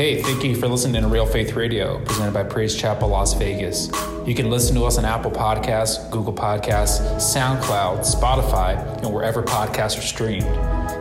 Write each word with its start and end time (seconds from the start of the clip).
Hey, 0.00 0.22
thank 0.22 0.42
you 0.42 0.56
for 0.56 0.66
listening 0.66 1.02
to 1.02 1.08
Real 1.08 1.26
Faith 1.26 1.52
Radio, 1.52 2.02
presented 2.06 2.32
by 2.32 2.42
Praise 2.42 2.74
Chapel 2.74 3.08
Las 3.08 3.34
Vegas. 3.34 3.90
You 4.26 4.34
can 4.34 4.48
listen 4.48 4.74
to 4.76 4.84
us 4.84 4.96
on 4.96 5.04
Apple 5.04 5.30
Podcasts, 5.30 6.10
Google 6.10 6.32
Podcasts, 6.32 7.02
SoundCloud, 7.16 7.98
Spotify, 7.98 8.78
and 9.02 9.12
wherever 9.12 9.42
podcasts 9.42 9.98
are 9.98 10.00
streamed. 10.00 10.46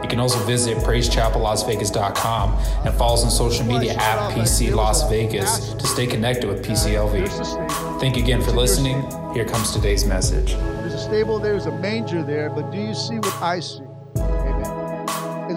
You 0.04 0.09
can 0.09 0.20
also 0.20 0.38
visit 0.39 0.79
praisechapellasvegas.com 0.79 2.57
and 2.86 2.93
follow 2.96 3.14
us 3.14 3.23
on 3.23 3.32
social 3.32 3.65
media 3.65 3.93
at 3.93 4.33
PC 4.33 4.75
Las 4.75 5.09
Vegas 5.09 5.73
to 5.75 5.88
stay 5.88 6.05
connected 6.05 6.50
with 6.50 6.66
PCLV. 6.66 8.02
Thank 8.02 8.18
you 8.18 8.23
again 8.23 8.41
for 8.41 8.52
listening. 8.52 9.09
Here 9.34 9.45
comes 9.45 9.71
today's 9.71 10.04
message. 10.04 10.55
There's 10.55 10.93
a 10.93 11.00
stable, 11.00 11.39
there's 11.39 11.68
a 11.68 11.71
manger 11.71 12.21
there, 12.21 12.50
but 12.50 12.70
do 12.70 12.77
you 12.77 12.93
see 12.93 13.16
what 13.16 13.33
I 13.41 13.61
see? 13.61 13.89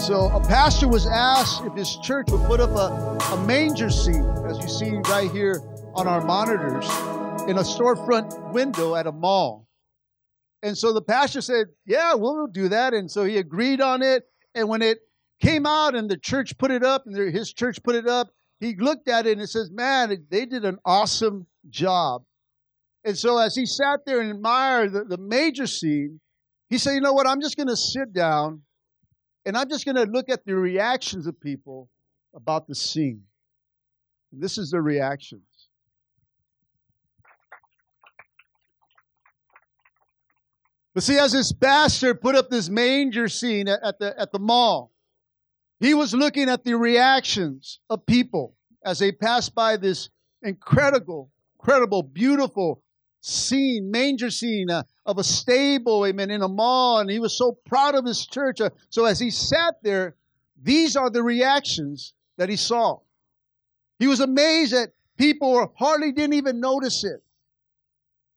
So 0.03 0.31
a 0.31 0.41
pastor 0.41 0.89
was 0.89 1.07
asked 1.07 1.65
if 1.65 1.75
his 1.75 1.97
church 1.99 2.29
would 2.33 2.45
put 2.49 2.59
up 2.59 2.71
a, 2.71 3.35
a 3.35 3.47
manger 3.47 3.89
scene, 3.89 4.27
as 4.49 4.59
you 4.59 4.67
see 4.69 4.97
right 5.09 5.31
here 5.31 5.61
on 5.95 6.09
our 6.09 6.21
monitors, 6.21 6.87
in 7.49 7.59
a 7.59 7.63
storefront 7.63 8.53
window 8.53 8.97
at 8.97 9.07
a 9.07 9.13
mall. 9.13 9.69
And 10.61 10.77
so 10.77 10.93
the 10.93 11.03
pastor 11.03 11.41
said, 11.41 11.69
Yeah, 11.87 12.15
we'll 12.15 12.49
do 12.49 12.69
that. 12.71 12.95
And 12.95 13.09
so 13.09 13.23
he 13.23 13.37
agreed 13.37 13.81
on 13.81 14.03
it. 14.03 14.25
And 14.57 14.69
when 14.69 14.83
it 14.83 14.99
came 15.41 15.67
out 15.67 15.95
and 15.95 16.11
the 16.11 16.19
church 16.19 16.59
put 16.59 16.73
it 16.73 16.83
up, 16.83 17.05
and 17.07 17.17
his 17.33 17.53
church 17.53 17.81
put 17.85 17.95
it 17.95 18.09
up, 18.09 18.33
he 18.59 18.75
looked 18.75 19.07
at 19.09 19.29
it 19.29 19.35
and 19.35 19.41
it 19.41 19.51
says, 19.51 19.71
Man, 19.71 20.27
they 20.31 20.47
did 20.47 20.65
an 20.65 20.79
awesome 20.85 21.47
job. 21.71 22.25
And 23.05 23.17
so 23.17 23.39
as 23.39 23.55
he 23.55 23.67
sat 23.67 24.01
there 24.05 24.21
and 24.21 24.33
admired 24.33 24.95
the, 24.95 25.05
the 25.05 25.19
major 25.19 25.69
scene, 25.69 26.19
he 26.69 26.79
said, 26.79 26.95
You 26.95 27.01
know 27.03 27.13
what? 27.13 27.29
I'm 27.29 27.41
just 27.41 27.57
going 27.57 27.69
to 27.69 27.77
sit 27.77 28.13
down 28.13 28.63
and 29.45 29.57
I'm 29.57 29.69
just 29.69 29.85
going 29.85 29.97
to 29.97 30.05
look 30.05 30.29
at 30.29 30.45
the 30.45 30.55
reactions 30.55 31.27
of 31.27 31.41
people 31.41 31.89
about 32.35 32.67
the 32.67 32.75
scene. 32.75 33.23
And 34.33 34.43
this 34.43 34.59
is 34.59 34.71
the 34.71 34.81
reactions. 34.81 35.43
But 40.95 41.03
see, 41.03 41.19
as 41.19 41.33
this 41.33 41.53
bastard 41.53 42.21
put 42.21 42.35
up 42.35 42.51
this 42.51 42.69
manger 42.69 43.29
scene 43.29 43.67
at 43.69 43.99
the, 43.99 44.15
at 44.19 44.31
the 44.31 44.39
mall, 44.39 44.93
he 45.81 45.95
was 45.95 46.15
looking 46.15 46.49
at 46.49 46.65
the 46.65 46.77
reactions 46.77 47.81
of 47.89 48.05
people 48.07 48.57
as 48.85 48.99
they 48.99 49.11
passed 49.11 49.55
by 49.55 49.77
this 49.77 50.11
incredible, 50.43 51.31
incredible, 51.59 52.03
beautiful 52.03 52.82
scene, 53.23 53.91
manger 53.91 54.31
scene 54.31 54.69
uh, 54.69 54.83
of 55.07 55.17
a 55.17 55.25
stable, 55.25 56.05
amen, 56.05 56.31
in 56.31 56.43
a 56.43 56.49
mall. 56.49 56.99
And 56.99 57.09
he 57.09 57.21
was 57.21 57.37
so 57.37 57.57
proud 57.65 57.95
of 57.95 58.05
his 58.05 58.27
church. 58.27 58.61
Uh, 58.61 58.71
so 58.91 59.07
as 59.07 59.19
he 59.19 59.31
sat 59.31 59.77
there, 59.83 60.17
these 60.61 60.97
are 60.97 61.09
the 61.09 61.23
reactions 61.23 62.15
that 62.37 62.49
he 62.49 62.57
saw. 62.57 62.99
He 63.99 64.07
was 64.07 64.21
amazed 64.21 64.73
that 64.73 64.91
people 65.17 65.73
hardly 65.79 66.13
didn't 66.13 66.35
even 66.35 66.61
notice 66.61 67.05
it, 67.05 67.23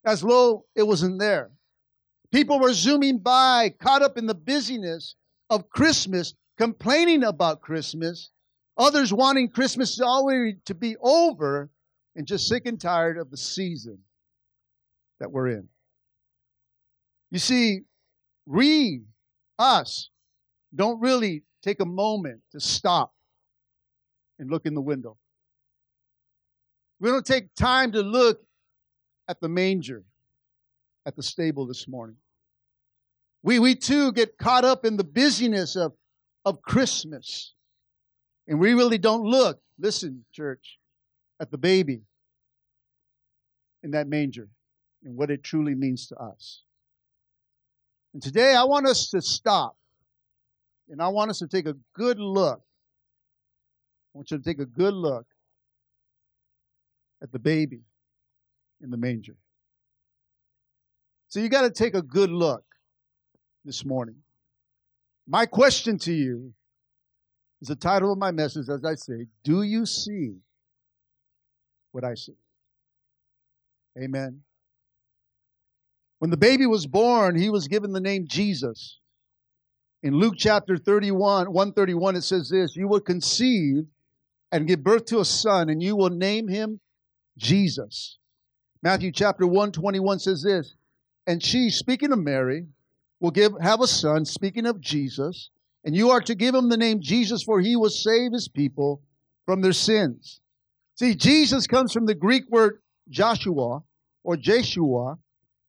as 0.06 0.22
though 0.22 0.66
it 0.76 0.84
wasn't 0.84 1.20
there. 1.20 1.52
People 2.32 2.60
were 2.60 2.74
zooming 2.74 3.20
by, 3.20 3.74
caught 3.80 4.04
up 4.04 4.18
in 4.18 4.28
the 4.28 4.36
busyness 4.36 5.16
of 5.50 5.70
Christmas, 5.70 6.36
complaining 6.58 7.24
about 7.24 7.62
Christmas. 7.62 8.30
Others 8.78 9.14
wanting 9.14 9.50
Christmas 9.50 10.00
already 10.02 10.58
to 10.66 10.76
be 10.76 10.96
over 11.02 11.72
and 12.16 12.28
just 12.28 12.48
sick 12.48 12.66
and 12.66 12.80
tired 12.80 13.18
of 13.18 13.32
the 13.32 13.38
season 13.38 14.00
that 15.20 15.32
we're 15.32 15.48
in. 15.48 15.68
You 17.32 17.40
see, 17.40 17.82
we, 18.46 19.02
us, 19.58 20.10
don't 20.74 21.00
really 21.02 21.44
take 21.64 21.80
a 21.80 21.86
moment 21.86 22.42
to 22.52 22.60
stop 22.60 23.14
and 24.40 24.50
look 24.50 24.66
in 24.66 24.74
the 24.74 24.82
window. 24.82 25.18
We 27.00 27.10
don't 27.10 27.26
take 27.26 27.54
time 27.56 27.92
to 27.94 28.02
look 28.02 28.42
at 29.28 29.40
the 29.42 29.50
manger, 29.50 30.04
at 31.06 31.16
the 31.16 31.24
stable 31.24 31.66
this 31.66 31.88
morning. 31.88 32.18
We, 33.44 33.60
we 33.60 33.76
too 33.76 34.12
get 34.12 34.38
caught 34.38 34.66
up 34.66 34.86
in 34.86 34.98
the 34.98 35.04
busyness 35.04 35.76
of, 35.76 35.94
of 36.46 36.62
Christmas. 36.62 37.54
And 38.48 38.60
we 38.60 38.74
really 38.74 38.98
don't 38.98 39.24
look, 39.24 39.60
listen, 39.80 40.26
church, 40.32 40.78
at 41.40 41.52
the 41.52 41.58
baby 41.58 42.02
in 43.84 43.92
that 43.92 44.08
manger 44.08 44.50
and 45.06 45.16
what 45.16 45.30
it 45.30 45.44
truly 45.44 45.76
means 45.76 46.08
to 46.08 46.16
us. 46.18 46.64
And 48.14 48.22
today 48.22 48.56
I 48.56 48.64
want 48.64 48.88
us 48.88 49.10
to 49.12 49.22
stop 49.22 49.78
and 50.90 51.02
I 51.02 51.08
want 51.08 51.30
us 51.30 51.40
to 51.40 51.48
take 51.48 51.68
a 51.68 51.76
good 51.94 52.20
look. 52.20 52.60
I 52.60 54.18
want 54.18 54.32
you 54.32 54.38
to 54.38 54.44
take 54.44 54.60
a 54.60 54.66
good 54.66 54.94
look 54.94 55.26
at 57.22 57.32
the 57.32 57.40
baby 57.40 57.82
in 58.82 58.90
the 58.90 58.98
manger. 58.98 59.36
So 61.28 61.40
you 61.40 61.50
got 61.50 61.62
to 61.62 61.72
take 61.72 61.96
a 61.96 62.02
good 62.02 62.30
look 62.30 62.64
this 63.64 63.86
morning. 63.86 64.16
My 65.28 65.46
question 65.46 65.98
to 66.00 66.14
you 66.14 66.54
is 67.62 67.68
the 67.68 67.76
title 67.76 68.12
of 68.12 68.18
my 68.18 68.32
message, 68.32 68.70
as 68.70 68.86
I 68.86 68.96
say, 68.96 69.26
Do 69.44 69.64
you 69.64 69.86
see 69.86 70.36
what 71.92 72.04
I 72.04 72.14
see? 72.14 72.36
Amen. 73.98 74.42
When 76.26 76.32
the 76.32 76.38
baby 76.38 76.66
was 76.66 76.88
born, 76.88 77.36
he 77.36 77.52
was 77.52 77.68
given 77.68 77.92
the 77.92 78.02
name 78.02 78.26
Jesus. 78.28 79.00
In 80.02 80.16
Luke 80.16 80.34
chapter 80.36 80.76
31, 80.76 81.54
131, 81.54 82.16
it 82.16 82.24
says 82.24 82.50
this 82.50 82.76
You 82.76 82.88
will 82.88 83.00
conceive 83.00 83.86
and 84.52 84.66
give 84.66 84.84
birth 84.84 85.06
to 85.06 85.20
a 85.20 85.26
son, 85.26 85.70
and 85.70 85.84
you 85.84 85.96
will 85.96 86.10
name 86.10 86.48
him 86.48 86.80
Jesus. 87.38 88.18
Matthew 88.82 89.12
chapter 89.12 89.46
121 89.46 90.18
says 90.18 90.42
this, 90.42 90.74
and 91.28 91.44
she, 91.44 91.70
speaking 91.70 92.12
of 92.12 92.18
Mary, 92.18 92.66
will 93.20 93.30
give 93.30 93.52
have 93.62 93.82
a 93.82 93.88
son, 93.88 94.26
speaking 94.26 94.66
of 94.66 94.82
Jesus, 94.82 95.52
and 95.84 95.96
you 95.96 96.10
are 96.10 96.22
to 96.22 96.34
give 96.34 96.56
him 96.56 96.70
the 96.70 96.76
name 96.76 97.02
Jesus, 97.02 97.44
for 97.44 97.62
he 97.62 97.76
will 97.76 97.92
save 97.92 98.32
his 98.32 98.48
people 98.48 99.04
from 99.46 99.62
their 99.62 99.74
sins. 99.74 100.42
See, 100.96 101.14
Jesus 101.14 101.68
comes 101.68 101.94
from 101.94 102.08
the 102.08 102.16
Greek 102.16 102.50
word 102.50 102.82
Joshua 103.10 103.84
or 104.24 104.38
Jeshua, 104.38 105.20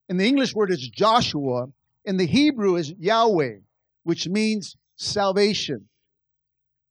and 0.09 0.21
the 0.21 0.27
English 0.27 0.55
word 0.55 0.71
is 0.71 0.89
Joshua, 0.89 1.67
and 2.05 2.19
the 2.19 2.27
Hebrew 2.27 2.77
is 2.77 2.93
Yahweh, 2.99 3.59
which 4.05 4.29
means 4.29 4.77
salvation. 4.97 5.89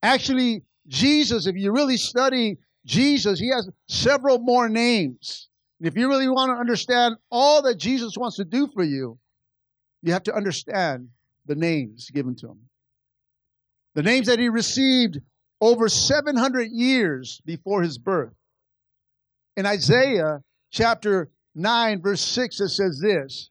Actually, 0.03 0.63
Jesus, 0.87 1.47
if 1.47 1.55
you 1.55 1.71
really 1.71 1.97
study 1.97 2.57
Jesus, 2.85 3.39
he 3.39 3.49
has 3.49 3.69
several 3.87 4.39
more 4.39 4.69
names. 4.69 5.49
And 5.79 5.87
if 5.87 5.97
you 5.97 6.07
really 6.07 6.29
want 6.29 6.51
to 6.51 6.59
understand 6.59 7.15
all 7.31 7.61
that 7.63 7.75
Jesus 7.75 8.13
wants 8.17 8.37
to 8.37 8.45
do 8.45 8.67
for 8.73 8.83
you, 8.83 9.17
you 10.01 10.13
have 10.13 10.23
to 10.23 10.35
understand 10.35 11.09
the 11.45 11.55
names 11.55 12.09
given 12.11 12.35
to 12.35 12.49
him. 12.49 12.59
The 13.95 14.03
names 14.03 14.27
that 14.27 14.39
he 14.39 14.49
received 14.49 15.19
over 15.61 15.89
700 15.89 16.69
years 16.71 17.41
before 17.45 17.81
his 17.81 17.97
birth. 17.97 18.33
In 19.57 19.65
Isaiah 19.65 20.41
chapter 20.69 21.29
9, 21.55 22.01
verse 22.01 22.21
6, 22.21 22.59
it 22.59 22.69
says 22.69 22.99
this 22.99 23.49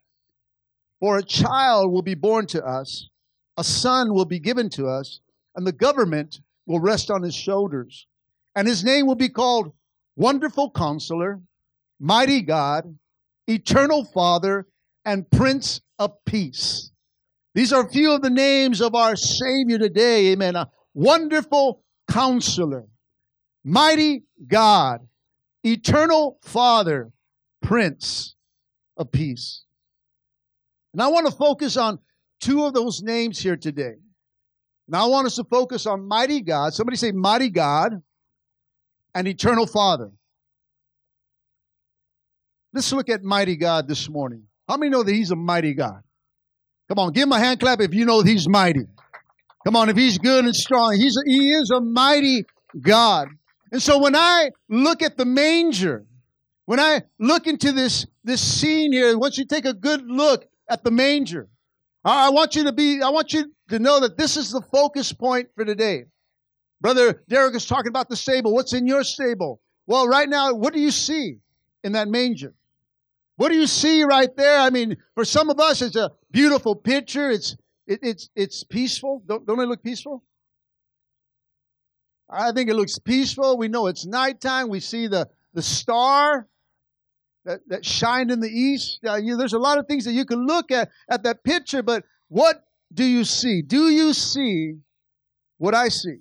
For 1.01 1.19
a 1.19 1.23
child 1.23 1.91
will 1.91 2.03
be 2.03 2.15
born 2.15 2.47
to 2.49 2.65
us, 2.65 3.09
a 3.57 3.65
son 3.65 4.13
will 4.13 4.27
be 4.27 4.39
given 4.39 4.69
to 4.71 4.87
us, 4.87 5.21
and 5.57 5.67
the 5.67 5.73
government 5.73 6.41
will 6.67 6.81
rest 6.81 7.11
on 7.11 7.23
his 7.23 7.35
shoulders. 7.35 8.07
And 8.57 8.69
his 8.69 8.85
name 8.85 9.07
will 9.07 9.17
be 9.17 9.29
called 9.29 9.73
Wonderful 10.17 10.71
Counselor, 10.71 11.41
Mighty 11.99 12.41
God, 12.41 12.99
Eternal 13.49 14.05
Father, 14.05 14.67
and 15.05 15.29
Prince 15.31 15.81
of 15.99 16.13
Peace. 16.25 16.91
These 17.55 17.73
are 17.73 17.87
a 17.87 17.91
few 17.91 18.13
of 18.13 18.23
the 18.23 18.31
names 18.31 18.81
of 18.81 18.95
our 18.95 19.17
Savior 19.17 19.79
today. 19.79 20.33
Amen. 20.33 20.57
A 20.57 20.71
wonderful 20.93 21.83
counselor, 22.11 22.87
mighty 23.65 24.25
God, 24.47 25.07
eternal 25.63 26.39
Father, 26.43 27.13
Prince 27.65 28.37
of 28.97 29.11
Peace. 29.11 29.65
And 30.93 31.03
I 31.03 31.09
want 31.09 31.27
to 31.27 31.33
focus 31.33 31.77
on 31.77 31.99
two 32.41 32.65
of 32.65 32.75
those 32.75 33.03
names 33.03 33.39
here 33.39 33.57
today. 33.57 33.95
Now 34.87 35.07
I 35.07 35.09
want 35.09 35.27
us 35.27 35.37
to 35.37 35.45
focus 35.45 35.87
on 35.87 36.07
mighty 36.07 36.43
God. 36.43 36.75
Somebody 36.75 36.97
say 36.97 37.11
mighty 37.11 37.49
God 37.49 38.03
and 39.15 39.27
eternal 39.27 39.67
Father. 39.67 40.11
Let's 42.73 42.93
look 42.93 43.09
at 43.09 43.23
mighty 43.23 43.57
God 43.57 43.89
this 43.89 44.09
morning. 44.11 44.45
How 44.69 44.77
many 44.77 44.91
know 44.91 45.03
that 45.03 45.13
He's 45.13 45.31
a 45.31 45.37
mighty 45.37 45.75
God? 45.75 46.03
Come 46.89 46.99
on, 46.99 47.13
give 47.13 47.23
him 47.23 47.33
a 47.33 47.39
hand 47.39 47.61
clap 47.61 47.81
if 47.81 47.95
you 47.95 48.05
know 48.05 48.21
He's 48.21 48.49
mighty. 48.49 48.85
Come 49.65 49.75
on, 49.75 49.89
if 49.89 49.97
He's 49.97 50.19
good 50.19 50.45
and 50.45 50.55
strong, 50.55 50.97
He's 50.97 51.17
a, 51.17 51.23
He 51.25 51.53
is 51.53 51.71
a 51.71 51.81
mighty 51.81 52.45
God. 52.79 53.29
And 53.73 53.81
so 53.81 53.99
when 53.99 54.15
I 54.15 54.51
look 54.69 55.03
at 55.03 55.17
the 55.17 55.25
manger, 55.25 56.05
when 56.67 56.81
I 56.81 57.03
look 57.19 57.47
into 57.47 57.73
this 57.73 58.07
this 58.25 58.41
scene 58.41 58.93
here, 58.93 59.17
want 59.19 59.39
you 59.39 59.45
take 59.45 59.67
a 59.67 59.75
good 59.75 60.03
look 60.07 60.47
at 60.69 60.83
the 60.83 60.91
manger. 60.91 61.49
I 62.05 62.31
want 62.31 62.55
you 62.55 62.65
to 62.65 62.73
be, 62.73 63.01
I 63.01 63.09
want 63.09 63.33
you 63.33 63.53
to 63.71 63.79
know 63.79 64.01
that 64.01 64.19
this 64.19 64.37
is 64.37 64.51
the 64.51 64.61
focus 64.61 65.13
point 65.13 65.49
for 65.55 65.65
today. 65.65 66.05
Brother 66.81 67.23
Derek 67.29 67.55
is 67.55 67.65
talking 67.65 67.89
about 67.89 68.11
the 68.11 68.17
stable. 68.17 68.53
What's 68.53 68.75
in 68.75 68.87
your 68.87 69.05
stable? 69.05 69.61
Well, 69.87 70.07
right 70.07 70.29
now, 70.29 70.53
what 70.53 70.75
do 70.75 70.81
you 70.81 70.91
see 70.91 71.39
in 71.83 71.93
that 71.93 72.09
manger? 72.09 72.55
What 73.37 73.49
do 73.49 73.57
you 73.57 73.67
see 73.67 74.05
right 74.05 74.35
there? 74.37 74.59
I 74.61 74.71
mean, 74.71 74.97
for 75.15 75.25
some 75.25 75.51
of 75.51 75.59
us, 75.59 75.83
it's 75.83 75.97
a 75.97 76.13
beautiful 76.31 76.77
picture. 76.77 77.31
It's 77.31 77.57
it, 77.87 78.01
it's 78.03 78.29
it's 78.35 78.65
peaceful. 78.65 79.23
Don't, 79.27 79.47
don't 79.47 79.61
it 79.61 79.67
look 79.67 79.83
peaceful? 79.83 80.23
I 82.31 82.53
think 82.53 82.71
it 82.71 82.75
looks 82.75 82.99
peaceful. 82.99 83.57
We 83.59 83.69
know 83.69 83.87
it's 83.87 84.07
nighttime. 84.07 84.69
We 84.69 84.81
see 84.81 85.07
the 85.07 85.29
the 85.53 85.63
star 85.63 86.49
that, 87.45 87.61
that 87.69 87.85
shined 87.85 88.31
in 88.31 88.41
the 88.41 88.49
east. 88.49 89.01
Uh, 89.07 89.17
you, 89.17 89.37
there's 89.37 89.53
a 89.53 89.59
lot 89.59 89.79
of 89.79 89.87
things 89.87 90.05
that 90.05 90.13
you 90.13 90.25
can 90.25 90.47
look 90.47 90.71
at 90.71 90.91
at 91.09 91.23
that 91.25 91.45
picture, 91.45 91.83
but 91.83 92.05
what 92.29 92.65
do 92.93 93.05
you 93.05 93.25
see? 93.25 93.63
Do 93.63 93.89
you 93.91 94.13
see 94.13 94.79
what 95.59 95.75
I 95.75 95.89
see? 95.89 96.19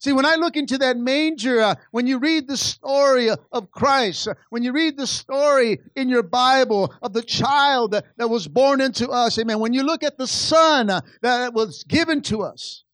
See, 0.00 0.12
when 0.12 0.24
I 0.24 0.36
look 0.36 0.56
into 0.56 0.78
that 0.78 0.96
manger, 0.96 1.60
uh, 1.60 1.74
when 1.90 2.06
you 2.06 2.18
read 2.18 2.46
the 2.46 2.56
story 2.56 3.30
of 3.30 3.70
Christ, 3.72 4.28
uh, 4.28 4.34
when 4.50 4.62
you 4.62 4.72
read 4.72 4.96
the 4.96 5.08
story 5.08 5.80
in 5.96 6.08
your 6.08 6.22
Bible 6.22 6.94
of 7.02 7.12
the 7.12 7.22
child 7.22 7.90
that, 7.90 8.06
that 8.16 8.30
was 8.30 8.46
born 8.46 8.80
into 8.80 9.08
us, 9.08 9.38
amen, 9.40 9.58
when 9.58 9.72
you 9.72 9.82
look 9.82 10.04
at 10.04 10.16
the 10.16 10.28
son 10.28 10.88
uh, 10.88 11.00
that 11.22 11.52
was 11.52 11.82
given 11.82 12.22
to 12.22 12.42
us, 12.42 12.84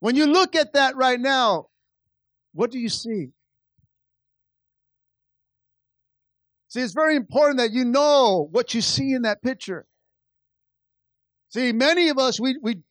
when 0.00 0.16
you 0.16 0.26
look 0.26 0.56
at 0.56 0.72
that 0.72 0.96
right 0.96 1.20
now, 1.20 1.68
what 2.52 2.70
do 2.70 2.78
you 2.78 2.88
see? 2.88 3.32
See, 6.68 6.80
it's 6.80 6.92
very 6.92 7.16
important 7.16 7.58
that 7.58 7.72
you 7.72 7.84
know 7.84 8.48
what 8.50 8.74
you 8.74 8.82
see 8.82 9.12
in 9.12 9.22
that 9.22 9.42
picture. 9.42 9.86
See, 11.48 11.72
many 11.72 12.10
of 12.10 12.18
us, 12.18 12.38
we, 12.38 12.58
we 12.62 12.82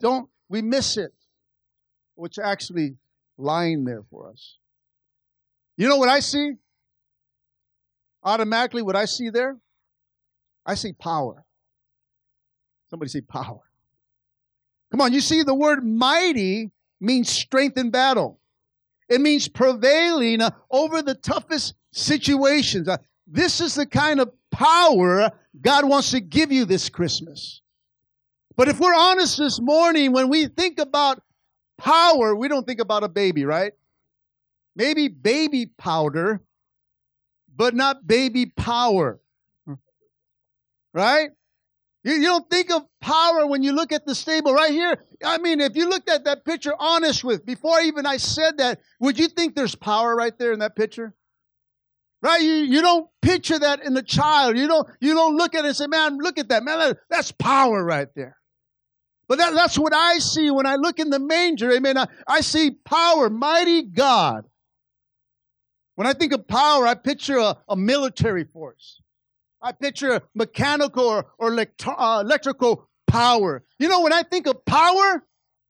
don't, 0.00 0.28
we 0.48 0.62
miss 0.62 0.96
it 0.96 1.12
what's 2.14 2.38
actually 2.38 2.96
lying 3.36 3.84
there 3.84 4.02
for 4.08 4.30
us. 4.30 4.58
You 5.76 5.88
know 5.88 5.96
what 5.96 6.08
I 6.08 6.20
see? 6.20 6.52
Automatically, 8.22 8.82
what 8.82 8.94
I 8.94 9.04
see 9.04 9.30
there? 9.30 9.56
I 10.64 10.74
see 10.74 10.92
power. 10.92 11.44
Somebody 12.88 13.08
say 13.08 13.20
power. 13.20 13.60
Come 14.92 15.00
on, 15.00 15.12
you 15.12 15.20
see 15.20 15.42
the 15.42 15.54
word 15.54 15.84
mighty 15.84 16.70
means 17.00 17.28
strength 17.28 17.76
in 17.76 17.90
battle. 17.90 18.38
It 19.08 19.20
means 19.20 19.48
prevailing 19.48 20.40
uh, 20.40 20.50
over 20.70 21.02
the 21.02 21.14
toughest 21.14 21.74
situations. 21.92 22.88
This 23.26 23.60
is 23.60 23.74
the 23.74 23.86
kind 23.86 24.20
of 24.20 24.32
power 24.50 25.30
God 25.60 25.88
wants 25.88 26.10
to 26.10 26.20
give 26.20 26.52
you 26.52 26.64
this 26.64 26.88
Christmas. 26.88 27.62
But 28.56 28.68
if 28.68 28.78
we're 28.78 28.94
honest 28.94 29.38
this 29.38 29.60
morning, 29.60 30.12
when 30.12 30.28
we 30.28 30.46
think 30.46 30.78
about 30.78 31.22
Power, 31.76 32.34
we 32.36 32.48
don't 32.48 32.66
think 32.66 32.80
about 32.80 33.02
a 33.02 33.08
baby, 33.08 33.44
right? 33.44 33.72
Maybe 34.76 35.08
baby 35.08 35.66
powder, 35.66 36.40
but 37.54 37.74
not 37.74 38.06
baby 38.06 38.46
power. 38.46 39.20
Right? 40.92 41.30
You, 42.04 42.14
you 42.14 42.26
don't 42.26 42.48
think 42.48 42.70
of 42.70 42.82
power 43.00 43.46
when 43.46 43.62
you 43.62 43.72
look 43.72 43.90
at 43.92 44.06
the 44.06 44.14
stable 44.14 44.54
right 44.54 44.70
here. 44.70 45.02
I 45.24 45.38
mean, 45.38 45.60
if 45.60 45.74
you 45.74 45.88
looked 45.88 46.08
at 46.08 46.24
that 46.24 46.44
picture 46.44 46.74
honest 46.78 47.24
with, 47.24 47.44
before 47.44 47.80
even 47.80 48.06
I 48.06 48.18
said 48.18 48.58
that, 48.58 48.80
would 49.00 49.18
you 49.18 49.26
think 49.26 49.56
there's 49.56 49.74
power 49.74 50.14
right 50.14 50.36
there 50.38 50.52
in 50.52 50.60
that 50.60 50.76
picture? 50.76 51.14
Right? 52.24 52.40
You, 52.40 52.54
you 52.54 52.80
don't 52.80 53.06
picture 53.20 53.58
that 53.58 53.84
in 53.84 53.92
the 53.92 54.02
child. 54.02 54.56
You 54.56 54.66
don't, 54.66 54.88
you 54.98 55.12
don't 55.12 55.36
look 55.36 55.54
at 55.54 55.66
it 55.66 55.68
and 55.68 55.76
say, 55.76 55.86
man, 55.88 56.16
look 56.16 56.38
at 56.38 56.48
that. 56.48 56.64
Man, 56.64 56.94
that's 57.10 57.30
power 57.32 57.84
right 57.84 58.08
there. 58.16 58.38
But 59.28 59.36
that, 59.36 59.52
that's 59.52 59.78
what 59.78 59.92
I 59.92 60.18
see 60.20 60.50
when 60.50 60.64
I 60.64 60.76
look 60.76 60.98
in 60.98 61.10
the 61.10 61.18
manger. 61.18 61.70
Amen. 61.70 61.98
I, 61.98 62.06
I 62.26 62.40
see 62.40 62.70
power, 62.70 63.28
mighty 63.28 63.82
God. 63.82 64.46
When 65.96 66.06
I 66.06 66.14
think 66.14 66.32
of 66.32 66.48
power, 66.48 66.86
I 66.86 66.94
picture 66.94 67.36
a, 67.36 67.58
a 67.68 67.76
military 67.76 68.44
force. 68.44 69.02
I 69.60 69.72
picture 69.72 70.22
mechanical 70.34 71.04
or, 71.04 71.26
or 71.38 71.48
electro, 71.48 71.92
uh, 71.92 72.22
electrical 72.22 72.88
power. 73.06 73.64
You 73.78 73.88
know, 73.88 74.00
when 74.00 74.14
I 74.14 74.22
think 74.22 74.46
of 74.46 74.64
power, 74.64 75.22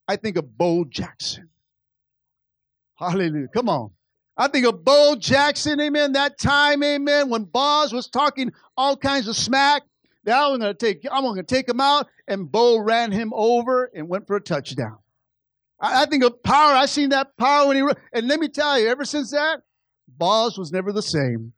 I 0.06 0.14
think 0.14 0.36
of 0.36 0.56
Bo 0.56 0.84
Jackson. 0.84 1.48
Hallelujah. 2.94 3.48
Come 3.52 3.68
on. 3.68 3.90
I 4.36 4.48
think 4.48 4.66
of 4.66 4.84
Bo 4.84 5.14
Jackson, 5.16 5.80
amen, 5.80 6.12
that 6.12 6.38
time, 6.38 6.82
amen, 6.82 7.30
when 7.30 7.44
Boz 7.44 7.92
was 7.92 8.08
talking 8.08 8.52
all 8.76 8.96
kinds 8.96 9.28
of 9.28 9.36
smack. 9.36 9.82
Now 10.24 10.52
I'm 10.52 10.60
to 10.60 10.74
take, 10.74 11.06
I'm 11.10 11.34
to 11.36 11.42
take 11.42 11.68
him 11.68 11.80
out, 11.80 12.08
and 12.26 12.50
Bo 12.50 12.78
ran 12.78 13.12
him 13.12 13.32
over 13.34 13.90
and 13.94 14.08
went 14.08 14.26
for 14.26 14.36
a 14.36 14.40
touchdown. 14.40 14.98
I, 15.80 16.02
I 16.02 16.06
think 16.06 16.24
of 16.24 16.42
power. 16.42 16.72
I 16.72 16.86
seen 16.86 17.10
that 17.10 17.36
power 17.36 17.68
when 17.68 17.76
he, 17.76 17.94
and 18.12 18.26
let 18.26 18.40
me 18.40 18.48
tell 18.48 18.78
you, 18.78 18.88
ever 18.88 19.04
since 19.04 19.30
that, 19.30 19.60
Boz 20.08 20.58
was 20.58 20.72
never 20.72 20.92
the 20.92 21.02
same. 21.02 21.52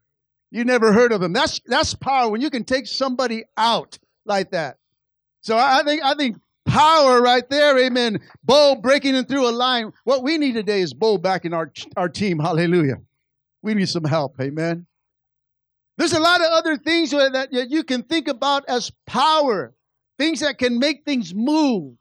You 0.50 0.64
never 0.64 0.93
heard 0.93 1.12
of 1.12 1.23
him. 1.23 1.32
That's 1.32 1.61
that's 1.67 1.94
power 1.94 2.31
when 2.31 2.40
you 2.40 2.50
can 2.50 2.64
take 2.64 2.87
somebody 2.87 3.44
out 3.56 3.99
like 4.25 4.52
that. 4.52 4.78
So 5.40 5.56
I 5.58 5.82
think 5.84 6.02
I 6.05 6.14
think 6.14 6.37
power 6.76 7.23
right 7.23 7.49
there, 7.49 7.78
amen. 7.78 8.20
Bo 8.44 8.75
breaking 8.75 9.14
in 9.14 9.25
through 9.25 9.49
a 9.49 9.50
line. 9.50 9.93
What 10.05 10.23
we 10.23 10.37
need 10.37 10.52
today 10.52 10.82
is 10.82 10.93
Bo 10.93 11.17
back 11.17 11.44
in 11.44 11.55
our 11.55 11.73
our 11.96 12.08
team. 12.08 12.38
Hallelujah. 12.38 12.96
We 13.62 13.75
need 13.75 13.88
some 13.88 14.05
help, 14.05 14.38
amen. 14.40 14.87
There's 15.96 16.12
a 16.12 16.20
lot 16.20 16.43
of 16.43 16.49
other 16.49 16.76
things 16.76 17.11
that 17.12 17.49
you 17.70 17.82
can 17.82 18.02
think 18.02 18.28
about 18.28 18.64
as 18.69 18.93
power, 19.06 19.75
things 20.19 20.40
that 20.40 20.58
can 20.58 20.78
make 20.78 21.05
things 21.06 21.34
move, 21.34 21.96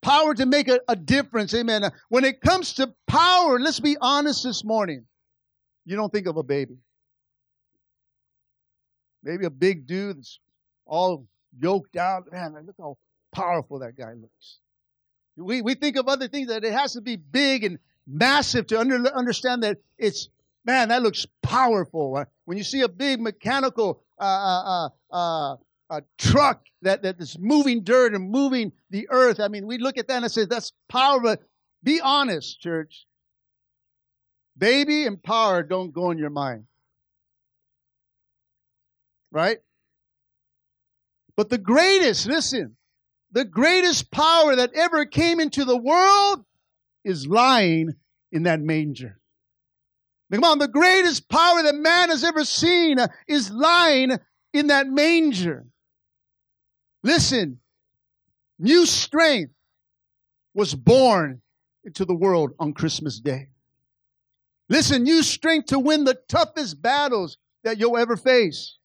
power 0.00 0.34
to 0.34 0.46
make 0.46 0.68
a, 0.68 0.80
a 0.88 0.96
difference. 0.96 1.52
Amen. 1.54 1.84
Uh, 1.84 1.90
when 2.08 2.24
it 2.24 2.40
comes 2.40 2.72
to 2.74 2.94
power, 3.06 3.60
let's 3.60 3.80
be 3.80 3.98
honest 4.00 4.42
this 4.42 4.64
morning. 4.64 5.04
You 5.84 5.96
don't 5.96 6.10
think 6.10 6.26
of 6.26 6.38
a 6.38 6.42
baby. 6.42 6.78
Maybe 9.22 9.44
a 9.44 9.50
big 9.50 9.86
dude 9.86 10.16
that's 10.16 10.38
all 10.86 11.26
yoked 11.60 11.96
out. 11.96 12.32
Man, 12.32 12.54
look 12.66 12.76
how 12.78 12.96
powerful 13.34 13.80
that 13.80 13.96
guy 13.96 14.12
looks. 14.12 14.58
We, 15.36 15.62
we 15.62 15.74
think 15.74 15.96
of 15.96 16.06
other 16.08 16.28
things 16.28 16.48
that 16.48 16.64
it 16.64 16.72
has 16.72 16.92
to 16.92 17.00
be 17.00 17.16
big 17.16 17.64
and 17.64 17.78
massive 18.06 18.66
to 18.68 18.78
under, 18.78 18.96
understand 19.14 19.64
that 19.64 19.78
it's 19.98 20.28
Man, 20.64 20.88
that 20.88 21.02
looks 21.02 21.26
powerful. 21.42 22.24
When 22.46 22.56
you 22.56 22.64
see 22.64 22.80
a 22.80 22.88
big 22.88 23.20
mechanical 23.20 24.02
uh, 24.18 24.24
uh, 24.24 24.88
uh, 25.12 25.56
uh 25.90 26.00
truck 26.16 26.64
that, 26.82 27.02
that 27.02 27.20
is 27.20 27.38
moving 27.38 27.84
dirt 27.84 28.14
and 28.14 28.30
moving 28.30 28.72
the 28.90 29.06
earth, 29.10 29.40
I 29.40 29.48
mean, 29.48 29.66
we 29.66 29.78
look 29.78 29.98
at 29.98 30.08
that 30.08 30.16
and 30.16 30.24
I 30.24 30.28
say, 30.28 30.46
that's 30.46 30.72
power. 30.88 31.20
But 31.20 31.42
be 31.82 32.00
honest, 32.00 32.60
church. 32.60 33.06
Baby 34.56 35.06
and 35.06 35.22
power 35.22 35.62
don't 35.62 35.92
go 35.92 36.10
in 36.10 36.18
your 36.18 36.30
mind. 36.30 36.64
Right? 39.30 39.58
But 41.36 41.50
the 41.50 41.58
greatest, 41.58 42.26
listen, 42.26 42.76
the 43.34 43.44
greatest 43.44 44.12
power 44.12 44.54
that 44.54 44.72
ever 44.74 45.04
came 45.04 45.40
into 45.40 45.64
the 45.64 45.76
world 45.76 46.44
is 47.04 47.26
lying 47.26 47.94
in 48.30 48.44
that 48.44 48.60
manger. 48.60 49.18
Come 50.32 50.44
on, 50.44 50.58
the 50.58 50.68
greatest 50.68 51.28
power 51.28 51.62
that 51.62 51.74
man 51.74 52.08
has 52.08 52.24
ever 52.24 52.44
seen 52.44 52.98
uh, 52.98 53.08
is 53.28 53.50
lying 53.50 54.12
in 54.52 54.68
that 54.68 54.86
manger. 54.88 55.66
Listen, 57.02 57.60
new 58.58 58.86
strength 58.86 59.52
was 60.54 60.74
born 60.74 61.42
into 61.84 62.04
the 62.04 62.14
world 62.14 62.52
on 62.58 62.72
Christmas 62.72 63.20
Day. 63.20 63.48
Listen, 64.68 65.02
new 65.02 65.22
strength 65.22 65.66
to 65.66 65.78
win 65.78 66.04
the 66.04 66.18
toughest 66.28 66.80
battles 66.80 67.36
that 67.64 67.78
you'll 67.78 67.98
ever 67.98 68.16
face. 68.16 68.78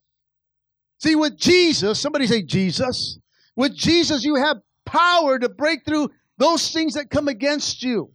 See, 0.97 1.15
with 1.15 1.37
Jesus, 1.37 1.99
somebody 1.99 2.27
say 2.27 2.41
Jesus. 2.41 3.19
With 3.59 3.75
Jesus, 3.75 4.23
you 4.23 4.35
have 4.35 4.61
power 4.85 5.37
to 5.37 5.49
break 5.49 5.83
through 5.83 6.11
those 6.37 6.71
things 6.71 6.93
that 6.93 7.09
come 7.09 7.27
against 7.27 7.83
you. 7.83 8.13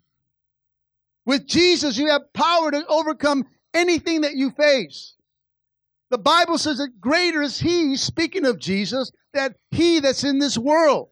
With 1.26 1.46
Jesus, 1.46 1.98
you 1.98 2.06
have 2.06 2.32
power 2.32 2.70
to 2.70 2.86
overcome 2.86 3.44
anything 3.74 4.22
that 4.22 4.36
you 4.36 4.52
face. 4.52 5.16
The 6.08 6.16
Bible 6.16 6.56
says 6.56 6.78
that 6.78 6.98
greater 6.98 7.42
is 7.42 7.60
He, 7.60 7.94
speaking 7.96 8.46
of 8.46 8.58
Jesus, 8.58 9.12
that 9.34 9.56
He 9.70 10.00
that's 10.00 10.24
in 10.24 10.38
this 10.38 10.56
world. 10.56 11.10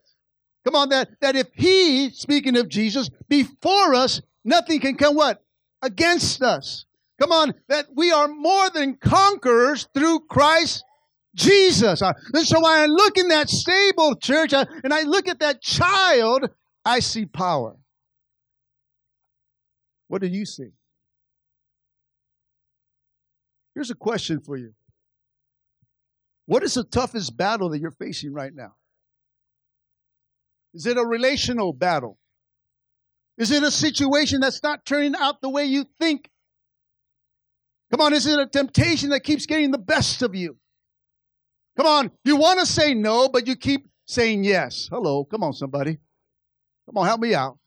Come 0.65 0.75
on, 0.75 0.89
that, 0.89 1.09
that 1.21 1.35
if 1.35 1.49
He, 1.53 2.09
speaking 2.09 2.57
of 2.57 2.69
Jesus, 2.69 3.11
before 3.29 3.93
us, 3.93 4.19
nothing 4.43 4.79
can 4.79 4.95
come 4.95 5.13
what? 5.13 5.43
Against 5.83 6.41
us. 6.41 6.85
Come 7.21 7.31
on, 7.31 7.53
that 7.67 7.85
we 7.95 8.11
are 8.11 8.27
more 8.27 8.71
than 8.71 8.95
conquerors 8.95 9.87
through 9.93 10.21
Christ 10.21 10.83
Jesus. 11.35 12.01
Uh, 12.01 12.13
and 12.33 12.45
so 12.45 12.61
when 12.61 12.71
I 12.71 12.85
look 12.85 13.17
in 13.17 13.29
that 13.29 13.49
stable 13.49 14.15
church 14.15 14.53
uh, 14.53 14.65
and 14.83 14.93
I 14.93 15.03
look 15.03 15.27
at 15.27 15.39
that 15.39 15.61
child, 15.61 16.49
I 16.85 16.99
see 16.99 17.25
power. 17.25 17.75
What 20.07 20.21
do 20.21 20.27
you 20.27 20.45
see? 20.45 20.69
Here's 23.73 23.89
a 23.89 23.95
question 23.95 24.39
for 24.39 24.55
you 24.57 24.73
What 26.45 26.63
is 26.63 26.75
the 26.75 26.83
toughest 26.83 27.35
battle 27.35 27.69
that 27.69 27.79
you're 27.79 27.91
facing 27.91 28.33
right 28.33 28.53
now? 28.53 28.75
Is 30.73 30.85
it 30.85 30.97
a 30.97 31.05
relational 31.05 31.73
battle? 31.73 32.17
Is 33.37 33.49
it 33.51 33.63
a 33.63 33.71
situation 33.71 34.41
that's 34.41 34.61
not 34.61 34.85
turning 34.85 35.15
out 35.15 35.41
the 35.41 35.49
way 35.49 35.65
you 35.65 35.85
think? 35.99 36.29
Come 37.91 38.01
on, 38.01 38.13
is 38.13 38.27
it 38.27 38.39
a 38.39 38.45
temptation 38.45 39.09
that 39.09 39.23
keeps 39.23 39.45
getting 39.45 39.71
the 39.71 39.77
best 39.79 40.21
of 40.21 40.35
you? 40.35 40.57
Come 41.77 41.87
on, 41.87 42.11
you 42.23 42.35
want 42.35 42.59
to 42.59 42.65
say 42.65 42.93
no, 42.93 43.29
but 43.29 43.47
you 43.47 43.55
keep 43.55 43.87
saying 44.05 44.43
yes. 44.43 44.87
Hello, 44.91 45.25
come 45.25 45.43
on, 45.43 45.53
somebody. 45.53 45.97
Come 46.85 46.97
on, 46.97 47.05
help 47.05 47.21
me 47.21 47.33
out. 47.33 47.57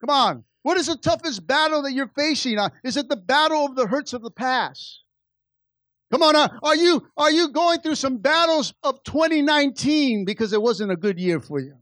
Come 0.00 0.10
on. 0.10 0.44
What 0.62 0.78
is 0.78 0.86
the 0.86 0.96
toughest 0.96 1.46
battle 1.46 1.82
that 1.82 1.92
you're 1.92 2.10
facing? 2.16 2.58
Uh, 2.58 2.70
is 2.84 2.96
it 2.96 3.08
the 3.08 3.16
battle 3.16 3.66
of 3.66 3.74
the 3.74 3.86
hurts 3.86 4.12
of 4.12 4.22
the 4.22 4.30
past? 4.30 5.00
Come 6.12 6.22
on, 6.22 6.36
uh, 6.36 6.48
are 6.62 6.76
you 6.76 7.02
are 7.16 7.30
you 7.30 7.48
going 7.48 7.80
through 7.80 7.94
some 7.94 8.18
battles 8.18 8.74
of 8.82 9.02
2019 9.02 10.24
because 10.24 10.52
it 10.52 10.60
wasn't 10.60 10.92
a 10.92 10.96
good 10.96 11.18
year 11.18 11.40
for 11.40 11.58
you? 11.58 11.74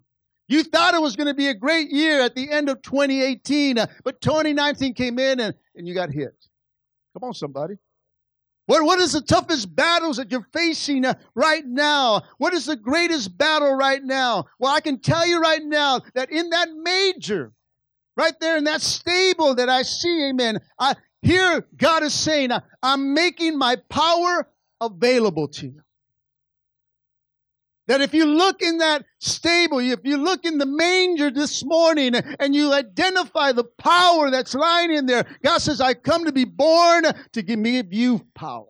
You 0.47 0.63
thought 0.63 0.95
it 0.95 1.03
was 1.03 1.17
going 1.17 1.27
to 1.27 1.35
be 1.35 1.49
a 1.49 1.55
great 1.55 1.91
year 1.91 2.21
at 2.21 2.35
the 2.35 2.51
end 2.51 2.69
of 2.69 2.81
2018, 2.83 3.79
uh, 3.79 3.87
but 4.03 4.21
2019 4.21 4.95
came 4.95 5.19
in 5.19 5.41
and, 5.41 5.55
and 5.75 5.87
you 5.87 5.95
got 5.95 6.11
hit. 6.11 6.35
Come 7.13 7.25
on, 7.25 7.35
somebody. 7.35 7.75
What, 8.67 8.85
what 8.85 9.01
is 9.01 9.13
the 9.13 9.21
toughest 9.21 9.75
battles 9.75 10.19
that 10.19 10.31
you're 10.31 10.47
facing 10.53 11.05
uh, 11.05 11.15
right 11.35 11.65
now? 11.67 12.23
What 12.39 12.55
is 12.55 12.67
the 12.67 12.77
greatest 12.77 13.37
battle 13.37 13.75
right 13.75 14.03
now? 14.03 14.45
Well, 14.59 14.73
I 14.73 14.81
can 14.81 15.01
tell 15.01 15.27
you 15.27 15.41
right 15.41 15.63
now 15.65 16.01
that 16.15 16.31
in 16.31 16.51
that 16.51 16.69
major, 16.73 17.53
right 18.17 18.39
there 18.41 18.57
in 18.57 18.65
that 18.65 18.81
stable 18.81 19.57
that 19.57 19.69
I 19.69 19.83
see, 19.83 20.29
amen, 20.29 20.61
I, 20.79 20.95
here 21.23 21.67
God 21.77 22.03
is 22.03 22.15
saying, 22.15 22.51
I'm 22.83 23.15
making 23.15 23.59
my 23.59 23.77
power 23.89 24.49
available 24.81 25.49
to 25.49 25.67
you. 25.67 25.83
That 27.91 28.01
if 28.01 28.15
you 28.15 28.25
look 28.25 28.63
in 28.63 28.79
that 28.79 29.05
stable, 29.19 29.81
if 29.81 29.99
you 30.05 30.17
look 30.17 30.45
in 30.45 30.59
the 30.59 30.65
manger 30.65 31.29
this 31.29 31.65
morning 31.65 32.15
and 32.15 32.55
you 32.55 32.73
identify 32.73 33.51
the 33.51 33.65
power 33.65 34.31
that's 34.31 34.55
lying 34.55 34.93
in 34.93 35.07
there, 35.07 35.27
God 35.43 35.59
says, 35.59 35.81
I 35.81 35.95
come 35.95 36.27
to 36.27 36.33
be 36.33 36.45
born 36.45 37.03
to 37.33 37.43
give 37.43 37.59
me 37.59 37.83
you 37.91 38.25
power. 38.33 38.69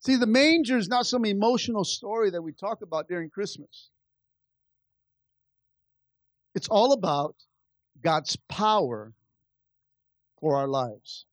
See, 0.00 0.16
the 0.16 0.26
manger 0.26 0.78
is 0.78 0.88
not 0.88 1.04
some 1.04 1.26
emotional 1.26 1.84
story 1.84 2.30
that 2.30 2.40
we 2.40 2.52
talk 2.52 2.80
about 2.80 3.08
during 3.08 3.28
Christmas. 3.28 3.90
It's 6.54 6.68
all 6.68 6.94
about 6.94 7.36
God's 8.02 8.36
power 8.48 9.12
for 10.40 10.56
our 10.56 10.66
lives. 10.66 11.26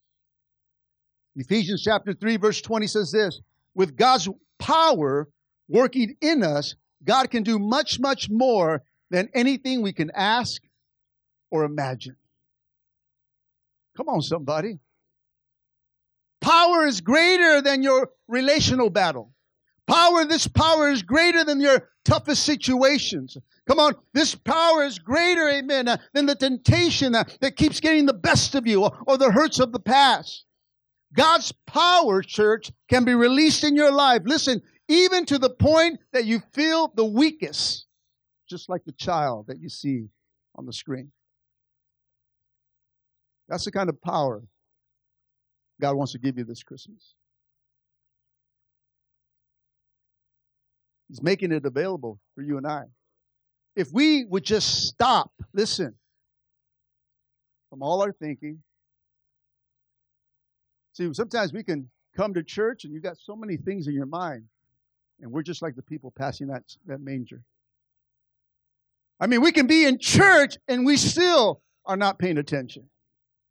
Ephesians 1.36 1.84
chapter 1.84 2.14
3, 2.14 2.38
verse 2.38 2.62
20 2.62 2.88
says 2.88 3.12
this 3.12 3.42
With 3.74 3.96
God's 3.96 4.30
power 4.60 5.28
working 5.68 6.16
in 6.22 6.44
us, 6.44 6.76
God 7.04 7.30
can 7.30 7.44
do 7.44 7.60
much, 7.60 8.00
much 8.00 8.30
more 8.30 8.84
than 9.12 9.30
anything 9.34 9.82
we 9.82 9.94
can 9.94 10.12
ask 10.16 10.62
or 11.52 11.64
imagine. 11.64 12.16
Come 13.98 14.10
on, 14.10 14.22
somebody. 14.22 14.80
Power 16.42 16.86
is 16.86 17.02
greater 17.02 17.62
than 17.62 17.82
your 17.82 18.12
relational 18.28 18.90
battle. 18.90 19.32
Power, 19.88 20.26
this 20.26 20.48
power 20.48 20.90
is 20.90 21.04
greater 21.04 21.44
than 21.44 21.62
your 21.62 21.90
toughest 22.04 22.44
situations. 22.44 23.38
Come 23.68 23.80
on, 23.80 23.96
this 24.14 24.36
power 24.36 24.84
is 24.84 25.00
greater, 25.00 25.48
amen, 25.48 25.88
uh, 25.88 25.98
than 26.14 26.26
the 26.26 26.36
temptation 26.36 27.16
uh, 27.16 27.24
that 27.42 27.56
keeps 27.56 27.80
getting 27.80 28.06
the 28.06 28.14
best 28.14 28.56
of 28.56 28.68
you 28.68 28.84
or, 28.84 28.98
or 29.08 29.18
the 29.18 29.32
hurts 29.32 29.60
of 29.60 29.72
the 29.72 29.80
past. 29.80 30.46
God's 31.14 31.52
power, 31.66 32.22
church, 32.22 32.72
can 32.90 33.06
be 33.06 33.14
released 33.14 33.64
in 33.64 33.76
your 33.76 33.92
life. 33.92 34.22
Listen, 34.26 34.62
even 34.88 35.26
to 35.26 35.38
the 35.38 35.50
point 35.50 36.00
that 36.14 36.26
you 36.26 36.42
feel 36.54 36.92
the 36.96 37.06
weakest, 37.06 37.86
just 38.50 38.70
like 38.70 38.84
the 38.86 38.92
child 38.94 39.48
that 39.48 39.60
you 39.60 39.70
see 39.70 40.08
on 40.56 40.66
the 40.66 40.74
screen. 40.74 41.12
That's 43.48 43.66
the 43.66 43.72
kind 43.72 43.90
of 43.90 44.02
power 44.02 44.44
God 45.80 45.96
wants 45.96 46.14
to 46.14 46.20
give 46.20 46.38
you 46.38 46.44
this 46.44 46.64
Christmas. 46.64 47.16
He's 51.08 51.22
making 51.22 51.52
it 51.52 51.66
available 51.66 52.20
for 52.34 52.42
you 52.42 52.58
and 52.58 52.66
I. 52.66 52.84
If 53.76 53.92
we 53.92 54.26
would 54.26 54.44
just 54.44 54.88
stop, 54.88 55.32
listen, 55.54 55.96
from 57.70 57.84
all 57.84 58.02
our 58.02 58.14
thinking, 58.14 58.64
See, 60.96 61.14
sometimes 61.14 61.52
we 61.52 61.62
can 61.62 61.90
come 62.16 62.34
to 62.34 62.42
church 62.42 62.86
and 62.86 62.94
you've 62.94 63.04
got 63.04 63.18
so 63.18 63.36
many 63.36 63.58
things 63.58 63.88
in 63.88 63.94
your 63.94 64.06
mind, 64.06 64.46
and 65.20 65.30
we're 65.30 65.44
just 65.44 65.62
like 65.62 65.76
the 65.76 65.82
people 65.82 66.10
passing 66.10 66.48
that, 66.48 66.64
that 66.86 67.02
manger. 67.02 67.44
I 69.20 69.28
mean, 69.28 69.42
we 69.42 69.52
can 69.52 69.68
be 69.68 69.84
in 69.86 70.00
church 70.00 70.58
and 70.70 70.86
we 70.86 70.96
still 70.96 71.62
are 71.86 71.98
not 71.98 72.18
paying 72.18 72.38
attention. 72.38 72.86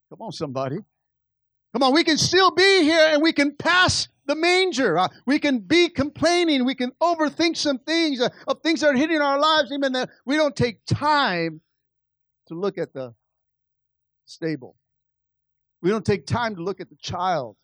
Come 0.09 0.23
on, 0.23 0.33
somebody. 0.33 0.79
Come 1.75 1.83
on, 1.83 1.93
we 1.93 2.03
can 2.03 2.17
still 2.17 2.51
be 2.51 2.83
here 2.83 3.09
and 3.11 3.23
we 3.23 3.33
can 3.35 3.55
pass 3.55 4.09
the 4.25 4.35
manger. 4.35 4.97
Uh, 4.97 5.09
we 5.27 5.39
can 5.39 5.59
be 5.59 5.91
complaining. 5.91 6.65
We 6.65 6.75
can 6.75 6.93
overthink 7.03 7.59
some 7.59 7.79
things 7.79 8.23
uh, 8.23 8.31
of 8.47 8.63
things 8.63 8.81
that 8.81 8.95
are 8.95 8.97
hitting 8.97 9.21
our 9.21 9.39
lives, 9.39 9.71
even 9.71 9.93
that 9.93 10.09
we 10.25 10.37
don't 10.37 10.57
take 10.57 10.85
time 10.87 11.61
to 12.47 12.55
look 12.55 12.79
at 12.79 12.95
the 12.95 13.15
stable. 14.25 14.77
We 15.85 15.91
don't 15.91 16.05
take 16.05 16.27
time 16.27 16.57
to 16.57 16.63
look 16.63 16.81
at 16.81 16.89
the 16.89 16.97
child 16.97 17.57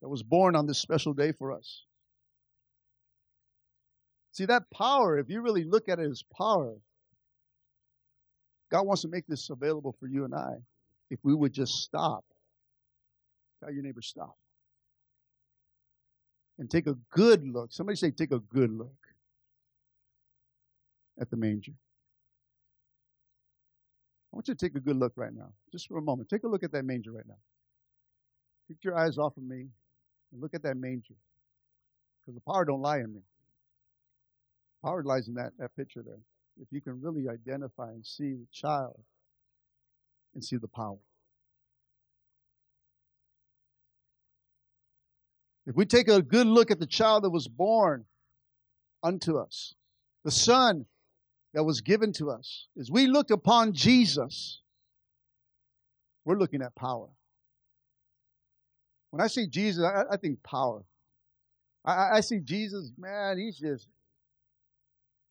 that 0.00 0.08
was 0.08 0.22
born 0.22 0.56
on 0.56 0.66
this 0.66 0.78
special 0.78 1.12
day 1.12 1.32
for 1.32 1.52
us. 1.52 1.82
See, 4.32 4.46
that 4.46 4.70
power, 4.72 5.18
if 5.18 5.28
you 5.28 5.42
really 5.42 5.64
look 5.64 5.90
at 5.90 5.98
it 5.98 6.10
as 6.10 6.22
power, 6.34 6.76
God 8.72 8.86
wants 8.86 9.02
to 9.02 9.08
make 9.08 9.26
this 9.26 9.50
available 9.50 9.94
for 10.00 10.06
you 10.06 10.24
and 10.24 10.34
I 10.34 10.54
if 11.10 11.18
we 11.22 11.34
would 11.34 11.52
just 11.52 11.74
stop. 11.74 12.24
Tell 13.62 13.70
your 13.70 13.82
neighbor, 13.82 14.00
stop. 14.00 14.38
And 16.58 16.70
take 16.70 16.86
a 16.86 16.96
good 17.10 17.46
look. 17.46 17.70
Somebody 17.70 17.96
say, 17.96 18.12
take 18.12 18.32
a 18.32 18.40
good 18.40 18.72
look 18.72 18.96
at 21.20 21.28
the 21.28 21.36
manger. 21.36 21.72
I 24.34 24.36
want 24.36 24.48
you 24.48 24.54
to 24.54 24.66
take 24.66 24.74
a 24.74 24.80
good 24.80 24.96
look 24.96 25.12
right 25.14 25.32
now, 25.32 25.52
just 25.70 25.86
for 25.86 25.96
a 25.96 26.02
moment. 26.02 26.28
Take 26.28 26.42
a 26.42 26.48
look 26.48 26.64
at 26.64 26.72
that 26.72 26.84
manger 26.84 27.12
right 27.12 27.26
now. 27.28 27.38
Take 28.66 28.82
your 28.82 28.98
eyes 28.98 29.16
off 29.16 29.36
of 29.36 29.44
me 29.44 29.68
and 30.32 30.42
look 30.42 30.54
at 30.54 30.64
that 30.64 30.76
manger. 30.76 31.14
Because 32.20 32.34
the 32.34 32.40
power 32.40 32.64
don't 32.64 32.82
lie 32.82 32.98
in 32.98 33.14
me. 33.14 33.20
Power 34.82 35.04
lies 35.04 35.28
in 35.28 35.34
that, 35.34 35.52
that 35.60 35.76
picture 35.76 36.02
there. 36.04 36.18
If 36.60 36.66
you 36.72 36.80
can 36.80 37.00
really 37.00 37.28
identify 37.28 37.90
and 37.90 38.04
see 38.04 38.32
the 38.32 38.46
child 38.50 38.98
and 40.34 40.42
see 40.42 40.56
the 40.56 40.66
power. 40.66 40.98
If 45.64 45.76
we 45.76 45.86
take 45.86 46.08
a 46.08 46.20
good 46.20 46.48
look 46.48 46.72
at 46.72 46.80
the 46.80 46.86
child 46.86 47.22
that 47.22 47.30
was 47.30 47.46
born 47.46 48.04
unto 49.00 49.38
us, 49.38 49.76
the 50.24 50.32
son 50.32 50.86
that 51.54 51.64
was 51.64 51.80
given 51.80 52.12
to 52.12 52.30
us. 52.30 52.66
As 52.78 52.90
we 52.90 53.06
look 53.06 53.30
upon 53.30 53.72
Jesus, 53.72 54.60
we're 56.24 56.36
looking 56.36 56.62
at 56.62 56.74
power. 56.74 57.08
When 59.10 59.22
I 59.22 59.28
see 59.28 59.46
Jesus, 59.46 59.84
I, 59.84 60.14
I 60.14 60.16
think 60.16 60.42
power. 60.42 60.84
I, 61.84 62.16
I, 62.16 62.20
see 62.20 62.40
Jesus, 62.40 62.90
man, 62.98 63.38
he's 63.38 63.56
just, 63.58 63.88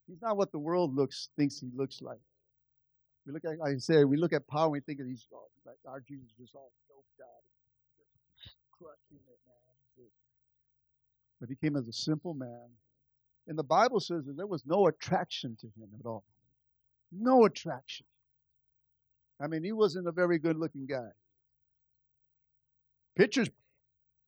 he's 0.07 0.21
not 0.21 0.37
what 0.37 0.51
the 0.51 0.59
world 0.59 0.95
looks 0.95 1.29
thinks 1.35 1.59
he 1.59 1.69
looks 1.75 2.01
like. 2.01 2.19
We 3.25 3.33
look 3.33 3.43
at, 3.43 3.59
like 3.59 3.75
I 3.75 3.77
said, 3.77 4.05
we 4.05 4.17
look 4.17 4.33
at 4.33 4.47
power 4.47 4.65
and 4.65 4.71
we 4.73 4.79
think 4.79 4.99
of 5.01 5.07
these, 5.07 5.27
oh, 5.33 5.47
like 5.65 5.75
our 5.87 5.99
Jesus 5.99 6.27
just 6.39 6.55
all 6.55 6.71
doped 6.87 7.21
out, 7.21 7.43
crushing 8.77 9.19
it, 9.27 9.39
man. 9.45 10.07
But 11.41 11.49
he 11.49 11.55
came 11.55 11.75
as 11.75 11.87
a 11.87 11.93
simple 11.93 12.33
man 12.33 12.69
and 13.47 13.57
the 13.57 13.63
Bible 13.63 13.99
says 13.99 14.25
that 14.25 14.37
there 14.37 14.47
was 14.47 14.63
no 14.65 14.87
attraction 14.87 15.57
to 15.61 15.67
him 15.67 15.89
at 15.99 16.05
all. 16.05 16.23
No 17.11 17.45
attraction. 17.45 18.05
I 19.41 19.47
mean, 19.47 19.63
he 19.63 19.71
wasn't 19.71 20.07
a 20.07 20.11
very 20.11 20.39
good 20.39 20.57
looking 20.57 20.85
guy. 20.85 21.09
Pictures, 23.15 23.49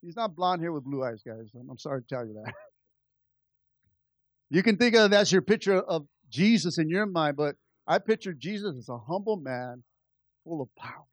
he's 0.02 0.16
not 0.16 0.36
blonde 0.36 0.62
hair 0.62 0.72
with 0.72 0.84
blue 0.84 1.04
eyes, 1.04 1.22
guys. 1.26 1.50
I'm 1.56 1.78
sorry 1.78 2.02
to 2.02 2.08
tell 2.08 2.26
you 2.26 2.34
that. 2.34 2.54
You 4.50 4.62
can 4.62 4.78
think 4.78 4.96
of 4.96 5.12
that's 5.12 5.32
your 5.32 5.42
picture 5.42 5.80
of 5.80 6.06
Jesus 6.30 6.78
in 6.78 6.90
your 6.90 7.06
mind, 7.06 7.38
but 7.38 7.56
I 7.88 8.00
picture 8.00 8.34
Jesus 8.34 8.76
as 8.78 8.90
a 8.90 8.98
humble 8.98 9.38
man 9.38 9.84
full 10.44 10.62
of 10.62 10.70
power. 10.76 11.06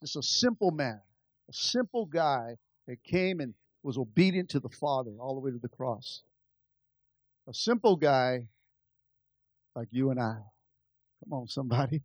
Just 0.00 0.16
a 0.16 0.22
simple 0.22 0.70
man, 0.70 1.00
a 1.48 1.52
simple 1.52 2.06
guy 2.06 2.56
that 2.86 3.02
came 3.04 3.40
and 3.40 3.54
was 3.82 3.98
obedient 3.98 4.50
to 4.50 4.60
the 4.60 4.68
Father 4.68 5.10
all 5.20 5.34
the 5.34 5.40
way 5.40 5.50
to 5.50 5.58
the 5.58 5.68
cross. 5.68 6.22
A 7.46 7.54
simple 7.54 7.96
guy 7.96 8.46
like 9.74 9.88
you 9.90 10.10
and 10.10 10.20
I. 10.20 10.36
Come 11.22 11.32
on, 11.32 11.48
somebody. 11.48 12.02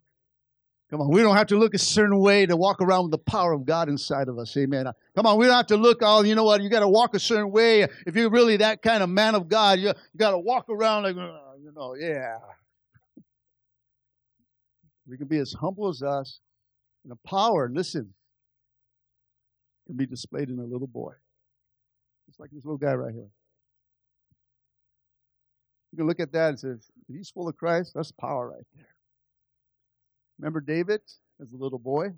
Come 0.90 1.02
on, 1.02 1.12
we 1.12 1.22
don't 1.22 1.36
have 1.36 1.48
to 1.48 1.58
look 1.58 1.76
a 1.76 1.78
certain 1.78 2.18
way 2.18 2.48
to 2.48 2.58
walk 2.58 2.82
around 2.82 3.04
with 3.04 3.12
the 3.12 3.20
power 3.20 3.54
of 3.54 3.64
God 3.64 3.90
inside 3.90 4.28
of 4.28 4.40
us. 4.40 4.58
Amen. 4.58 4.88
Uh, 4.88 4.94
come 5.16 5.28
on, 5.28 5.38
we 5.38 5.46
don't 5.46 5.56
have 5.56 5.68
to 5.68 5.78
look 5.78 6.02
all, 6.02 6.26
you 6.26 6.34
know 6.34 6.44
what, 6.44 6.64
you 6.64 6.70
got 6.70 6.80
to 6.80 6.88
walk 6.88 7.14
a 7.14 7.20
certain 7.20 7.52
way. 7.52 7.84
If 8.08 8.16
you're 8.16 8.32
really 8.32 8.58
that 8.58 8.82
kind 8.82 9.04
of 9.04 9.10
man 9.10 9.36
of 9.36 9.48
God, 9.48 9.78
you, 9.78 9.90
you 9.90 10.18
got 10.18 10.32
to 10.32 10.40
walk 10.40 10.66
around 10.68 11.04
like, 11.04 11.16
uh, 11.16 11.54
you 11.62 11.72
know, 11.76 11.96
yeah. 11.96 12.38
We 15.08 15.18
can 15.18 15.28
be 15.28 15.38
as 15.38 15.54
humble 15.54 15.90
as 15.90 16.02
us. 16.02 16.40
And 17.04 17.12
the 17.12 17.30
power, 17.30 17.70
listen, 17.72 18.14
can 19.86 19.96
be 19.96 20.08
displayed 20.08 20.50
in 20.50 20.58
a 20.58 20.64
little 20.64 20.88
boy. 20.88 21.14
Just 22.28 22.40
like 22.40 22.50
this 22.52 22.66
little 22.66 22.78
guy 22.78 22.94
right 22.94 23.14
here. 23.14 23.30
You 25.92 25.98
can 25.98 26.08
look 26.08 26.20
at 26.20 26.32
that 26.34 26.50
and 26.50 26.60
say, 26.60 26.70
if 26.70 26.82
he's 27.08 27.30
full 27.30 27.48
of 27.48 27.58
Christ, 27.58 27.94
that's 27.96 28.12
power 28.12 28.50
right 28.50 28.66
there. 28.76 28.86
Remember 30.38 30.62
David 30.62 31.02
as 31.42 31.52
a 31.52 31.58
little 31.58 31.80
boy? 31.80 32.10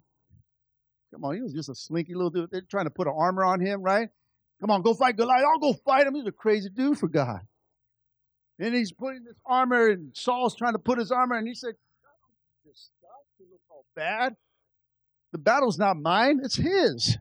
Come 1.14 1.26
on, 1.26 1.36
he 1.36 1.42
was 1.42 1.54
just 1.54 1.70
a 1.70 1.76
slinky 1.76 2.14
little 2.14 2.30
dude. 2.30 2.52
They're 2.52 2.62
trying 2.62 2.86
to 2.86 2.92
put 2.92 3.08
an 3.08 3.14
armor 3.18 3.44
on 3.44 3.60
him, 3.60 3.82
right? 3.82 4.10
Come 4.60 4.70
on, 4.70 4.82
go 4.82 4.94
fight 4.94 5.18
Goliath. 5.18 5.46
I'll 5.46 5.60
go 5.60 5.74
fight 5.74 6.06
him. 6.06 6.16
He's 6.16 6.28
a 6.28 6.32
crazy 6.32 6.70
dude 6.70 6.98
for 6.98 7.08
God. 7.08 7.42
And 8.60 8.76
he's 8.76 8.92
putting 8.92 9.24
this 9.24 9.38
armor, 9.46 9.88
and 9.88 10.16
Saul's 10.16 10.56
trying 10.56 10.74
to 10.74 10.80
put 10.80 11.00
his 11.00 11.12
armor, 11.12 11.36
and 11.36 11.48
he 11.48 11.56
said, 11.56 11.74
this 12.64 12.90
stuff 12.98 13.10
to 13.38 13.44
look 13.52 13.62
all 13.70 13.86
bad. 13.96 14.36
The 15.32 15.40
battle's 15.40 15.80
not 15.80 15.98
mine, 15.98 16.42
it's 16.44 16.58
his. 16.58 17.18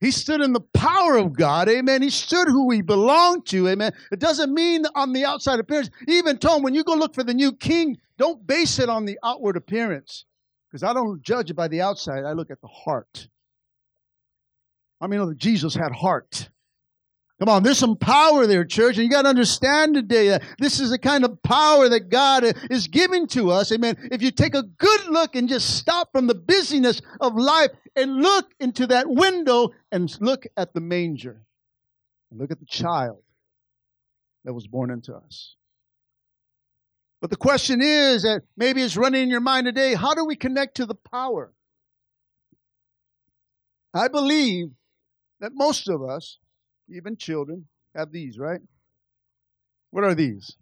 He 0.00 0.10
stood 0.10 0.42
in 0.42 0.52
the 0.52 0.60
power 0.60 1.16
of 1.16 1.32
God, 1.32 1.68
amen. 1.68 2.02
He 2.02 2.10
stood 2.10 2.48
who 2.48 2.70
he 2.70 2.82
belonged 2.82 3.46
to, 3.46 3.68
amen. 3.68 3.92
It 4.12 4.20
doesn't 4.20 4.52
mean 4.52 4.84
on 4.94 5.12
the 5.12 5.24
outside 5.24 5.58
appearance. 5.58 5.88
Even 6.06 6.36
told 6.36 6.58
him, 6.58 6.62
when 6.64 6.74
you 6.74 6.84
go 6.84 6.94
look 6.94 7.14
for 7.14 7.24
the 7.24 7.32
new 7.32 7.52
king, 7.52 7.96
don't 8.18 8.46
base 8.46 8.78
it 8.78 8.90
on 8.90 9.06
the 9.06 9.18
outward 9.24 9.56
appearance. 9.56 10.26
Because 10.70 10.82
I 10.82 10.92
don't 10.92 11.22
judge 11.22 11.50
it 11.50 11.54
by 11.54 11.68
the 11.68 11.80
outside, 11.80 12.24
I 12.24 12.32
look 12.32 12.50
at 12.50 12.60
the 12.60 12.68
heart. 12.68 13.28
I 15.00 15.06
mean, 15.06 15.34
Jesus 15.38 15.74
had 15.74 15.92
heart. 15.92 16.50
Come 17.38 17.50
on, 17.50 17.62
there's 17.62 17.78
some 17.78 17.96
power 17.96 18.46
there, 18.46 18.64
church, 18.64 18.96
and 18.96 19.04
you 19.04 19.10
got 19.10 19.22
to 19.22 19.28
understand 19.28 19.94
today 19.94 20.28
that 20.28 20.42
this 20.58 20.80
is 20.80 20.90
the 20.90 20.98
kind 20.98 21.22
of 21.22 21.42
power 21.42 21.86
that 21.88 22.08
God 22.08 22.44
uh, 22.44 22.52
is 22.70 22.88
giving 22.88 23.26
to 23.28 23.50
us. 23.50 23.70
Amen. 23.70 24.08
If 24.10 24.22
you 24.22 24.30
take 24.30 24.54
a 24.54 24.62
good 24.62 25.06
look 25.08 25.36
and 25.36 25.46
just 25.46 25.76
stop 25.76 26.12
from 26.12 26.28
the 26.28 26.34
busyness 26.34 27.02
of 27.20 27.34
life 27.34 27.70
and 27.94 28.22
look 28.22 28.50
into 28.58 28.86
that 28.86 29.06
window 29.08 29.70
and 29.92 30.10
look 30.20 30.46
at 30.56 30.72
the 30.72 30.80
manger, 30.80 31.42
look 32.30 32.50
at 32.50 32.58
the 32.58 32.66
child 32.66 33.22
that 34.44 34.54
was 34.54 34.66
born 34.66 34.90
into 34.90 35.14
us. 35.14 35.56
But 37.20 37.28
the 37.28 37.36
question 37.36 37.82
is 37.82 38.22
that 38.22 38.42
maybe 38.56 38.80
it's 38.80 38.96
running 38.96 39.24
in 39.24 39.30
your 39.30 39.40
mind 39.40 39.66
today 39.66 39.94
how 39.94 40.14
do 40.14 40.24
we 40.24 40.36
connect 40.36 40.76
to 40.76 40.86
the 40.86 40.94
power? 40.94 41.52
I 43.92 44.08
believe 44.08 44.68
that 45.40 45.52
most 45.54 45.88
of 45.88 46.02
us 46.02 46.38
even 46.88 47.16
children, 47.16 47.66
have 47.94 48.12
these, 48.12 48.38
right? 48.38 48.60
What 49.90 50.04
are 50.04 50.14
these? 50.14 50.56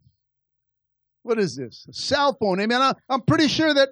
What 1.23 1.39
is 1.39 1.57
this? 1.57 1.87
A 1.89 1.93
cell 1.93 2.37
phone. 2.39 2.61
I 2.61 2.95
I'm 3.09 3.23
pretty 3.23 3.49
sure 3.49 3.73
that 3.73 3.91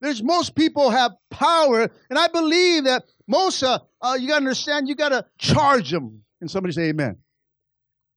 there's 0.00 0.22
most 0.22 0.54
people 0.54 0.90
have 0.90 1.12
power, 1.30 1.88
and 2.10 2.18
I 2.18 2.28
believe 2.28 2.84
that 2.84 3.04
most, 3.26 3.62
uh, 3.62 3.78
uh, 4.02 4.16
you 4.20 4.28
got 4.28 4.34
to 4.34 4.44
understand, 4.44 4.86
you 4.86 4.94
got 4.94 5.08
to 5.10 5.24
charge 5.38 5.90
them. 5.90 6.22
And 6.40 6.50
somebody 6.50 6.72
say 6.72 6.90
amen. 6.90 7.16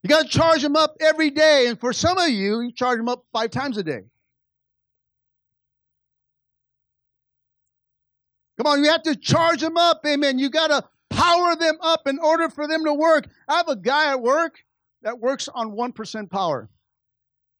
You 0.04 0.10
got 0.10 0.24
to 0.24 0.30
charge 0.30 0.62
them 0.62 0.76
up 0.76 0.98
every 1.00 1.30
day. 1.30 1.68
And 1.68 1.80
for 1.80 1.94
some 1.94 2.18
of 2.18 2.30
you, 2.30 2.60
you 2.62 2.72
charge 2.74 2.98
them 2.98 3.08
up 3.08 3.24
five 3.32 3.52
times 3.52 3.78
a 3.78 3.84
day. 3.84 4.02
Come 8.58 8.68
on, 8.68 8.84
you 8.84 8.90
have 8.90 9.04
to 9.04 9.16
charge 9.16 9.62
them 9.62 9.78
up. 9.78 10.02
Amen. 10.06 10.40
You 10.40 10.50
got 10.50 10.68
to 10.68 10.84
power 11.28 11.56
them 11.56 11.78
up 11.82 12.08
in 12.08 12.20
order 12.20 12.50
for 12.50 12.68
them 12.68 12.86
to 12.86 12.94
work. 12.94 13.28
I 13.48 13.58
have 13.58 13.68
a 13.68 13.76
guy 13.76 14.12
at 14.12 14.22
work 14.22 14.64
that 15.02 15.20
works 15.20 15.48
on 15.54 15.72
1% 15.72 16.30
power. 16.30 16.70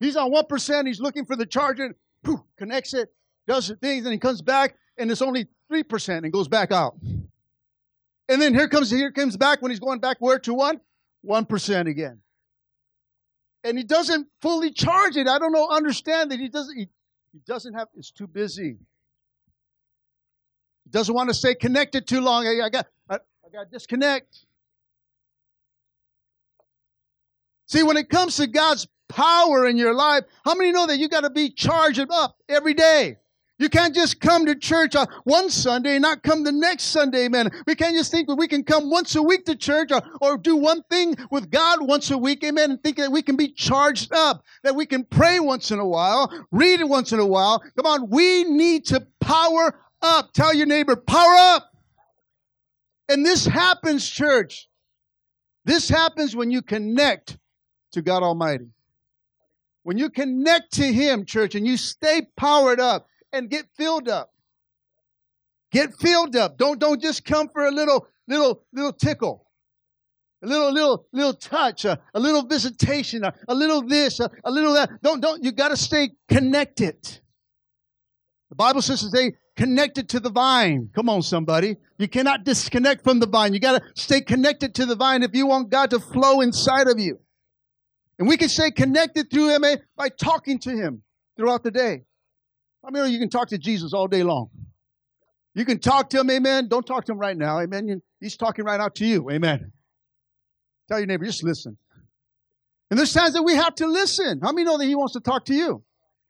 He's 0.00 0.16
on 0.16 0.32
1%, 0.32 0.86
he's 0.86 1.00
looking 1.00 1.24
for 1.24 1.36
the 1.36 1.46
charger, 1.46 1.96
poof, 2.22 2.40
connects 2.56 2.94
it, 2.94 3.12
does 3.46 3.68
the 3.68 3.76
things, 3.76 4.04
and 4.04 4.12
he 4.12 4.18
comes 4.18 4.42
back, 4.42 4.76
and 4.96 5.10
it's 5.10 5.22
only 5.22 5.48
3% 5.72 6.18
and 6.18 6.32
goes 6.32 6.48
back 6.48 6.70
out. 6.70 6.96
And 8.28 8.42
then 8.42 8.54
here 8.54 8.68
comes 8.68 8.90
here 8.90 9.10
comes 9.10 9.36
back 9.36 9.62
when 9.62 9.70
he's 9.70 9.80
going 9.80 10.00
back 10.00 10.18
where 10.20 10.38
to 10.40 10.54
one? 10.54 10.80
1% 11.26 11.88
again. 11.88 12.20
And 13.64 13.76
he 13.76 13.84
doesn't 13.84 14.28
fully 14.42 14.70
charge 14.70 15.16
it. 15.16 15.26
I 15.26 15.38
don't 15.38 15.52
know, 15.52 15.68
understand 15.68 16.30
that 16.30 16.38
he 16.38 16.48
doesn't 16.48 16.76
he, 16.76 16.88
he 17.32 17.40
doesn't 17.46 17.74
have 17.74 17.88
it's 17.96 18.10
too 18.10 18.26
busy. 18.26 18.76
He 20.84 20.90
doesn't 20.90 21.14
want 21.14 21.30
to 21.30 21.34
stay 21.34 21.54
connected 21.54 22.06
too 22.06 22.20
long. 22.20 22.46
I, 22.46 22.66
I 22.66 22.68
got 22.68 22.86
I, 23.08 23.18
I 23.48 23.50
got 23.50 23.64
to 23.64 23.70
disconnect. 23.70 24.44
See, 27.66 27.82
when 27.82 27.96
it 27.96 28.10
comes 28.10 28.36
to 28.36 28.46
God's 28.46 28.86
power 29.08 29.66
in 29.66 29.78
your 29.78 29.94
life, 29.94 30.24
how 30.44 30.54
many 30.54 30.70
know 30.70 30.86
that 30.86 30.98
you 30.98 31.08
got 31.08 31.22
to 31.22 31.30
be 31.30 31.48
charged 31.48 32.04
up 32.10 32.36
every 32.48 32.74
day? 32.74 33.16
You 33.58 33.70
can't 33.70 33.94
just 33.94 34.20
come 34.20 34.44
to 34.46 34.54
church 34.54 34.94
on 34.94 35.06
one 35.24 35.48
Sunday 35.48 35.96
and 35.96 36.02
not 36.02 36.22
come 36.22 36.44
the 36.44 36.52
next 36.52 36.84
Sunday, 36.84 37.26
man. 37.28 37.50
We 37.66 37.74
can't 37.74 37.96
just 37.96 38.10
think 38.10 38.28
that 38.28 38.36
we 38.36 38.48
can 38.48 38.64
come 38.64 38.90
once 38.90 39.16
a 39.16 39.22
week 39.22 39.46
to 39.46 39.56
church 39.56 39.92
or, 39.92 40.02
or 40.20 40.36
do 40.36 40.54
one 40.54 40.82
thing 40.90 41.16
with 41.30 41.50
God 41.50 41.78
once 41.80 42.10
a 42.10 42.18
week, 42.18 42.44
amen, 42.44 42.72
and 42.72 42.82
think 42.82 42.98
that 42.98 43.10
we 43.10 43.22
can 43.22 43.36
be 43.36 43.48
charged 43.48 44.12
up, 44.12 44.44
that 44.62 44.74
we 44.74 44.84
can 44.84 45.04
pray 45.04 45.40
once 45.40 45.70
in 45.70 45.78
a 45.78 45.86
while, 45.86 46.30
read 46.52 46.82
once 46.84 47.12
in 47.12 47.18
a 47.18 47.26
while. 47.26 47.62
Come 47.76 47.86
on, 47.86 48.10
we 48.10 48.44
need 48.44 48.84
to 48.86 49.06
power 49.20 49.74
up. 50.02 50.32
Tell 50.34 50.52
your 50.52 50.66
neighbor, 50.66 50.96
power 50.96 51.34
up. 51.34 51.67
And 53.08 53.24
this 53.24 53.46
happens, 53.46 54.08
church. 54.08 54.68
This 55.64 55.88
happens 55.88 56.36
when 56.36 56.50
you 56.50 56.62
connect 56.62 57.38
to 57.92 58.02
God 58.02 58.22
Almighty. 58.22 58.68
When 59.82 59.96
you 59.96 60.10
connect 60.10 60.72
to 60.74 60.84
Him, 60.84 61.24
church, 61.24 61.54
and 61.54 61.66
you 61.66 61.76
stay 61.76 62.26
powered 62.36 62.80
up 62.80 63.06
and 63.32 63.48
get 63.48 63.66
filled 63.76 64.08
up. 64.08 64.32
Get 65.72 65.94
filled 65.94 66.36
up. 66.36 66.58
Don't, 66.58 66.78
don't 66.78 67.00
just 67.00 67.24
come 67.24 67.48
for 67.48 67.66
a 67.66 67.70
little, 67.70 68.06
little, 68.26 68.62
little 68.72 68.92
tickle. 68.92 69.46
A 70.42 70.46
little, 70.46 70.72
little, 70.72 71.06
little 71.12 71.34
touch, 71.34 71.84
a, 71.84 71.98
a 72.14 72.20
little 72.20 72.42
visitation, 72.42 73.24
a, 73.24 73.34
a 73.48 73.54
little 73.54 73.82
this, 73.82 74.20
a, 74.20 74.30
a 74.44 74.50
little 74.50 74.72
that. 74.74 75.02
Don't, 75.02 75.20
don't, 75.20 75.42
you 75.42 75.50
got 75.50 75.68
to 75.68 75.76
stay 75.76 76.10
connected. 76.28 76.96
The 78.48 78.54
Bible 78.54 78.80
says 78.80 79.00
to 79.00 79.08
stay 79.08 79.32
connected 79.58 80.08
to 80.10 80.20
the 80.20 80.30
vine. 80.30 80.88
Come 80.94 81.08
on, 81.08 81.20
somebody. 81.20 81.76
You 81.98 82.06
cannot 82.06 82.44
disconnect 82.44 83.02
from 83.02 83.18
the 83.18 83.26
vine. 83.26 83.52
You 83.52 83.60
got 83.60 83.82
to 83.82 84.00
stay 84.00 84.20
connected 84.20 84.72
to 84.76 84.86
the 84.86 84.94
vine 84.94 85.24
if 85.24 85.32
you 85.34 85.46
want 85.46 85.68
God 85.68 85.90
to 85.90 85.98
flow 85.98 86.40
inside 86.40 86.86
of 86.86 87.00
you. 87.00 87.18
And 88.20 88.28
we 88.28 88.36
can 88.36 88.48
stay 88.48 88.70
connected 88.70 89.30
through 89.30 89.50
Him 89.50 89.64
by 89.96 90.10
talking 90.10 90.60
to 90.60 90.70
Him 90.70 91.02
throughout 91.36 91.64
the 91.64 91.72
day. 91.72 92.04
I 92.86 92.90
mean, 92.92 93.12
you 93.12 93.18
can 93.18 93.28
talk 93.28 93.48
to 93.48 93.58
Jesus 93.58 93.92
all 93.92 94.06
day 94.06 94.22
long. 94.22 94.48
You 95.54 95.64
can 95.64 95.80
talk 95.80 96.08
to 96.10 96.20
Him, 96.20 96.30
amen. 96.30 96.68
Don't 96.68 96.86
talk 96.86 97.04
to 97.06 97.12
Him 97.12 97.18
right 97.18 97.36
now, 97.36 97.58
amen. 97.58 98.00
He's 98.20 98.36
talking 98.36 98.64
right 98.64 98.80
out 98.80 98.94
to 98.96 99.06
you, 99.06 99.28
amen. 99.28 99.72
Tell 100.88 100.98
your 100.98 101.06
neighbor, 101.08 101.24
just 101.24 101.42
listen. 101.42 101.76
And 102.90 102.98
there's 102.98 103.12
times 103.12 103.34
that 103.34 103.42
we 103.42 103.54
have 103.54 103.74
to 103.74 103.88
listen. 103.88 104.40
How 104.40 104.52
many 104.52 104.64
know 104.64 104.78
that 104.78 104.86
He 104.86 104.94
wants 104.94 105.14
to 105.14 105.20
talk 105.20 105.44
to 105.46 105.54
you? 105.54 105.82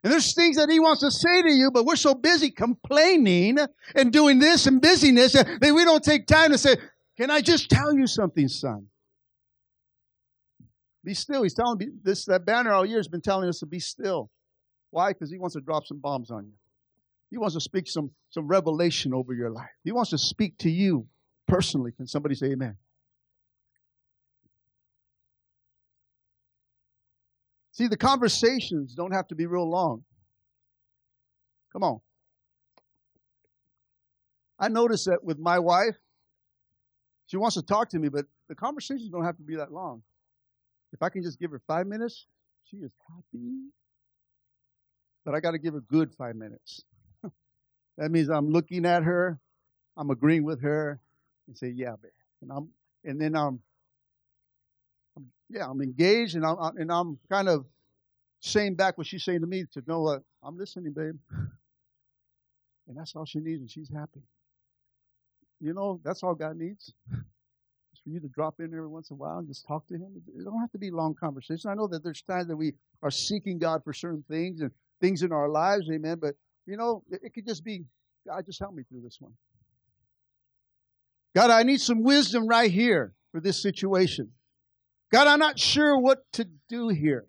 And 0.04 0.12
there's 0.12 0.34
things 0.34 0.56
that 0.56 0.70
he 0.70 0.78
wants 0.78 1.00
to 1.00 1.10
say 1.10 1.42
to 1.42 1.50
you, 1.50 1.70
but 1.72 1.84
we're 1.84 1.96
so 1.96 2.14
busy 2.14 2.50
complaining 2.50 3.58
and 3.94 4.12
doing 4.12 4.38
this 4.38 4.66
and 4.66 4.80
busyness 4.80 5.32
that 5.32 5.60
we 5.60 5.84
don't 5.84 6.04
take 6.04 6.26
time 6.26 6.52
to 6.52 6.58
say, 6.58 6.76
Can 7.16 7.30
I 7.30 7.40
just 7.40 7.68
tell 7.68 7.94
you 7.94 8.06
something, 8.06 8.46
son? 8.46 8.86
Be 11.04 11.14
still. 11.14 11.42
He's 11.42 11.54
telling 11.54 11.78
me 11.78 11.88
this 12.02 12.26
that 12.26 12.44
banner 12.44 12.72
all 12.72 12.86
year 12.86 12.98
has 12.98 13.08
been 13.08 13.20
telling 13.20 13.48
us 13.48 13.60
to 13.60 13.66
be 13.66 13.80
still. 13.80 14.30
Why? 14.90 15.12
Because 15.12 15.30
he 15.30 15.38
wants 15.38 15.54
to 15.54 15.60
drop 15.60 15.86
some 15.86 15.98
bombs 15.98 16.30
on 16.30 16.46
you. 16.46 16.52
He 17.30 17.38
wants 17.38 17.54
to 17.54 17.60
speak 17.60 17.88
some, 17.88 18.10
some 18.30 18.46
revelation 18.46 19.12
over 19.12 19.34
your 19.34 19.50
life. 19.50 19.68
He 19.84 19.92
wants 19.92 20.10
to 20.10 20.18
speak 20.18 20.56
to 20.58 20.70
you 20.70 21.06
personally. 21.46 21.92
Can 21.92 22.06
somebody 22.06 22.34
say 22.34 22.52
amen? 22.52 22.76
See, 27.78 27.86
the 27.86 27.96
conversations 27.96 28.92
don't 28.92 29.12
have 29.12 29.28
to 29.28 29.36
be 29.36 29.46
real 29.46 29.70
long. 29.70 30.02
Come 31.72 31.84
on. 31.84 32.00
I 34.58 34.66
notice 34.66 35.04
that 35.04 35.22
with 35.22 35.38
my 35.38 35.60
wife, 35.60 35.94
she 37.28 37.36
wants 37.36 37.54
to 37.54 37.62
talk 37.62 37.90
to 37.90 37.98
me, 38.00 38.08
but 38.08 38.24
the 38.48 38.56
conversations 38.56 39.10
don't 39.10 39.24
have 39.24 39.36
to 39.36 39.44
be 39.44 39.54
that 39.54 39.72
long. 39.72 40.02
If 40.92 41.04
I 41.04 41.08
can 41.08 41.22
just 41.22 41.38
give 41.38 41.52
her 41.52 41.62
five 41.68 41.86
minutes, 41.86 42.26
she 42.64 42.78
is 42.78 42.90
happy. 43.08 43.68
But 45.24 45.36
I 45.36 45.40
got 45.40 45.52
to 45.52 45.58
give 45.58 45.74
her 45.74 45.80
good 45.80 46.12
five 46.16 46.34
minutes. 46.34 46.82
that 47.96 48.10
means 48.10 48.28
I'm 48.28 48.50
looking 48.50 48.86
at 48.86 49.04
her, 49.04 49.38
I'm 49.96 50.10
agreeing 50.10 50.42
with 50.42 50.62
her, 50.62 51.00
and 51.46 51.56
say, 51.56 51.68
"Yeah, 51.68 51.94
babe," 52.02 52.10
and 52.42 52.50
I'm, 52.50 52.70
and 53.04 53.20
then 53.20 53.36
I'm 53.36 53.60
yeah, 55.48 55.66
I'm 55.68 55.80
engaged 55.80 56.36
and 56.36 56.44
I'm 56.44 56.76
and 56.76 56.92
I'm 56.92 57.18
kind 57.30 57.48
of 57.48 57.64
saying 58.40 58.74
back 58.74 58.98
what 58.98 59.06
she's 59.06 59.24
saying 59.24 59.40
to 59.40 59.46
me 59.46 59.64
to 59.72 59.82
know 59.86 60.02
what 60.02 60.22
I'm 60.42 60.56
listening, 60.56 60.92
babe. 60.92 61.18
And 62.88 62.96
that's 62.96 63.14
all 63.14 63.26
she 63.26 63.40
needs, 63.40 63.60
and 63.60 63.70
she's 63.70 63.90
happy. 63.90 64.22
You 65.60 65.74
know, 65.74 66.00
that's 66.04 66.22
all 66.22 66.34
God 66.34 66.56
needs. 66.56 66.94
Just 67.90 68.04
for 68.04 68.10
you 68.10 68.20
to 68.20 68.28
drop 68.28 68.60
in 68.60 68.66
every 68.66 68.86
once 68.86 69.10
in 69.10 69.14
a 69.14 69.16
while 69.16 69.38
and 69.38 69.48
just 69.48 69.66
talk 69.66 69.86
to 69.88 69.94
him? 69.94 70.22
It 70.36 70.44
don't 70.44 70.60
have 70.60 70.72
to 70.72 70.78
be 70.78 70.90
long 70.90 71.14
conversation. 71.14 71.70
I 71.70 71.74
know 71.74 71.86
that 71.88 72.02
there's 72.02 72.22
times 72.22 72.48
that 72.48 72.56
we 72.56 72.74
are 73.02 73.10
seeking 73.10 73.58
God 73.58 73.82
for 73.84 73.92
certain 73.92 74.24
things 74.28 74.60
and 74.60 74.70
things 75.00 75.22
in 75.22 75.32
our 75.32 75.48
lives, 75.48 75.90
amen. 75.90 76.18
But 76.20 76.34
you 76.66 76.76
know, 76.76 77.02
it, 77.10 77.20
it 77.24 77.34
could 77.34 77.46
just 77.46 77.64
be, 77.64 77.84
God, 78.26 78.46
just 78.46 78.60
help 78.60 78.74
me 78.74 78.84
through 78.84 79.02
this 79.02 79.18
one. 79.20 79.32
God, 81.34 81.50
I 81.50 81.62
need 81.62 81.80
some 81.80 82.02
wisdom 82.02 82.46
right 82.46 82.70
here 82.70 83.12
for 83.32 83.40
this 83.40 83.60
situation. 83.60 84.30
God, 85.10 85.26
I'm 85.26 85.38
not 85.38 85.58
sure 85.58 85.98
what 85.98 86.24
to 86.34 86.46
do 86.68 86.88
here. 86.88 87.26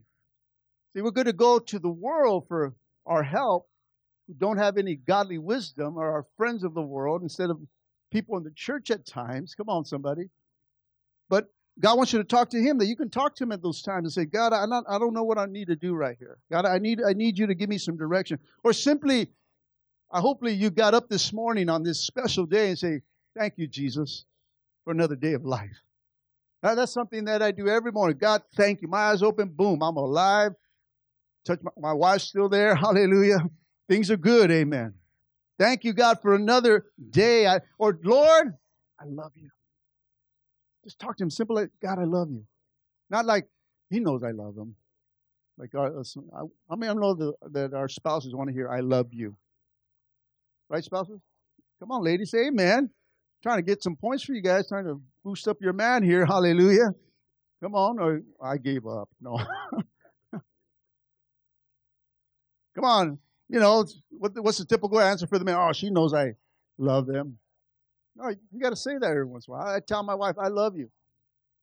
See, 0.93 1.01
we're 1.01 1.11
going 1.11 1.27
to 1.27 1.33
go 1.33 1.59
to 1.59 1.79
the 1.79 1.89
world 1.89 2.45
for 2.47 2.75
our 3.05 3.23
help 3.23 3.69
who 4.27 4.33
don't 4.33 4.57
have 4.57 4.77
any 4.77 4.95
godly 4.95 5.37
wisdom 5.37 5.97
or 5.97 6.11
our 6.11 6.25
friends 6.35 6.63
of 6.63 6.73
the 6.73 6.81
world 6.81 7.21
instead 7.21 7.49
of 7.49 7.59
people 8.11 8.37
in 8.37 8.43
the 8.43 8.51
church 8.55 8.91
at 8.91 9.05
times. 9.05 9.55
Come 9.55 9.69
on, 9.69 9.85
somebody. 9.85 10.29
But 11.29 11.47
God 11.79 11.97
wants 11.97 12.11
you 12.11 12.19
to 12.19 12.25
talk 12.25 12.49
to 12.49 12.61
Him. 12.61 12.79
That 12.79 12.87
you 12.87 12.95
can 12.95 13.09
talk 13.09 13.35
to 13.35 13.43
Him 13.43 13.51
at 13.51 13.61
those 13.61 13.81
times 13.81 14.05
and 14.05 14.11
say, 14.11 14.25
God, 14.29 14.51
I'm 14.51 14.69
not, 14.69 14.83
I 14.89 14.99
don't 14.99 15.13
know 15.13 15.23
what 15.23 15.37
I 15.37 15.45
need 15.45 15.67
to 15.67 15.75
do 15.75 15.93
right 15.93 16.17
here. 16.19 16.37
God, 16.51 16.65
I 16.65 16.79
need, 16.79 17.01
I 17.01 17.13
need 17.13 17.37
you 17.37 17.47
to 17.47 17.55
give 17.55 17.69
me 17.69 17.77
some 17.77 17.97
direction. 17.97 18.39
Or 18.63 18.73
simply, 18.73 19.29
I 20.11 20.19
hopefully 20.19 20.53
you 20.53 20.69
got 20.69 20.93
up 20.93 21.07
this 21.07 21.31
morning 21.31 21.69
on 21.69 21.83
this 21.83 22.01
special 22.01 22.45
day 22.45 22.69
and 22.69 22.77
say, 22.77 23.01
Thank 23.37 23.53
you, 23.57 23.67
Jesus, 23.67 24.25
for 24.83 24.91
another 24.91 25.15
day 25.15 25.33
of 25.33 25.45
life. 25.45 25.81
Now, 26.61 26.75
that's 26.75 26.91
something 26.91 27.25
that 27.25 27.41
I 27.41 27.51
do 27.51 27.67
every 27.67 27.91
morning. 27.91 28.17
God, 28.17 28.41
thank 28.55 28.81
you. 28.81 28.87
My 28.87 29.11
eyes 29.11 29.23
open, 29.23 29.47
boom, 29.49 29.81
I'm 29.81 29.95
alive. 29.95 30.51
Touch 31.45 31.59
my, 31.63 31.71
my 31.77 31.93
wife's 31.93 32.25
still 32.25 32.49
there. 32.49 32.75
Hallelujah. 32.75 33.39
Things 33.87 34.11
are 34.11 34.17
good. 34.17 34.51
Amen. 34.51 34.93
Thank 35.57 35.83
you, 35.83 35.93
God, 35.93 36.19
for 36.21 36.35
another 36.35 36.85
day. 37.09 37.47
I, 37.47 37.59
or 37.77 37.97
Lord, 38.03 38.53
I 38.99 39.05
love 39.05 39.31
you. 39.35 39.49
Just 40.83 40.99
talk 40.99 41.17
to 41.17 41.23
him 41.23 41.29
simple 41.29 41.55
like, 41.55 41.69
God, 41.81 41.99
I 41.99 42.05
love 42.05 42.29
you. 42.29 42.45
Not 43.09 43.25
like 43.25 43.47
he 43.89 43.99
knows 43.99 44.23
I 44.23 44.31
love 44.31 44.57
him. 44.57 44.75
Like 45.57 45.75
uh, 45.75 45.89
I, 45.89 46.43
I 46.69 46.75
mean, 46.75 46.89
I 46.89 46.93
know 46.93 47.13
the, 47.13 47.33
that 47.51 47.73
our 47.73 47.89
spouses 47.89 48.33
want 48.33 48.49
to 48.49 48.53
hear, 48.53 48.69
I 48.69 48.79
love 48.79 49.07
you. 49.11 49.35
Right, 50.69 50.83
spouses? 50.83 51.19
Come 51.79 51.91
on, 51.91 52.03
ladies, 52.03 52.31
say 52.31 52.47
amen. 52.47 52.89
Trying 53.41 53.58
to 53.58 53.63
get 53.63 53.82
some 53.82 53.95
points 53.95 54.23
for 54.23 54.34
you 54.34 54.41
guys, 54.41 54.67
trying 54.67 54.86
to 54.86 55.02
boost 55.23 55.47
up 55.47 55.58
your 55.62 55.73
man 55.73 56.04
here. 56.04 56.25
Hallelujah. 56.28 56.93
Come 57.62 57.75
on, 57.75 57.99
or 57.99 58.21
I 58.41 58.58
gave 58.58 58.86
up. 58.88 59.10
No. 59.21 59.38
Come 62.75 62.86
on. 62.86 63.19
You 63.49 63.60
know, 63.60 63.86
what's 64.12 64.60
the 64.60 64.65
typical 64.65 64.99
answer 64.99 65.28
for 65.28 65.39
the 65.39 65.45
man? 65.45 65.58
Oh, 65.60 65.73
she 65.73 65.89
knows 65.89 66.13
I 66.13 66.34
love 66.78 67.08
them. 67.08 67.38
No, 68.15 68.30
you 68.30 68.60
got 68.62 68.69
to 68.69 68.75
say 68.75 68.97
that 68.97 69.10
every 69.10 69.25
once 69.25 69.47
in 69.47 69.54
a 69.54 69.58
while. 69.58 69.67
I 69.67 69.80
tell 69.80 70.04
my 70.04 70.13
wife, 70.15 70.36
I 70.38 70.49
love 70.49 70.75
you. 70.78 70.89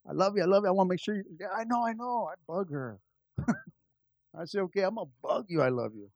I 0.08 0.12
love 0.12 0.36
you. 0.36 0.42
I 0.42 0.46
love 0.46 0.64
you. 0.64 0.68
I 0.68 0.72
want 0.72 0.88
to 0.88 0.92
make 0.92 1.00
sure 1.00 1.14
you. 1.14 1.24
Yeah, 1.38 1.48
I 1.56 1.64
know. 1.64 1.86
I 1.86 1.92
know. 1.92 2.28
I 2.30 2.34
bug 2.46 2.70
her. 2.70 2.98
I 4.38 4.44
say, 4.44 4.60
okay, 4.60 4.82
I'm 4.82 4.96
gonna 4.96 5.10
bug 5.22 5.46
you. 5.48 5.62
I 5.62 5.68
love 5.68 5.92
you. 5.94 6.08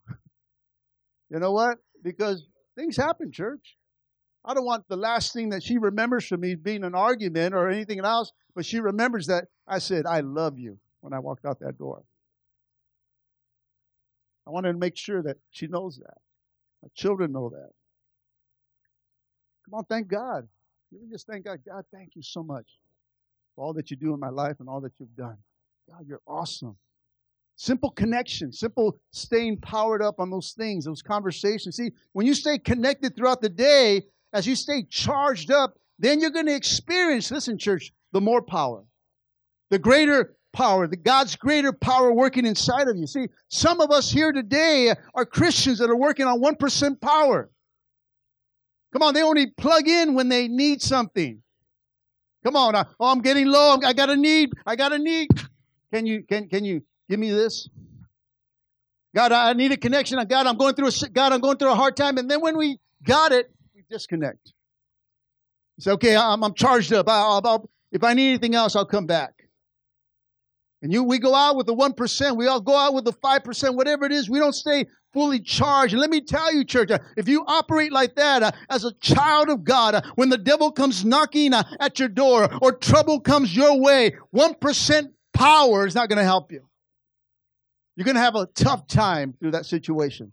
you 1.31 1.39
know 1.39 1.53
what? 1.53 1.79
Because 2.03 2.47
things 2.77 2.97
happen, 2.97 3.33
church. 3.33 3.77
I 4.45 4.55
don't 4.55 4.65
want 4.65 4.89
the 4.89 4.97
last 4.97 5.33
thing 5.33 5.51
that 5.51 5.63
she 5.63 5.79
remembers 5.79 6.27
from 6.27 6.41
me 6.41 6.55
being 6.55 6.85
an 6.85 6.95
argument 6.95 7.55
or 7.55 7.69
anything 7.69 8.01
else, 8.01 8.33
but 8.55 8.65
she 8.65 8.81
remembers 8.81 9.27
that 9.27 9.45
I 9.69 9.79
said, 9.79 10.07
I 10.07 10.21
love 10.21 10.59
you 10.59 10.79
when 11.01 11.13
I 11.13 11.19
walked 11.19 11.45
out 11.45 11.61
that 11.61 11.79
door. 11.79 12.03
I 14.47 14.51
wanted 14.51 14.73
to 14.73 14.79
make 14.79 14.97
sure 14.97 15.23
that 15.23 15.37
she 15.51 15.67
knows 15.67 15.99
that. 15.99 16.19
My 16.83 16.89
children 16.95 17.33
know 17.33 17.51
that. 17.51 17.71
Come 19.67 19.75
on, 19.75 19.85
thank 19.85 20.09
God. 20.09 20.49
You 20.91 21.09
just 21.11 21.27
thank 21.27 21.45
God. 21.45 21.61
God, 21.67 21.85
thank 21.93 22.17
you 22.17 22.23
so 22.23 22.43
much 22.43 22.67
for 23.55 23.65
all 23.65 23.73
that 23.75 23.91
you 23.91 23.97
do 23.97 24.15
in 24.15 24.21
my 24.21 24.31
life 24.31 24.57
and 24.59 24.69
all 24.69 24.81
that 24.81 24.93
you've 24.99 25.15
done. 25.15 25.37
God, 25.89 26.07
you're 26.07 26.23
awesome. 26.27 26.77
Simple 27.57 27.91
connection, 27.91 28.53
simple 28.53 28.99
staying 29.13 29.59
powered 29.59 30.03
up 30.03 30.19
on 30.19 30.31
those 30.31 30.53
things, 30.53 30.87
those 30.87 31.03
conversations. 31.03 31.77
See, 31.77 31.91
when 32.13 32.27
you 32.27 32.33
stay 32.33 32.59
connected 32.59 33.15
throughout 33.15 33.43
the 33.43 33.51
day, 33.51 34.05
as 34.33 34.47
you 34.47 34.55
stay 34.55 34.85
charged 34.89 35.51
up, 35.51 35.75
then 35.99 36.21
you're 36.21 36.31
going 36.31 36.47
to 36.47 36.55
experience, 36.55 37.31
listen, 37.31 37.59
church, 37.59 37.93
the 38.13 38.21
more 38.21 38.43
power, 38.43 38.85
the 39.71 39.79
greater 39.79 40.35
power, 40.53 40.87
the 40.87 40.97
God's 40.97 41.37
greater 41.37 41.73
power 41.73 42.13
working 42.13 42.47
inside 42.47 42.89
of 42.89 42.97
you. 42.97 43.07
See, 43.07 43.29
some 43.49 43.81
of 43.81 43.91
us 43.91 44.11
here 44.11 44.33
today 44.33 44.95
are 45.15 45.25
Christians 45.25 45.79
that 45.79 45.91
are 45.91 45.97
working 45.97 46.27
on 46.27 46.41
1% 46.41 47.01
power. 47.01 47.51
Come 48.93 49.03
on, 49.03 49.15
they 49.15 49.23
only 49.23 49.49
plug 49.49 49.87
in 49.87 50.15
when 50.15 50.29
they 50.29 50.49
need 50.49 50.83
something. 50.83 51.43
Come 52.43 52.57
on, 52.57 52.75
uh, 52.75 52.85
oh, 52.99 53.13
I'm 53.13 53.21
getting 53.21 53.47
low. 53.47 53.79
I 53.85 53.93
got 53.93 54.11
a 54.11 54.17
need. 54.17 54.51
I 54.67 54.75
got 54.75 54.93
a 54.93 54.99
need. 54.99 55.29
Can 55.93 56.07
you 56.07 56.23
can 56.23 56.49
can 56.49 56.65
you 56.65 56.83
give 57.09 57.21
me 57.21 57.31
this? 57.31 57.69
God, 59.15 59.33
I 59.33 59.53
need 59.53 59.73
a 59.73 59.77
connection. 59.77 60.19
God, 60.27 60.47
I'm 60.47 60.57
going 60.57 60.75
through 60.75 60.89
a 60.89 61.09
God, 61.11 61.33
I'm 61.33 61.41
going 61.41 61.59
through 61.59 61.73
a 61.73 61.75
hard 61.75 61.97
time. 61.97 62.17
And 62.17 62.31
then 62.31 62.41
when 62.41 62.57
we 62.57 62.79
got 63.05 63.33
it, 63.33 63.53
disconnect. 63.91 64.53
Say, 65.79 65.91
okay, 65.93 66.17
I'm, 66.17 66.43
I'm 66.45 66.55
charged 66.55 66.93
up. 66.93 67.09
I'll, 67.09 67.41
I'll, 67.45 67.71
if 67.91 68.05
I 68.05 68.15
need 68.15 68.29
anything 68.29 68.55
else, 68.55 68.77
I'll 68.77 68.87
come 68.87 69.07
back. 69.07 69.35
And 70.83 70.93
you, 70.93 71.05
we 71.05 71.19
go 71.19 71.35
out 71.35 71.57
with 71.57 71.67
the 71.67 71.75
1%, 71.75 72.37
we 72.37 72.47
all 72.47 72.61
go 72.61 72.75
out 72.75 72.95
with 72.95 73.05
the 73.05 73.13
5%, 73.13 73.75
whatever 73.75 74.07
it 74.07 74.13
is, 74.13 74.31
we 74.31 74.39
don't 74.39 74.55
stay 74.55 74.87
fully 75.13 75.39
charged. 75.39 75.93
And 75.93 76.01
let 76.01 76.09
me 76.09 76.23
tell 76.23 76.55
you, 76.55 76.65
church, 76.65 76.91
uh, 76.91 76.99
if 77.19 77.29
you 77.29 77.45
operate 77.47 77.93
like 77.93 78.15
that 78.15 78.43
uh, 78.43 78.53
as 78.71 78.85
a 78.85 78.93
child 78.95 79.51
of 79.51 79.63
God, 79.63 79.95
uh, 79.95 80.03
when 80.15 80.31
the 80.31 80.39
devil 80.39 80.73
comes 80.73 81.05
knocking 81.05 81.53
uh, 81.53 81.65
at 81.81 81.99
your 81.99 82.09
door 82.09 82.49
or 82.63 82.73
trouble 82.73 83.21
comes 83.21 83.55
your 83.55 83.79
way, 83.79 84.13
1% 84.35 85.09
power 85.35 85.87
is 85.87 85.95
not 85.95 86.09
going 86.09 86.19
to 86.19 86.25
help 86.25 86.51
you. 86.51 86.63
You're 87.97 88.07
going 88.07 88.15
to 88.15 88.23
have 88.23 88.37
a 88.37 88.47
tough 88.55 88.87
time 88.87 89.35
through 89.39 89.51
that 89.51 89.67
situation 89.67 90.33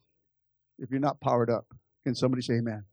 if 0.79 0.91
you're 0.91 1.01
not 1.01 1.19
powered 1.19 1.49
up. 1.49 1.65
Can 2.05 2.15
somebody 2.15 2.41
say 2.41 2.55
amen? 2.55 2.85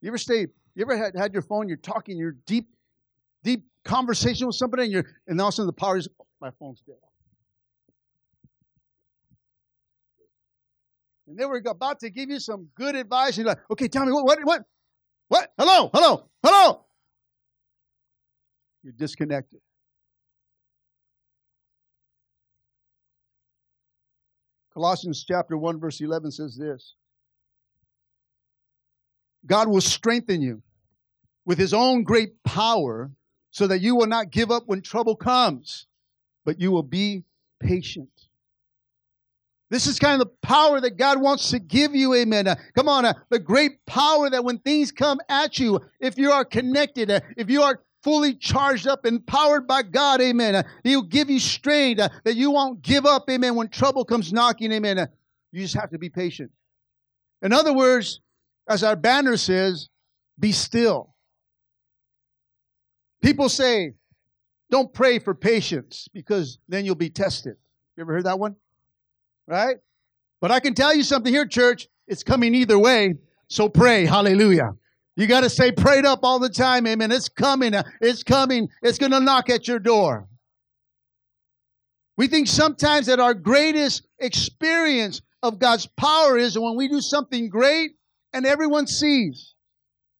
You 0.00 0.08
ever 0.08 0.18
stay, 0.18 0.46
you 0.74 0.82
ever 0.82 0.96
had, 0.96 1.16
had 1.16 1.32
your 1.32 1.42
phone, 1.42 1.68
you're 1.68 1.78
talking, 1.78 2.18
you're 2.18 2.36
deep, 2.46 2.68
deep 3.42 3.64
conversation 3.84 4.46
with 4.46 4.56
somebody 4.56 4.84
and 4.84 4.92
you're 4.92 5.06
and 5.26 5.40
all 5.40 5.48
of 5.48 5.52
a 5.52 5.56
sudden 5.56 5.66
the 5.66 5.72
power 5.72 5.96
is 5.96 6.08
oh, 6.20 6.26
my 6.40 6.50
phone's 6.58 6.82
dead. 6.86 6.96
And 11.28 11.38
they 11.38 11.44
were 11.44 11.62
about 11.66 12.00
to 12.00 12.10
give 12.10 12.30
you 12.30 12.38
some 12.38 12.68
good 12.76 12.94
advice. 12.94 13.36
And 13.36 13.46
you're 13.46 13.54
like, 13.54 13.58
okay, 13.70 13.88
tell 13.88 14.04
me 14.04 14.12
what 14.12 14.24
what 14.24 14.38
what 14.44 14.62
what? 15.28 15.52
Hello, 15.58 15.90
hello, 15.92 16.28
hello. 16.44 16.84
You're 18.82 18.92
disconnected. 18.92 19.60
Colossians 24.72 25.24
chapter 25.26 25.56
1, 25.56 25.80
verse 25.80 26.00
11 26.00 26.30
says 26.32 26.56
this 26.56 26.94
God 29.46 29.68
will 29.68 29.80
strengthen 29.80 30.42
you 30.42 30.62
with 31.44 31.58
his 31.58 31.72
own 31.72 32.02
great 32.02 32.42
power 32.42 33.10
so 33.50 33.66
that 33.66 33.80
you 33.80 33.94
will 33.94 34.06
not 34.06 34.30
give 34.30 34.50
up 34.50 34.64
when 34.66 34.82
trouble 34.82 35.16
comes, 35.16 35.86
but 36.44 36.60
you 36.60 36.70
will 36.70 36.82
be 36.82 37.24
patient. 37.60 38.10
This 39.70 39.86
is 39.86 39.98
kind 39.98 40.20
of 40.20 40.28
the 40.28 40.34
power 40.42 40.80
that 40.80 40.96
God 40.96 41.20
wants 41.20 41.50
to 41.50 41.58
give 41.58 41.94
you, 41.94 42.14
amen. 42.14 42.46
Uh, 42.46 42.54
come 42.74 42.88
on, 42.88 43.04
uh, 43.04 43.14
the 43.30 43.38
great 43.38 43.84
power 43.84 44.30
that 44.30 44.44
when 44.44 44.58
things 44.58 44.92
come 44.92 45.18
at 45.28 45.58
you, 45.58 45.80
if 45.98 46.18
you 46.18 46.30
are 46.30 46.44
connected, 46.44 47.10
uh, 47.10 47.20
if 47.36 47.50
you 47.50 47.62
are 47.62 47.80
fully 48.02 48.34
charged 48.34 48.86
up 48.86 49.04
and 49.04 49.26
powered 49.26 49.66
by 49.66 49.82
God, 49.82 50.20
amen, 50.20 50.54
uh, 50.54 50.62
He'll 50.84 51.02
give 51.02 51.28
you 51.28 51.40
strength 51.40 52.00
uh, 52.00 52.08
that 52.22 52.36
you 52.36 52.52
won't 52.52 52.80
give 52.82 53.06
up, 53.06 53.28
amen, 53.28 53.56
when 53.56 53.68
trouble 53.68 54.04
comes 54.04 54.32
knocking, 54.32 54.70
amen. 54.70 54.98
Uh, 54.98 55.06
you 55.50 55.62
just 55.62 55.74
have 55.74 55.90
to 55.90 55.98
be 55.98 56.10
patient. 56.10 56.52
In 57.42 57.52
other 57.52 57.72
words, 57.72 58.20
as 58.68 58.82
our 58.82 58.96
banner 58.96 59.36
says, 59.36 59.88
be 60.38 60.52
still. 60.52 61.14
People 63.22 63.48
say, 63.48 63.94
don't 64.70 64.92
pray 64.92 65.18
for 65.18 65.34
patience 65.34 66.08
because 66.12 66.58
then 66.68 66.84
you'll 66.84 66.94
be 66.94 67.10
tested. 67.10 67.56
You 67.96 68.02
ever 68.02 68.12
heard 68.12 68.24
that 68.24 68.38
one? 68.38 68.56
Right? 69.46 69.76
But 70.40 70.50
I 70.50 70.60
can 70.60 70.74
tell 70.74 70.94
you 70.94 71.02
something 71.02 71.32
here, 71.32 71.46
church. 71.46 71.88
It's 72.08 72.22
coming 72.22 72.54
either 72.54 72.78
way. 72.78 73.14
So 73.48 73.68
pray. 73.68 74.04
Hallelujah. 74.04 74.72
You 75.16 75.26
got 75.26 75.40
to 75.42 75.50
stay 75.50 75.72
prayed 75.72 76.04
up 76.04 76.20
all 76.24 76.38
the 76.38 76.50
time. 76.50 76.86
Amen. 76.86 77.10
It's 77.10 77.28
coming. 77.28 77.72
It's 78.00 78.22
coming. 78.22 78.68
It's 78.82 78.98
going 78.98 79.12
to 79.12 79.20
knock 79.20 79.48
at 79.48 79.66
your 79.66 79.78
door. 79.78 80.28
We 82.16 82.28
think 82.28 82.48
sometimes 82.48 83.06
that 83.06 83.20
our 83.20 83.34
greatest 83.34 84.06
experience 84.18 85.22
of 85.42 85.58
God's 85.58 85.86
power 85.86 86.36
is 86.36 86.58
when 86.58 86.76
we 86.76 86.88
do 86.88 87.00
something 87.00 87.48
great 87.48 87.95
and 88.36 88.46
everyone 88.46 88.86
sees. 88.86 89.54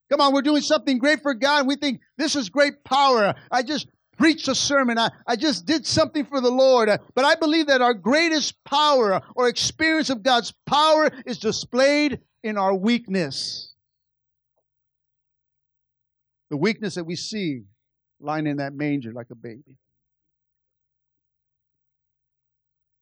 Come 0.09 0.21
on, 0.21 0.33
we're 0.33 0.41
doing 0.41 0.61
something 0.61 0.97
great 0.97 1.21
for 1.21 1.33
God. 1.33 1.67
we 1.67 1.75
think 1.75 2.01
this 2.17 2.35
is 2.35 2.49
great 2.49 2.83
power. 2.83 3.35
I 3.51 3.63
just 3.63 3.87
preached 4.17 4.47
a 4.47 4.55
sermon. 4.55 4.97
I, 4.97 5.09
I 5.25 5.35
just 5.35 5.65
did 5.65 5.85
something 5.85 6.25
for 6.25 6.41
the 6.41 6.51
Lord. 6.51 6.89
But 7.13 7.25
I 7.25 7.35
believe 7.35 7.67
that 7.67 7.81
our 7.81 7.93
greatest 7.93 8.55
power 8.63 9.21
or 9.35 9.47
experience 9.47 10.09
of 10.09 10.23
God's 10.23 10.53
power 10.65 11.11
is 11.25 11.37
displayed 11.37 12.19
in 12.43 12.57
our 12.57 12.73
weakness. 12.73 13.75
the 16.49 16.57
weakness 16.57 16.95
that 16.95 17.03
we 17.03 17.15
see 17.15 17.63
lying 18.19 18.47
in 18.47 18.57
that 18.57 18.73
manger 18.73 19.11
like 19.11 19.27
a 19.31 19.35
baby. 19.35 19.77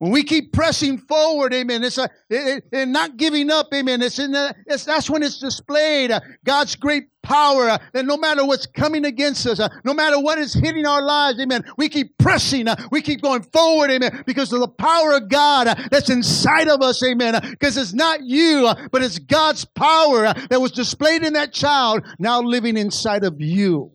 When 0.06 0.12
we 0.12 0.22
keep 0.22 0.54
pressing 0.54 1.00
forward, 1.00 1.52
amen, 1.52 1.84
it's 1.84 1.98
a, 1.98 2.08
it, 2.30 2.64
it, 2.72 2.88
not 2.88 3.18
giving 3.18 3.50
up, 3.50 3.70
amen. 3.74 4.04
It's 4.04 4.20
in 4.20 4.34
the, 4.34 4.54
it's, 4.68 4.86
that's 4.86 5.10
when 5.10 5.24
it's 5.24 5.40
displayed 5.40 6.12
uh, 6.12 6.20
God's 6.44 6.76
great 6.76 7.06
power 7.24 7.70
uh, 7.70 7.80
that 7.94 8.06
no 8.06 8.16
matter 8.16 8.46
what's 8.46 8.68
coming 8.68 9.04
against 9.04 9.48
us, 9.48 9.60
uh, 9.60 9.68
no 9.84 9.96
matter 9.96 10.20
what 10.20 10.38
is 10.38 10.54
hitting 10.54 10.86
our 10.86 11.02
lives, 11.02 11.40
amen, 11.42 11.66
we 11.80 11.90
keep 11.90 12.16
pressing, 12.20 12.68
uh, 12.68 12.76
we 12.92 13.02
keep 13.02 13.24
going 13.24 13.42
forward, 13.42 13.90
amen, 13.90 14.22
because 14.28 14.54
of 14.54 14.60
the 14.60 14.68
power 14.68 15.14
of 15.14 15.28
God 15.28 15.66
uh, 15.66 15.74
that's 15.90 16.12
inside 16.12 16.68
of 16.68 16.84
us, 16.84 17.02
amen. 17.04 17.40
Because 17.42 17.76
uh, 17.76 17.82
it's 17.82 17.94
not 17.96 18.20
you, 18.22 18.72
but 18.92 19.02
it's 19.02 19.18
God's 19.18 19.66
power 19.66 20.36
that 20.52 20.62
was 20.62 20.72
displayed 20.72 21.24
in 21.24 21.34
that 21.34 21.52
child 21.52 22.04
now 22.20 22.44
living 22.44 22.78
inside 22.78 23.24
of 23.24 23.42
you. 23.42 23.92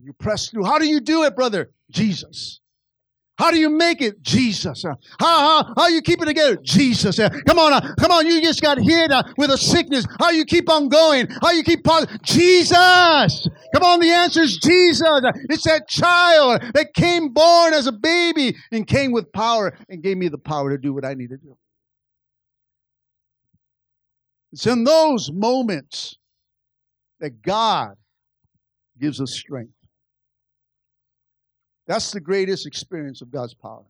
You 0.00 0.12
press 0.12 0.48
through. 0.48 0.62
How 0.62 0.78
do 0.78 0.86
you 0.86 1.00
do 1.00 1.24
it, 1.24 1.34
brother? 1.34 1.72
Jesus. 1.90 2.60
How 3.36 3.50
do 3.50 3.58
you 3.58 3.68
make 3.68 4.00
it? 4.00 4.22
Jesus. 4.22 4.84
How, 4.84 4.96
how, 5.18 5.74
how 5.76 5.88
you 5.88 6.00
keep 6.02 6.22
it 6.22 6.26
together? 6.26 6.56
Jesus. 6.62 7.18
Come 7.18 7.58
on, 7.58 7.72
uh, 7.72 7.94
come 7.98 8.12
on. 8.12 8.26
You 8.26 8.40
just 8.40 8.62
got 8.62 8.78
hit 8.78 9.10
uh, 9.10 9.24
with 9.36 9.50
a 9.50 9.58
sickness. 9.58 10.06
How 10.20 10.30
you 10.30 10.44
keep 10.44 10.70
on 10.70 10.88
going? 10.88 11.26
How 11.42 11.50
you 11.50 11.64
keep 11.64 11.82
positive? 11.82 12.22
Jesus. 12.22 13.48
Come 13.74 13.82
on, 13.82 13.98
the 13.98 14.10
answer 14.10 14.42
is 14.42 14.58
Jesus. 14.58 15.02
It's 15.50 15.64
that 15.64 15.88
child 15.88 16.62
that 16.74 16.94
came 16.94 17.30
born 17.30 17.74
as 17.74 17.88
a 17.88 17.92
baby 17.92 18.56
and 18.70 18.86
came 18.86 19.10
with 19.10 19.32
power 19.32 19.76
and 19.88 20.00
gave 20.02 20.16
me 20.16 20.28
the 20.28 20.38
power 20.38 20.70
to 20.70 20.78
do 20.78 20.94
what 20.94 21.04
I 21.04 21.14
need 21.14 21.30
to 21.30 21.36
do. 21.36 21.56
It's 24.52 24.66
in 24.66 24.84
those 24.84 25.32
moments 25.32 26.16
that 27.18 27.42
God 27.42 27.96
gives 29.00 29.20
us 29.20 29.32
strength. 29.32 29.72
That's 31.86 32.12
the 32.12 32.20
greatest 32.20 32.66
experience 32.66 33.20
of 33.20 33.30
God's 33.30 33.54
power. 33.54 33.84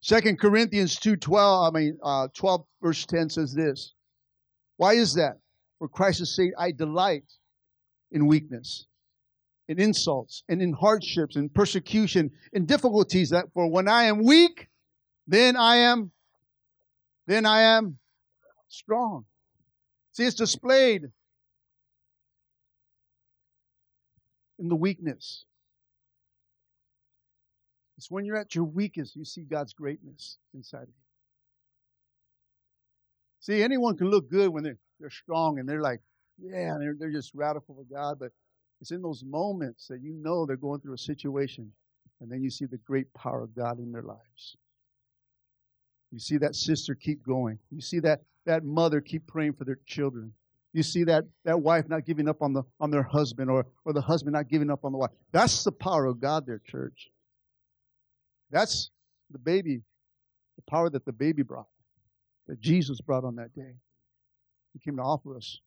Second 0.00 0.38
Corinthians 0.38 0.98
2:12, 0.98 1.68
I 1.68 1.78
mean 1.78 1.98
uh, 2.02 2.28
12 2.34 2.64
verse 2.82 3.04
10 3.04 3.30
says 3.30 3.52
this. 3.52 3.94
Why 4.76 4.94
is 4.94 5.14
that? 5.14 5.38
For 5.78 5.88
Christ's 5.88 6.34
sake, 6.34 6.52
I 6.58 6.72
delight 6.72 7.24
in 8.10 8.26
weakness, 8.26 8.86
in 9.68 9.78
insults, 9.78 10.42
and 10.48 10.62
in 10.62 10.72
hardships, 10.72 11.36
and 11.36 11.52
persecution, 11.52 12.30
in 12.52 12.64
difficulties. 12.64 13.30
That 13.30 13.52
for 13.52 13.70
when 13.70 13.88
I 13.88 14.04
am 14.04 14.24
weak, 14.24 14.68
then 15.26 15.56
I 15.56 15.76
am, 15.76 16.12
then 17.26 17.44
I 17.44 17.60
am 17.60 17.98
strong. 18.68 19.26
See, 20.12 20.24
it's 20.24 20.34
displayed 20.34 21.10
in 24.58 24.68
the 24.68 24.76
weakness. 24.76 25.44
It's 28.00 28.10
when 28.10 28.24
you're 28.24 28.38
at 28.38 28.54
your 28.54 28.64
weakest, 28.64 29.14
you 29.14 29.26
see 29.26 29.42
God's 29.42 29.74
greatness 29.74 30.38
inside 30.54 30.84
of 30.84 30.88
you. 30.88 30.94
See, 33.40 33.62
anyone 33.62 33.98
can 33.98 34.08
look 34.08 34.30
good 34.30 34.48
when 34.48 34.64
they're, 34.64 34.78
they're 34.98 35.10
strong 35.10 35.58
and 35.58 35.68
they're 35.68 35.82
like, 35.82 36.00
yeah, 36.38 36.76
they're, 36.80 36.94
they're 36.98 37.12
just 37.12 37.34
radical 37.34 37.74
for 37.74 37.84
God, 37.94 38.18
but 38.18 38.32
it's 38.80 38.90
in 38.90 39.02
those 39.02 39.22
moments 39.22 39.88
that 39.88 40.00
you 40.00 40.14
know 40.14 40.46
they're 40.46 40.56
going 40.56 40.80
through 40.80 40.94
a 40.94 40.98
situation 40.98 41.70
and 42.22 42.32
then 42.32 42.42
you 42.42 42.48
see 42.48 42.64
the 42.64 42.78
great 42.78 43.12
power 43.12 43.42
of 43.42 43.54
God 43.54 43.78
in 43.78 43.92
their 43.92 44.00
lives. 44.00 44.56
You 46.10 46.20
see 46.20 46.38
that 46.38 46.56
sister 46.56 46.94
keep 46.94 47.22
going. 47.22 47.58
You 47.70 47.82
see 47.82 48.00
that, 48.00 48.22
that 48.46 48.64
mother 48.64 49.02
keep 49.02 49.26
praying 49.26 49.52
for 49.52 49.66
their 49.66 49.78
children. 49.84 50.32
You 50.72 50.84
see 50.84 51.04
that, 51.04 51.24
that 51.44 51.60
wife 51.60 51.86
not 51.86 52.06
giving 52.06 52.30
up 52.30 52.40
on, 52.40 52.54
the, 52.54 52.62
on 52.80 52.90
their 52.90 53.02
husband 53.02 53.50
or, 53.50 53.66
or 53.84 53.92
the 53.92 54.00
husband 54.00 54.32
not 54.32 54.48
giving 54.48 54.70
up 54.70 54.86
on 54.86 54.92
the 54.92 54.98
wife. 54.98 55.10
That's 55.32 55.64
the 55.64 55.72
power 55.72 56.06
of 56.06 56.18
God 56.18 56.46
there, 56.46 56.62
church. 56.64 57.09
That's 58.50 58.90
the 59.30 59.38
baby, 59.38 59.82
the 60.56 60.62
power 60.62 60.90
that 60.90 61.04
the 61.04 61.12
baby 61.12 61.42
brought, 61.42 61.68
that 62.48 62.60
Jesus 62.60 63.00
brought 63.00 63.24
on 63.24 63.36
that 63.36 63.54
day. 63.54 63.74
He 64.72 64.78
came 64.78 64.96
to 64.96 65.02
offer 65.02 65.36
us 65.36 65.60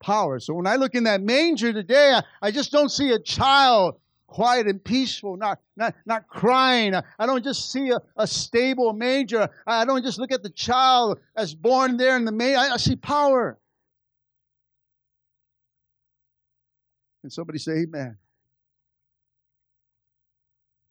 power. 0.00 0.38
So 0.40 0.54
when 0.54 0.66
I 0.66 0.76
look 0.76 0.94
in 0.94 1.04
that 1.04 1.20
manger 1.20 1.72
today, 1.72 2.14
I, 2.14 2.22
I 2.46 2.50
just 2.50 2.72
don't 2.72 2.88
see 2.88 3.10
a 3.10 3.18
child 3.18 3.96
quiet 4.26 4.68
and 4.68 4.82
peaceful, 4.82 5.36
not, 5.36 5.58
not, 5.76 5.94
not 6.06 6.28
crying. 6.28 6.94
I 6.94 7.26
don't 7.26 7.42
just 7.42 7.70
see 7.72 7.90
a, 7.90 7.98
a 8.16 8.26
stable 8.26 8.92
manger. 8.92 9.48
I 9.66 9.84
don't 9.84 10.04
just 10.04 10.18
look 10.18 10.32
at 10.32 10.42
the 10.42 10.50
child 10.50 11.18
as 11.36 11.54
born 11.54 11.96
there 11.96 12.16
in 12.16 12.24
the 12.24 12.32
manger. 12.32 12.58
I, 12.58 12.70
I 12.70 12.76
see 12.76 12.96
power. 12.96 13.58
And 17.22 17.32
somebody 17.32 17.58
say, 17.58 17.72
Amen. 17.82 18.16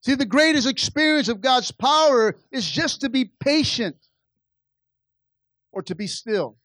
See, 0.02 0.16
the 0.16 0.26
greatest 0.26 0.68
experience 0.68 1.28
of 1.28 1.42
God's 1.42 1.72
power 1.72 2.36
is 2.52 2.70
just 2.70 3.02
to 3.02 3.10
be 3.10 3.32
patient 3.40 3.98
or 5.72 5.82
to 5.84 5.96
be 5.96 6.08
still. 6.08 6.58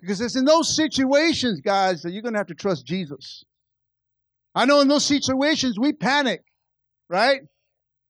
Because 0.00 0.20
it's 0.20 0.34
in 0.34 0.44
those 0.44 0.74
situations, 0.74 1.60
guys, 1.60 2.02
that 2.02 2.10
you're 2.10 2.22
going 2.22 2.34
to 2.34 2.40
have 2.40 2.48
to 2.48 2.54
trust 2.54 2.84
Jesus. 2.84 3.44
I 4.54 4.66
know 4.66 4.80
in 4.80 4.88
those 4.88 5.04
situations 5.04 5.78
we 5.78 5.92
panic, 5.92 6.42
right? 7.08 7.42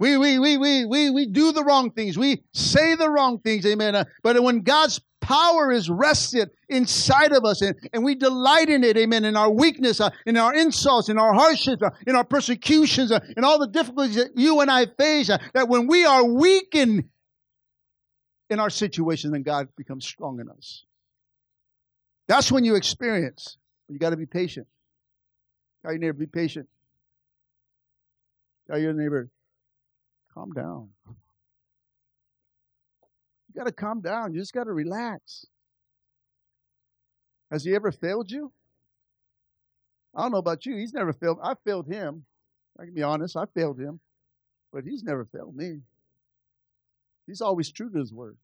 We, 0.03 0.17
we, 0.17 0.41
we, 0.41 0.57
we, 0.57 0.85
we, 0.85 1.11
we 1.11 1.27
do 1.27 1.53
the 1.53 1.62
wrong 1.62 1.93
things. 1.93 2.19
We 2.19 2.43
say 2.53 2.97
the 2.97 3.09
wrong 3.09 3.38
things, 3.38 3.65
amen. 3.65 4.05
But 4.25 4.43
when 4.43 4.62
God's 4.62 5.01
power 5.21 5.71
is 5.71 5.88
rested 5.88 6.51
inside 6.69 7.31
of 7.31 7.45
us 7.45 7.62
and, 7.62 7.77
and 7.93 8.03
we 8.03 8.17
delight 8.17 8.69
in 8.69 8.83
it, 8.83 8.97
amen, 8.97 9.25
in 9.25 9.37
our 9.37 9.49
weakness, 9.49 10.01
uh, 10.01 10.11
in 10.27 10.37
our 10.37 10.53
insults, 10.53 11.09
in 11.09 11.19
our 11.19 11.33
hardships, 11.33 11.85
uh, 11.85 11.91
in 12.05 12.17
our 12.17 12.25
persecutions, 12.25 13.12
uh, 13.12 13.21
in 13.37 13.45
all 13.45 13.61
the 13.61 13.69
difficulties 13.69 14.17
that 14.17 14.31
you 14.35 14.61
and 14.61 14.69
I 14.73 14.87
face, 14.87 15.31
uh, 15.31 15.38
that 15.55 15.69
when 15.69 15.87
we 15.87 16.05
are 16.05 16.25
weakened 16.25 16.99
in, 16.99 17.11
in 18.51 18.59
our 18.59 18.71
situation, 18.71 19.31
then 19.31 19.45
God 19.45 19.69
becomes 19.77 20.05
strong 20.05 20.41
in 20.41 20.49
us. 20.49 20.85
That's 22.27 22.51
when 22.51 22.65
you 22.65 22.75
experience. 22.75 23.57
You 23.88 24.01
got 24.01 24.11
to 24.11 24.17
be 24.17 24.27
patient. 24.27 24.67
Tell 25.83 25.93
your 25.93 26.01
neighbor, 26.01 26.15
be 26.15 26.27
patient. 26.27 26.69
Tell 28.69 28.81
your 28.81 28.95
neighbor, 28.95 29.31
calm 30.33 30.53
down. 30.53 30.88
You 33.49 33.55
got 33.57 33.66
to 33.66 33.73
calm 33.73 34.01
down. 34.01 34.33
You 34.33 34.40
just 34.40 34.55
got 34.55 34.64
to 34.64 34.73
relax. 34.73 35.47
Has 37.51 37.64
he 37.64 37.75
ever 37.75 37.92
failed 37.92 38.31
you? 38.31 38.51
I 40.14 40.23
don't 40.23 40.33
know 40.33 40.38
about 40.38 40.64
you. 40.64 40.77
He's 40.77 40.95
never 40.95 41.12
failed. 41.12 41.38
I 41.42 41.55
failed 41.64 41.87
him. 41.87 42.25
I 42.79 42.85
can 42.85 42.95
be 42.95 43.03
honest. 43.03 43.37
I 43.37 43.45
failed 43.55 43.79
him. 43.79 44.01
But 44.73 44.85
he's 44.85 45.03
never 45.03 45.27
failed 45.27 45.55
me. 45.55 45.81
He's 47.27 47.40
always 47.40 47.71
true 47.71 47.90
to 47.90 47.99
his 47.99 48.12
word. 48.12 48.37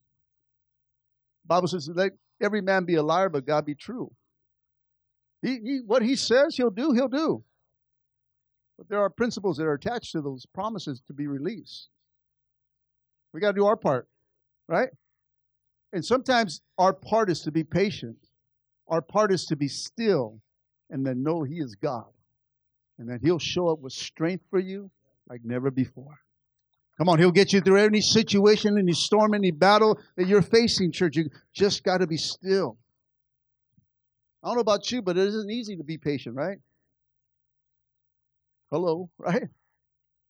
Bible 1.46 1.68
says, 1.68 1.88
let 1.92 2.12
every 2.40 2.60
man 2.60 2.84
be 2.84 2.96
a 2.96 3.02
liar, 3.02 3.30
but 3.30 3.46
God 3.46 3.64
be 3.64 3.74
true. 3.74 4.12
He, 5.40 5.58
he, 5.58 5.80
what 5.86 6.02
he 6.02 6.16
says 6.16 6.56
he'll 6.56 6.70
do, 6.70 6.92
he'll 6.92 7.08
do. 7.08 7.42
But 8.78 8.88
there 8.88 9.00
are 9.00 9.10
principles 9.10 9.56
that 9.58 9.64
are 9.64 9.74
attached 9.74 10.12
to 10.12 10.22
those 10.22 10.46
promises 10.46 11.02
to 11.08 11.12
be 11.12 11.26
released. 11.26 11.88
We 13.34 13.40
got 13.40 13.48
to 13.48 13.56
do 13.56 13.66
our 13.66 13.76
part 13.76 14.08
right? 14.68 14.90
And 15.92 16.04
sometimes 16.04 16.60
our 16.76 16.92
part 16.92 17.30
is 17.30 17.40
to 17.42 17.50
be 17.50 17.64
patient. 17.64 18.18
Our 18.86 19.00
part 19.00 19.32
is 19.32 19.46
to 19.46 19.56
be 19.56 19.68
still 19.68 20.40
and 20.90 21.04
then 21.04 21.22
know 21.22 21.42
He 21.42 21.56
is 21.56 21.74
God. 21.74 22.06
And 22.98 23.08
that 23.08 23.20
He'll 23.22 23.38
show 23.38 23.68
up 23.68 23.80
with 23.80 23.92
strength 23.92 24.44
for 24.50 24.58
you 24.58 24.90
like 25.28 25.40
never 25.44 25.70
before. 25.70 26.18
Come 26.98 27.08
on, 27.08 27.18
He'll 27.18 27.32
get 27.32 27.52
you 27.52 27.60
through 27.60 27.78
any 27.78 28.00
situation, 28.00 28.78
any 28.78 28.92
storm, 28.92 29.34
any 29.34 29.50
battle 29.50 29.98
that 30.16 30.26
you're 30.26 30.42
facing, 30.42 30.92
church. 30.92 31.16
You 31.16 31.30
just 31.52 31.82
got 31.84 31.98
to 31.98 32.06
be 32.06 32.16
still. 32.16 32.76
I 34.42 34.48
don't 34.48 34.56
know 34.56 34.60
about 34.60 34.90
you, 34.92 35.02
but 35.02 35.16
it 35.16 35.26
isn't 35.28 35.50
easy 35.50 35.76
to 35.76 35.84
be 35.84 35.98
patient, 35.98 36.36
right? 36.36 36.58
Hello, 38.70 39.10
right? 39.18 39.48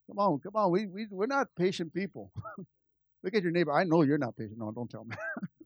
Come 0.09 0.18
on, 0.18 0.38
come 0.40 0.57
on. 0.57 0.70
We, 0.70 0.87
we, 0.87 1.07
we're 1.11 1.27
not 1.27 1.48
patient 1.57 1.92
people. 1.92 2.33
Look 3.22 3.35
at 3.35 3.42
your 3.42 3.53
neighbor. 3.53 3.72
I 3.72 3.85
know 3.85 4.03
you're 4.03 4.18
not 4.18 4.37
patient. 4.37 4.59
No, 4.59 4.72
don't 4.72 4.90
tell 4.90 5.05
me. 5.05 5.16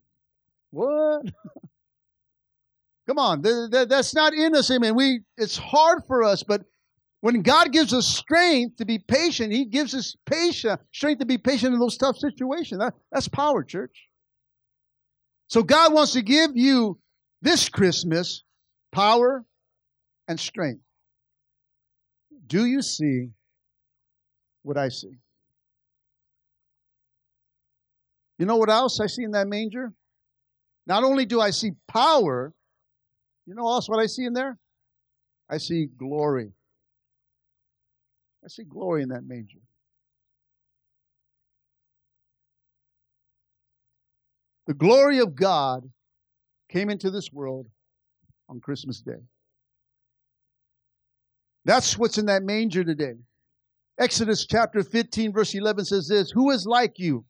what? 0.70 1.22
Come 3.06 3.18
on, 3.18 3.42
that's 3.42 4.14
not 4.14 4.32
in 4.32 4.54
us. 4.54 4.70
We 4.70 5.22
it's 5.37 5.56
hard 5.56 6.04
for 6.06 6.22
us, 6.22 6.44
but 6.44 6.62
when 7.20 7.42
God 7.42 7.72
gives 7.72 7.92
us 7.92 8.06
strength 8.06 8.76
to 8.76 8.85
be 8.85 9.00
patient, 9.00 9.52
He 9.52 9.64
gives 9.64 9.92
us 9.94 10.16
patient 10.24 10.80
strength 10.92 11.18
to 11.18 11.26
be 11.26 11.37
patient 11.37 11.74
in 11.74 11.80
those 11.80 11.96
tough 11.96 12.16
situations. 12.16 12.80
That, 12.80 12.94
that's 13.11 13.26
power, 13.26 13.64
church. 13.64 14.08
So 15.48 15.62
God 15.62 15.92
wants 15.92 16.12
to 16.12 16.22
give 16.22 16.52
you 16.54 16.98
this 17.42 17.68
Christmas 17.68 18.44
power 18.92 19.44
and 20.28 20.38
strength. 20.38 20.82
Do 22.46 22.66
you 22.66 22.83
see 22.83 23.31
what 24.62 24.76
I 24.76 24.88
see? 24.88 25.18
You 28.38 28.46
know 28.46 28.57
what 28.57 28.70
else 28.70 29.00
I 29.00 29.07
see 29.07 29.22
in 29.22 29.33
that 29.33 29.46
manger? 29.46 29.92
Not 30.87 31.05
only 31.05 31.24
do 31.24 31.40
I 31.40 31.50
see 31.50 31.72
power, 31.87 32.52
you 33.46 33.55
know 33.55 33.66
also 33.66 33.92
what 33.92 34.02
I 34.02 34.07
see 34.07 34.24
in 34.24 34.33
there? 34.33 34.59
I 35.48 35.59
see 35.59 35.87
glory. 35.87 36.52
I 38.44 38.48
see 38.48 38.64
glory 38.64 39.02
in 39.02 39.11
that 39.11 39.24
manger. 39.24 39.59
The 44.66 44.74
glory 44.74 45.18
of 45.20 45.35
God 45.35 45.90
came 46.68 46.88
into 46.88 47.11
this 47.11 47.33
world 47.33 47.68
on 48.48 48.61
Christmas 48.61 49.00
Day. 49.00 49.22
That's 51.64 51.96
what's 51.96 52.18
in 52.18 52.27
that 52.27 52.42
manger 52.42 52.85
today. 52.85 53.14
Exodus 53.98 54.46
chapter 54.46 54.83
15, 54.83 55.33
verse 55.33 55.55
11 55.55 55.85
says 55.85 56.09
this 56.09 56.31
Who 56.31 56.51
is 56.51 56.66
like 56.66 56.98
you, 56.98 57.25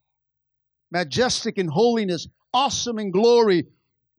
majestic 0.90 1.58
in 1.58 1.68
holiness, 1.68 2.26
awesome 2.54 2.98
in 2.98 3.10
glory, 3.10 3.66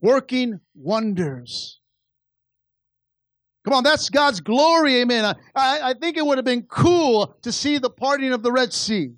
working 0.01 0.59
wonders? 0.75 1.79
Come 3.63 3.75
on, 3.75 3.83
that's 3.83 4.09
God's 4.09 4.41
glory, 4.41 5.01
amen. 5.01 5.23
I, 5.55 5.79
I 5.81 5.93
think 5.93 6.17
it 6.17 6.25
would 6.25 6.37
have 6.37 6.45
been 6.45 6.63
cool 6.63 7.37
to 7.43 7.51
see 7.51 7.77
the 7.77 7.89
parting 7.89 8.33
of 8.33 8.43
the 8.43 8.51
Red 8.51 8.73
Sea. 8.73 9.13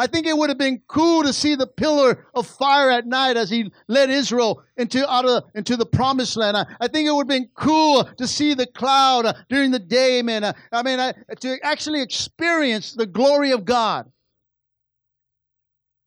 I 0.00 0.06
think 0.06 0.26
it 0.26 0.34
would 0.34 0.48
have 0.48 0.56
been 0.56 0.80
cool 0.88 1.24
to 1.24 1.32
see 1.34 1.56
the 1.56 1.66
pillar 1.66 2.26
of 2.34 2.46
fire 2.46 2.90
at 2.90 3.06
night 3.06 3.36
as 3.36 3.50
he 3.50 3.70
led 3.86 4.08
Israel 4.08 4.62
into 4.78 5.06
out 5.06 5.26
of 5.26 5.44
into 5.54 5.76
the 5.76 5.84
promised 5.84 6.38
land. 6.38 6.56
I, 6.56 6.64
I 6.80 6.88
think 6.88 7.06
it 7.06 7.10
would 7.10 7.30
have 7.30 7.40
been 7.40 7.50
cool 7.54 8.04
to 8.16 8.26
see 8.26 8.54
the 8.54 8.66
cloud 8.66 9.26
uh, 9.26 9.34
during 9.50 9.72
the 9.72 9.78
day, 9.78 10.22
man. 10.22 10.42
Uh, 10.42 10.54
I 10.72 10.82
mean, 10.82 10.98
to 11.40 11.58
actually 11.62 12.00
experience 12.00 12.94
the 12.94 13.04
glory 13.04 13.50
of 13.50 13.66
God. 13.66 14.10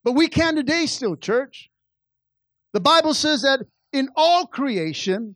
But 0.03 0.13
we 0.13 0.27
can 0.27 0.56
today 0.56 0.88
still, 0.88 1.15
church. 1.15 1.69
The 2.73 2.82
Bible 2.82 3.13
says 3.13 3.43
that 3.43 3.60
in 3.91 4.10
all 4.15 4.47
creation, 4.47 5.36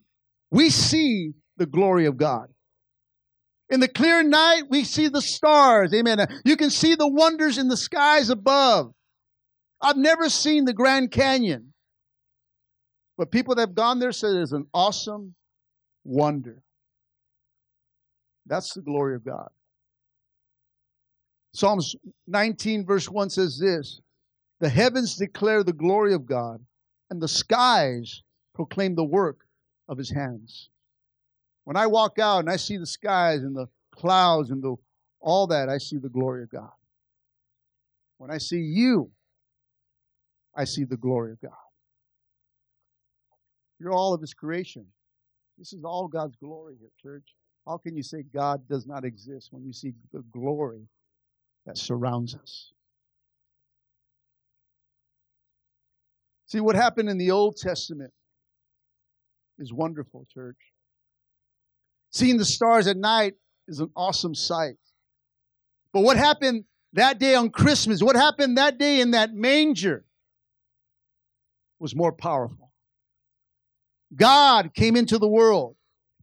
we 0.50 0.72
see 0.72 1.34
the 1.58 1.67
glory 1.67 2.08
of 2.08 2.17
God. 2.17 2.48
In 3.69 3.80
the 3.80 3.88
clear 3.88 4.23
night, 4.23 4.63
we 4.69 4.84
see 4.84 5.10
the 5.10 5.21
stars. 5.21 5.93
Amen. 5.93 6.25
You 6.45 6.56
can 6.56 6.69
see 6.69 6.95
the 6.95 7.08
wonders 7.08 7.58
in 7.58 7.67
the 7.67 7.77
skies 7.77 8.30
above. 8.30 8.93
I've 9.82 9.97
never 9.97 10.30
seen 10.30 10.65
the 10.65 10.73
Grand 10.73 11.12
Canyon. 11.12 11.73
But 13.17 13.32
people 13.32 13.56
that 13.56 13.62
have 13.62 13.75
gone 13.75 13.99
there 13.99 14.12
say 14.12 14.27
it's 14.27 14.51
an 14.51 14.67
awesome 14.73 15.36
wonder. 16.03 16.62
That's 18.45 18.73
the 18.73 18.82
glory 18.82 19.15
of 19.15 19.25
God. 19.25 19.49
Psalms 21.53 21.95
19, 22.27 22.86
verse 22.86 23.10
1 23.10 23.32
says 23.32 23.60
this 23.60 23.99
The 24.60 24.69
heavens 24.69 25.15
declare 25.15 25.63
the 25.63 25.73
glory 25.73 26.13
of 26.13 26.25
God, 26.25 26.63
and 27.10 27.21
the 27.21 27.27
skies 27.27 28.21
proclaim 28.53 28.95
the 28.95 29.03
work 29.03 29.39
of 29.89 29.97
his 29.97 30.12
hands. 30.12 30.69
When 31.67 31.75
I 31.75 31.86
walk 31.86 32.17
out 32.17 32.39
and 32.39 32.49
I 32.49 32.56
see 32.56 32.77
the 32.77 32.86
skies 32.86 33.41
and 33.41 33.53
the 33.53 33.67
clouds 33.91 34.51
and 34.51 34.63
the, 34.63 34.77
all 35.19 35.47
that, 35.47 35.67
I 35.67 35.80
see 35.80 35.97
the 35.97 36.08
glory 36.08 36.43
of 36.43 36.49
God. 36.49 36.71
When 38.19 38.32
I 38.32 38.38
see 38.38 38.62
you, 38.62 39.12
I 40.56 40.63
see 40.63 40.86
the 40.86 40.95
glory 40.95 41.34
of 41.34 41.41
God. 41.41 41.51
You're 43.82 43.91
all 43.91 44.13
of 44.13 44.21
His 44.21 44.34
creation. 44.34 44.86
This 45.58 45.73
is 45.73 45.84
all 45.84 46.08
God's 46.08 46.38
glory 46.38 46.77
here, 46.80 46.88
church. 47.01 47.36
How 47.65 47.77
can 47.77 47.97
you 47.97 48.03
say 48.03 48.23
God 48.23 48.65
does 48.69 48.88
not 48.88 49.03
exist 49.03 49.49
when 49.51 49.65
you 49.65 49.73
see 49.73 49.91
the 50.13 50.23
glory 50.32 50.88
that 51.65 51.77
surrounds 51.77 52.34
us? 52.34 52.71
See, 56.45 56.62
what 56.62 56.77
happened 56.77 57.10
in 57.10 57.17
the 57.17 57.32
Old 57.32 57.58
Testament 57.58 58.13
is 59.60 59.73
wonderful, 59.73 60.25
church. 60.34 60.56
Seeing 62.12 62.38
the 62.38 62.46
stars 62.46 62.88
at 62.88 62.98
night 62.98 63.36
is 63.67 63.80
an 63.80 63.89
awesome 63.96 64.36
sight. 64.36 64.76
But 65.93 66.02
what 66.02 66.17
happened 66.17 66.65
that 66.93 67.20
day 67.20 67.36
on 67.36 67.50
Christmas, 67.50 68.02
what 68.02 68.15
happened 68.15 68.58
that 68.58 68.78
day 68.78 69.02
in 69.02 69.12
that 69.12 69.34
manger 69.34 70.06
was 71.80 71.96
more 71.96 72.12
powerful. 72.12 72.72
God 74.15 74.74
came 74.74 74.96
into 74.96 75.17
the 75.17 75.28
world. 75.28 75.76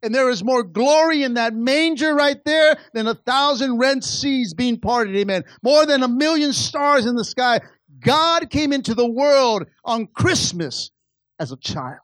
And 0.02 0.14
there 0.14 0.28
is 0.28 0.44
more 0.44 0.62
glory 0.62 1.22
in 1.22 1.34
that 1.34 1.54
manger 1.54 2.14
right 2.14 2.36
there 2.44 2.76
than 2.92 3.06
a 3.06 3.14
thousand 3.14 3.78
red 3.78 4.04
seas 4.04 4.52
being 4.52 4.78
parted. 4.78 5.16
Amen. 5.16 5.44
More 5.62 5.86
than 5.86 6.02
a 6.02 6.08
million 6.08 6.52
stars 6.52 7.06
in 7.06 7.16
the 7.16 7.24
sky. 7.24 7.60
God 8.00 8.50
came 8.50 8.74
into 8.74 8.94
the 8.94 9.08
world 9.08 9.64
on 9.82 10.06
Christmas 10.08 10.90
as 11.38 11.52
a 11.52 11.56
child. 11.56 12.03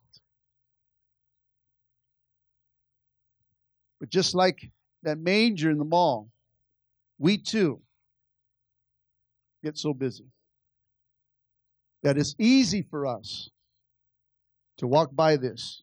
But 4.01 4.09
just 4.09 4.35
like 4.35 4.71
that 5.03 5.19
manger 5.19 5.71
in 5.71 5.79
the 5.79 5.85
mall, 5.85 6.31
we 7.19 7.37
too 7.37 7.81
get 9.63 9.77
so 9.77 9.93
busy 9.93 10.25
that 12.03 12.17
it's 12.17 12.35
easy 12.39 12.83
for 12.83 13.07
us 13.07 13.51
to 14.79 14.87
walk 14.87 15.15
by 15.15 15.37
this 15.37 15.83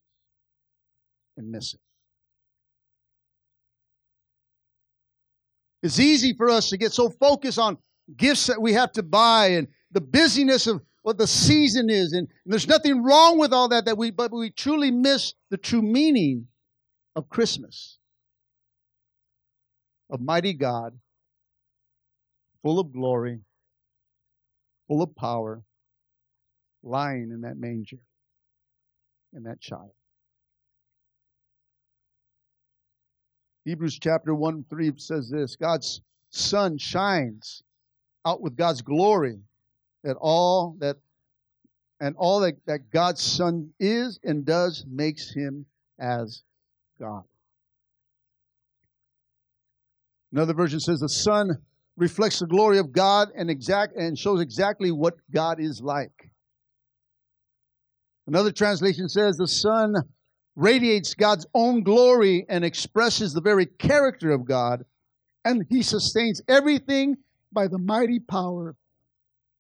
and 1.38 1.52
miss 1.52 1.76
it. 1.76 1.80
It's 5.84 6.00
easy 6.00 6.34
for 6.34 6.50
us 6.50 6.70
to 6.72 6.78
get 6.78 6.92
so 6.92 7.10
focused 7.10 7.60
on 7.60 7.78
gifts 8.16 8.48
that 8.48 8.60
we 8.60 8.74
have 8.74 8.92
to 8.94 9.04
buy 9.04 9.50
and 9.50 9.68
the 9.92 10.02
busyness 10.02 10.66
of 10.66 10.82
what 11.04 11.20
the 11.20 11.28
season 11.28 11.92
is. 11.92 12.14
And, 12.14 12.28
and 12.46 12.52
there's 12.52 12.68
nothing 12.68 13.04
wrong 13.04 13.38
with 13.38 13.54
all 13.54 13.68
that, 13.70 13.86
that 13.86 13.98
we, 13.98 14.10
but 14.10 14.32
we 14.32 14.50
truly 14.50 14.90
miss 14.90 15.36
the 15.52 15.58
true 15.58 15.84
meaning 15.84 16.48
of 17.16 17.30
Christmas 17.30 18.00
of 20.10 20.22
mighty 20.22 20.54
God, 20.54 20.98
full 22.62 22.80
of 22.80 22.92
glory, 22.92 23.40
full 24.88 25.02
of 25.02 25.16
power, 25.16 25.64
lying 26.84 27.32
in 27.32 27.42
that 27.42 27.58
manger, 27.58 28.00
in 29.34 29.44
that 29.44 29.60
child. 29.60 29.92
Hebrews 33.66 34.00
chapter 34.00 34.34
1 34.34 34.66
3 34.70 34.94
says 34.98 35.30
this 35.30 35.56
God's 35.58 36.02
Son 36.30 36.78
shines 36.78 37.64
out 38.26 38.42
with 38.42 38.56
God's 38.56 38.82
glory 38.82 39.40
that 40.04 40.16
all 40.20 40.78
that 40.80 40.98
and 42.00 42.16
all 42.18 42.42
that, 42.42 42.56
that 42.66 42.90
God's 42.92 43.22
Son 43.22 43.72
is 43.80 44.20
and 44.24 44.46
does 44.46 44.86
makes 44.88 45.34
him 45.34 45.66
as 46.00 46.44
God. 47.00 47.24
Another 50.32 50.54
version 50.54 50.80
says 50.80 51.00
the 51.00 51.10
Son 51.10 51.58
reflects 51.96 52.40
the 52.40 52.48
glory 52.48 52.78
of 52.78 52.92
God 52.92 53.30
and 53.36 53.50
exact 53.50 53.96
and 53.96 54.18
shows 54.18 54.42
exactly 54.42 54.92
what 54.92 55.16
God 55.32 55.60
is 55.60 55.82
like. 55.82 56.32
Another 58.28 58.52
translation 58.52 59.08
says 59.08 59.38
the 59.38 59.48
Son 59.48 59.96
radiates 60.56 61.14
God's 61.14 61.46
own 61.54 61.84
glory 61.84 62.46
and 62.50 62.66
expresses 62.66 63.34
the 63.34 63.42
very 63.42 63.66
character 63.66 64.32
of 64.32 64.46
God, 64.46 64.84
and 65.46 65.66
he 65.70 65.82
sustains 65.82 66.42
everything 66.48 67.16
by 67.52 67.68
the 67.68 67.78
mighty 67.78 68.20
power 68.20 68.76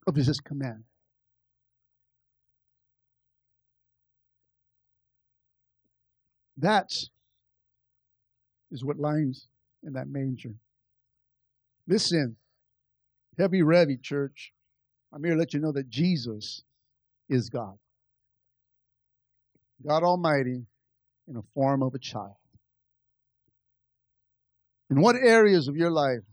of 0.06 0.16
his 0.16 0.40
command. 0.40 0.84
That 6.58 6.92
is 8.72 8.84
what 8.84 8.98
lines 8.98 9.48
in 9.88 9.94
that 9.94 10.08
manger. 10.08 10.54
Listen, 11.88 12.36
heavy 13.40 13.62
revy 13.62 14.00
church. 14.00 14.52
I'm 15.14 15.24
here 15.24 15.34
to 15.34 15.40
let 15.40 15.54
you 15.54 15.62
know 15.62 15.72
that 15.72 15.90
Jesus 15.90 16.62
is 17.30 17.50
God. 17.50 17.80
God 19.86 20.04
Almighty 20.04 20.66
in 21.28 21.34
the 21.34 21.44
form 21.54 21.82
of 21.82 21.96
a 21.96 22.00
child. 22.00 22.36
In 24.90 25.02
what 25.02 25.16
areas 25.16 25.68
of 25.68 25.76
your 25.76 25.92
life 25.92 26.24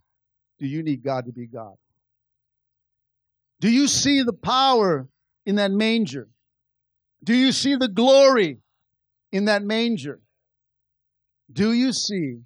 do 0.59 0.67
you 0.67 0.83
need 0.83 1.03
God 1.03 1.27
to 1.27 1.33
be 1.33 1.47
God? 1.47 1.75
Do 3.61 3.71
you 3.71 3.87
see 3.87 4.23
the 4.23 4.33
power 4.33 5.09
in 5.47 5.57
that 5.57 5.71
manger? 5.71 6.29
Do 7.23 7.35
you 7.35 7.53
see 7.53 7.77
the 7.77 7.89
glory 7.89 8.59
in 9.31 9.45
that 9.47 9.63
manger? 9.63 10.21
Do 11.53 11.73
you 11.73 11.93
see 11.93 12.41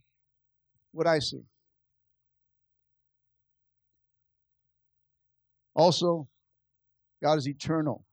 what 0.93 1.07
I 1.07 1.19
see. 1.19 1.43
Also, 5.75 6.27
God 7.23 7.39
is 7.39 7.49
eternal. 7.49 8.05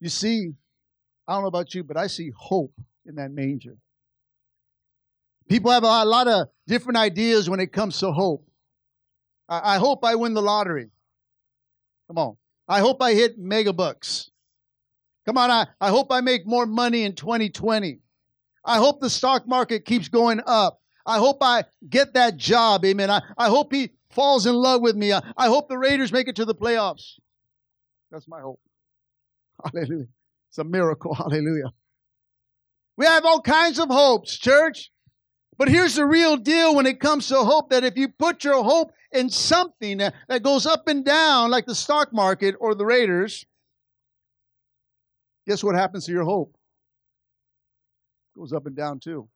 You 0.00 0.08
see, 0.08 0.52
I 1.28 1.34
don't 1.34 1.42
know 1.42 1.48
about 1.48 1.74
you, 1.74 1.84
but 1.84 1.96
I 1.96 2.08
see 2.08 2.32
hope 2.36 2.74
in 3.06 3.14
that 3.16 3.30
manger. 3.30 3.76
People 5.48 5.70
have 5.70 5.84
a 5.84 6.04
lot 6.04 6.28
of 6.28 6.48
different 6.66 6.96
ideas 6.96 7.48
when 7.48 7.60
it 7.60 7.72
comes 7.72 7.98
to 8.00 8.10
hope. 8.10 8.48
I, 9.48 9.76
I 9.76 9.78
hope 9.78 10.04
I 10.04 10.14
win 10.14 10.34
the 10.34 10.42
lottery. 10.42 10.90
Come 12.08 12.18
on. 12.18 12.36
I 12.68 12.80
hope 12.80 13.02
I 13.02 13.14
hit 13.14 13.38
mega 13.38 13.72
bucks. 13.72 14.30
Come 15.26 15.38
on, 15.38 15.50
I, 15.50 15.66
I 15.80 15.90
hope 15.90 16.10
I 16.10 16.20
make 16.20 16.46
more 16.46 16.66
money 16.66 17.04
in 17.04 17.14
2020. 17.14 18.00
I 18.64 18.78
hope 18.78 19.00
the 19.00 19.10
stock 19.10 19.46
market 19.46 19.84
keeps 19.84 20.08
going 20.08 20.40
up. 20.46 20.80
I 21.04 21.18
hope 21.18 21.38
I 21.40 21.64
get 21.88 22.14
that 22.14 22.36
job. 22.36 22.84
Amen. 22.84 23.10
I, 23.10 23.22
I 23.36 23.48
hope 23.48 23.72
he 23.72 23.90
falls 24.10 24.46
in 24.46 24.54
love 24.54 24.82
with 24.82 24.96
me. 24.96 25.12
I, 25.12 25.22
I 25.36 25.48
hope 25.48 25.68
the 25.68 25.78
Raiders 25.78 26.12
make 26.12 26.28
it 26.28 26.36
to 26.36 26.44
the 26.44 26.54
playoffs. 26.54 27.18
That's 28.10 28.28
my 28.28 28.40
hope. 28.40 28.60
Hallelujah. 29.64 30.06
It's 30.48 30.58
a 30.58 30.64
miracle. 30.64 31.14
Hallelujah. 31.16 31.72
We 32.96 33.06
have 33.06 33.24
all 33.24 33.40
kinds 33.40 33.78
of 33.78 33.88
hopes, 33.88 34.38
church. 34.38 34.90
But 35.58 35.68
here's 35.68 35.96
the 35.96 36.06
real 36.06 36.36
deal 36.36 36.74
when 36.74 36.86
it 36.86 37.00
comes 37.00 37.28
to 37.28 37.36
hope 37.36 37.70
that 37.70 37.84
if 37.84 37.96
you 37.96 38.08
put 38.08 38.44
your 38.44 38.62
hope 38.62 38.92
in 39.12 39.28
something 39.28 39.98
that, 39.98 40.14
that 40.28 40.42
goes 40.42 40.66
up 40.66 40.88
and 40.88 41.04
down, 41.04 41.50
like 41.50 41.66
the 41.66 41.74
stock 41.74 42.12
market 42.12 42.54
or 42.58 42.74
the 42.74 42.86
Raiders, 42.86 43.44
guess 45.46 45.62
what 45.62 45.74
happens 45.74 46.06
to 46.06 46.12
your 46.12 46.24
hope? 46.24 46.56
Goes 48.36 48.52
up 48.52 48.66
and 48.66 48.76
down 48.76 49.00
too. 49.00 49.28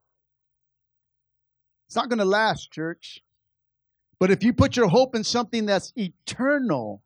It's 1.87 1.95
not 1.95 2.09
going 2.09 2.19
to 2.19 2.25
last, 2.25 2.71
church. 2.71 3.21
But 4.19 4.31
if 4.31 4.43
you 4.43 4.53
put 4.53 4.75
your 4.75 4.87
hope 4.87 5.15
in 5.15 5.23
something 5.23 5.65
that's 5.65 5.93
eternal, 5.95 7.03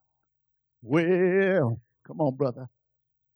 well, 0.81 1.79
come 2.07 2.21
on, 2.21 2.35
brother. 2.35 2.69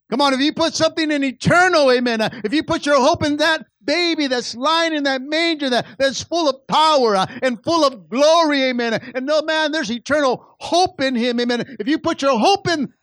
Come 0.10 0.22
on, 0.22 0.34
if 0.34 0.40
you 0.40 0.54
put 0.54 0.76
something 0.76 1.12
in 1.12 1.24
eternal, 1.24 1.92
amen. 1.92 2.22
Uh, 2.22 2.30
if 2.44 2.54
you 2.54 2.64
put 2.64 2.86
your 2.86 3.00
hope 3.00 3.24
in 3.24 3.38
that 3.38 3.66
baby 3.84 4.28
that's 4.28 4.56
lying 4.56 4.94
in 4.94 5.04
that 5.04 5.22
manger 5.22 5.70
that, 5.72 5.86
that's 5.98 6.22
full 6.22 6.48
of 6.48 6.68
power 6.68 7.16
uh, 7.16 7.26
and 7.42 7.64
full 7.64 7.84
of 7.84 8.08
glory, 8.08 8.64
amen. 8.66 8.94
And 9.16 9.26
no, 9.26 9.42
man, 9.42 9.72
there's 9.72 9.92
eternal 9.92 10.46
hope 10.60 11.02
in 11.02 11.16
him, 11.16 11.40
amen. 11.40 11.78
If 11.80 11.88
you 11.88 11.98
put 11.98 12.22
your 12.22 12.38
hope 12.38 12.68
in 12.68 12.94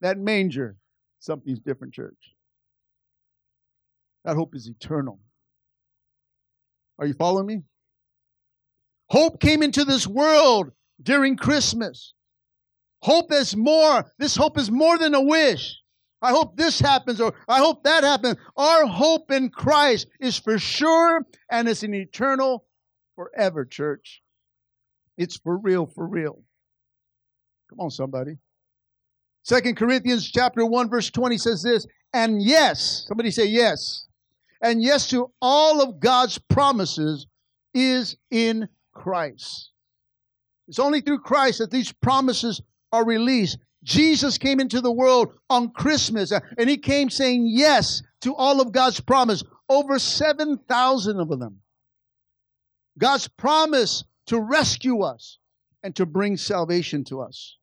that 0.00 0.18
manger, 0.18 0.76
something's 1.20 1.60
different, 1.60 1.92
church. 1.92 2.16
That 4.24 4.36
hope 4.36 4.54
is 4.54 4.68
eternal. 4.68 5.20
Are 6.98 7.06
you 7.06 7.14
following 7.14 7.46
me? 7.46 7.62
Hope 9.10 9.40
came 9.40 9.62
into 9.62 9.84
this 9.84 10.06
world 10.06 10.70
during 11.02 11.36
Christmas. 11.36 12.14
Hope 13.02 13.32
is 13.32 13.56
more, 13.56 14.04
this 14.18 14.36
hope 14.36 14.58
is 14.58 14.70
more 14.70 14.98
than 14.98 15.14
a 15.14 15.22
wish. 15.22 15.76
I 16.20 16.30
hope 16.30 16.56
this 16.56 16.80
happens 16.80 17.20
or 17.20 17.32
I 17.46 17.58
hope 17.58 17.84
that 17.84 18.02
happens. 18.02 18.36
Our 18.56 18.86
hope 18.86 19.30
in 19.30 19.50
Christ 19.50 20.08
is 20.20 20.36
for 20.36 20.58
sure 20.58 21.24
and 21.50 21.68
it's 21.68 21.84
an 21.84 21.94
eternal 21.94 22.66
forever, 23.14 23.64
church. 23.64 24.20
It's 25.16 25.36
for 25.36 25.56
real, 25.56 25.86
for 25.86 26.06
real. 26.06 26.42
Come 27.70 27.80
on, 27.80 27.90
somebody. 27.90 28.38
Second 29.44 29.76
Corinthians 29.76 30.30
chapter 30.30 30.66
1, 30.66 30.90
verse 30.90 31.10
20 31.10 31.38
says 31.38 31.62
this, 31.62 31.86
and 32.12 32.42
yes, 32.42 33.04
somebody 33.06 33.30
say 33.30 33.46
yes. 33.46 34.07
And 34.60 34.82
yes 34.82 35.08
to 35.10 35.30
all 35.40 35.80
of 35.82 36.00
God's 36.00 36.38
promises 36.38 37.26
is 37.74 38.16
in 38.30 38.68
Christ. 38.92 39.70
It's 40.66 40.78
only 40.78 41.00
through 41.00 41.20
Christ 41.20 41.58
that 41.58 41.70
these 41.70 41.92
promises 41.92 42.60
are 42.92 43.04
released. 43.04 43.58
Jesus 43.84 44.38
came 44.38 44.60
into 44.60 44.80
the 44.80 44.92
world 44.92 45.32
on 45.48 45.70
Christmas 45.70 46.32
uh, 46.32 46.40
and 46.58 46.68
he 46.68 46.76
came 46.76 47.10
saying 47.10 47.46
yes 47.48 48.02
to 48.22 48.34
all 48.34 48.60
of 48.60 48.72
God's 48.72 49.00
promise, 49.00 49.44
over 49.68 49.98
7,000 49.98 51.20
of 51.20 51.28
them. 51.38 51.60
God's 52.98 53.28
promise 53.28 54.04
to 54.26 54.40
rescue 54.40 55.02
us 55.02 55.38
and 55.82 55.94
to 55.96 56.04
bring 56.04 56.36
salvation 56.36 57.04
to 57.04 57.20
us. 57.20 57.56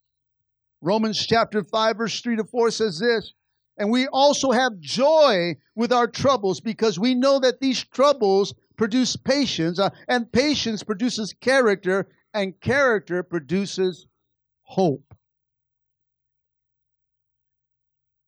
Romans 0.82 1.26
chapter 1.26 1.64
5 1.64 1.98
verse 1.98 2.22
3 2.22 2.38
to 2.38 2.44
4 2.46 2.72
says 2.72 3.00
this, 3.00 3.34
and 3.78 3.92
we 3.92 4.08
also 4.08 4.52
have 4.52 4.80
joy 4.80 5.56
with 5.76 5.92
our 5.92 6.08
troubles 6.08 6.62
because 6.62 6.98
we 6.98 7.14
know 7.14 7.40
that 7.40 7.60
these 7.60 7.84
troubles 7.84 8.54
produce 8.78 9.16
patience, 9.16 9.80
uh, 9.80 9.90
and 10.08 10.32
patience 10.32 10.84
produces 10.84 11.34
character, 11.40 12.08
and 12.34 12.60
character 12.60 13.24
produces 13.24 14.08
hope. 14.64 15.14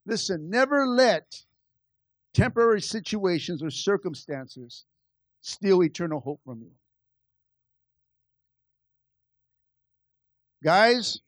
Listen, 0.06 0.50
never 0.50 0.88
let 0.88 1.44
temporary 2.34 2.82
situations 2.82 3.62
or 3.62 3.70
circumstances 3.70 4.86
steal 5.42 5.84
eternal 5.84 6.20
hope 6.20 6.40
from 6.46 6.62
you. 6.62 6.72
Guys, 10.64 11.20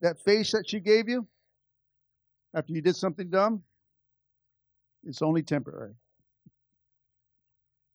that 0.00 0.18
face 0.20 0.52
that 0.52 0.68
she 0.68 0.80
gave 0.80 1.08
you 1.08 1.26
after 2.54 2.72
you 2.72 2.82
did 2.82 2.96
something 2.96 3.30
dumb, 3.30 3.62
it's 5.04 5.22
only 5.22 5.42
temporary. 5.42 5.94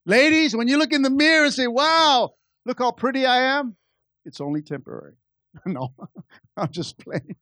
Ladies, 0.05 0.55
when 0.55 0.67
you 0.67 0.77
look 0.77 0.93
in 0.93 1.01
the 1.01 1.09
mirror 1.09 1.45
and 1.45 1.53
say, 1.53 1.67
wow, 1.67 2.33
look 2.65 2.79
how 2.79 2.91
pretty 2.91 3.25
I 3.25 3.59
am, 3.59 3.75
it's 4.25 4.39
only 4.41 4.61
temporary. 4.61 5.15
no, 5.65 5.93
I'm 6.57 6.71
just 6.71 6.97
playing. 6.97 7.35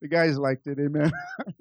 The 0.00 0.08
guys 0.08 0.38
liked 0.38 0.66
it, 0.66 0.78
amen. 0.78 1.10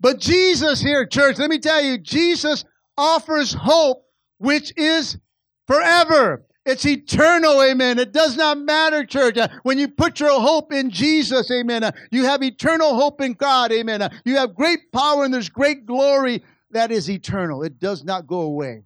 but 0.00 0.20
Jesus 0.20 0.80
here, 0.80 1.04
church, 1.04 1.38
let 1.38 1.50
me 1.50 1.58
tell 1.58 1.82
you, 1.82 1.98
Jesus 1.98 2.64
offers 2.96 3.52
hope 3.52 4.06
which 4.38 4.72
is 4.76 5.18
forever. 5.66 6.46
It's 6.66 6.86
eternal, 6.86 7.62
amen. 7.62 7.98
It 7.98 8.12
does 8.12 8.36
not 8.36 8.56
matter, 8.58 9.04
church. 9.04 9.36
Uh, 9.36 9.48
when 9.64 9.78
you 9.78 9.86
put 9.86 10.18
your 10.18 10.40
hope 10.40 10.72
in 10.72 10.90
Jesus, 10.90 11.50
amen, 11.50 11.84
uh, 11.84 11.92
you 12.10 12.24
have 12.24 12.42
eternal 12.42 12.94
hope 12.94 13.20
in 13.20 13.34
God, 13.34 13.70
amen. 13.70 14.00
Uh, 14.00 14.08
you 14.24 14.36
have 14.36 14.54
great 14.54 14.90
power 14.90 15.24
and 15.24 15.34
there's 15.34 15.50
great 15.50 15.84
glory 15.84 16.42
that 16.70 16.90
is 16.90 17.10
eternal. 17.10 17.62
It 17.62 17.78
does 17.78 18.02
not 18.02 18.26
go 18.26 18.40
away. 18.40 18.82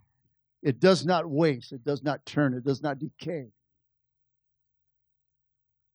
It 0.63 0.81
does 0.81 1.07
not 1.07 1.29
waste. 1.29 1.73
It 1.73 1.85
does 1.85 2.03
not 2.03 2.27
turn. 2.27 2.53
It 2.53 2.65
does 2.65 2.83
not 2.83 2.99
decay. 2.99 3.47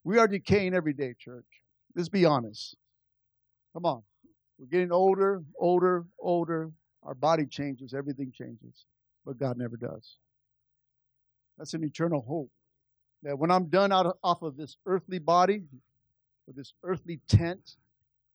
We 0.05 0.17
are 0.17 0.27
decaying 0.27 0.73
every 0.73 0.93
day, 0.93 1.15
church. 1.17 1.45
Let's 1.95 2.09
be 2.09 2.25
honest. 2.25 2.75
Come 3.73 3.85
on. 3.85 4.03
We're 4.57 4.67
getting 4.67 4.91
older, 4.91 5.43
older, 5.59 6.05
older. 6.19 6.71
Our 7.03 7.13
body 7.13 7.45
changes, 7.45 7.93
everything 7.93 8.31
changes, 8.31 8.85
but 9.25 9.37
God 9.37 9.57
never 9.57 9.75
does. 9.75 10.17
That's 11.57 11.73
an 11.73 11.83
eternal 11.83 12.21
hope. 12.21 12.49
That 13.23 13.37
when 13.37 13.51
I'm 13.51 13.65
done 13.69 13.91
out 13.91 14.05
of, 14.05 14.13
off 14.23 14.41
of 14.41 14.57
this 14.57 14.75
earthly 14.85 15.19
body, 15.19 15.63
or 16.47 16.53
this 16.53 16.73
earthly 16.83 17.19
tent, 17.27 17.77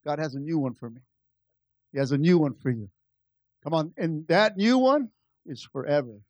God 0.05 0.19
has 0.19 0.35
a 0.35 0.41
new 0.41 0.59
one 0.59 0.75
for 0.75 0.89
me. 0.89 1.01
He 1.93 1.99
has 1.99 2.13
a 2.13 2.19
new 2.19 2.39
one 2.39 2.55
for 2.55 2.71
you. 2.71 2.89
Come 3.63 3.75
on. 3.75 3.93
And 3.97 4.27
that 4.29 4.57
new 4.57 4.79
one 4.79 5.11
is 5.47 5.63
forever. 5.63 6.21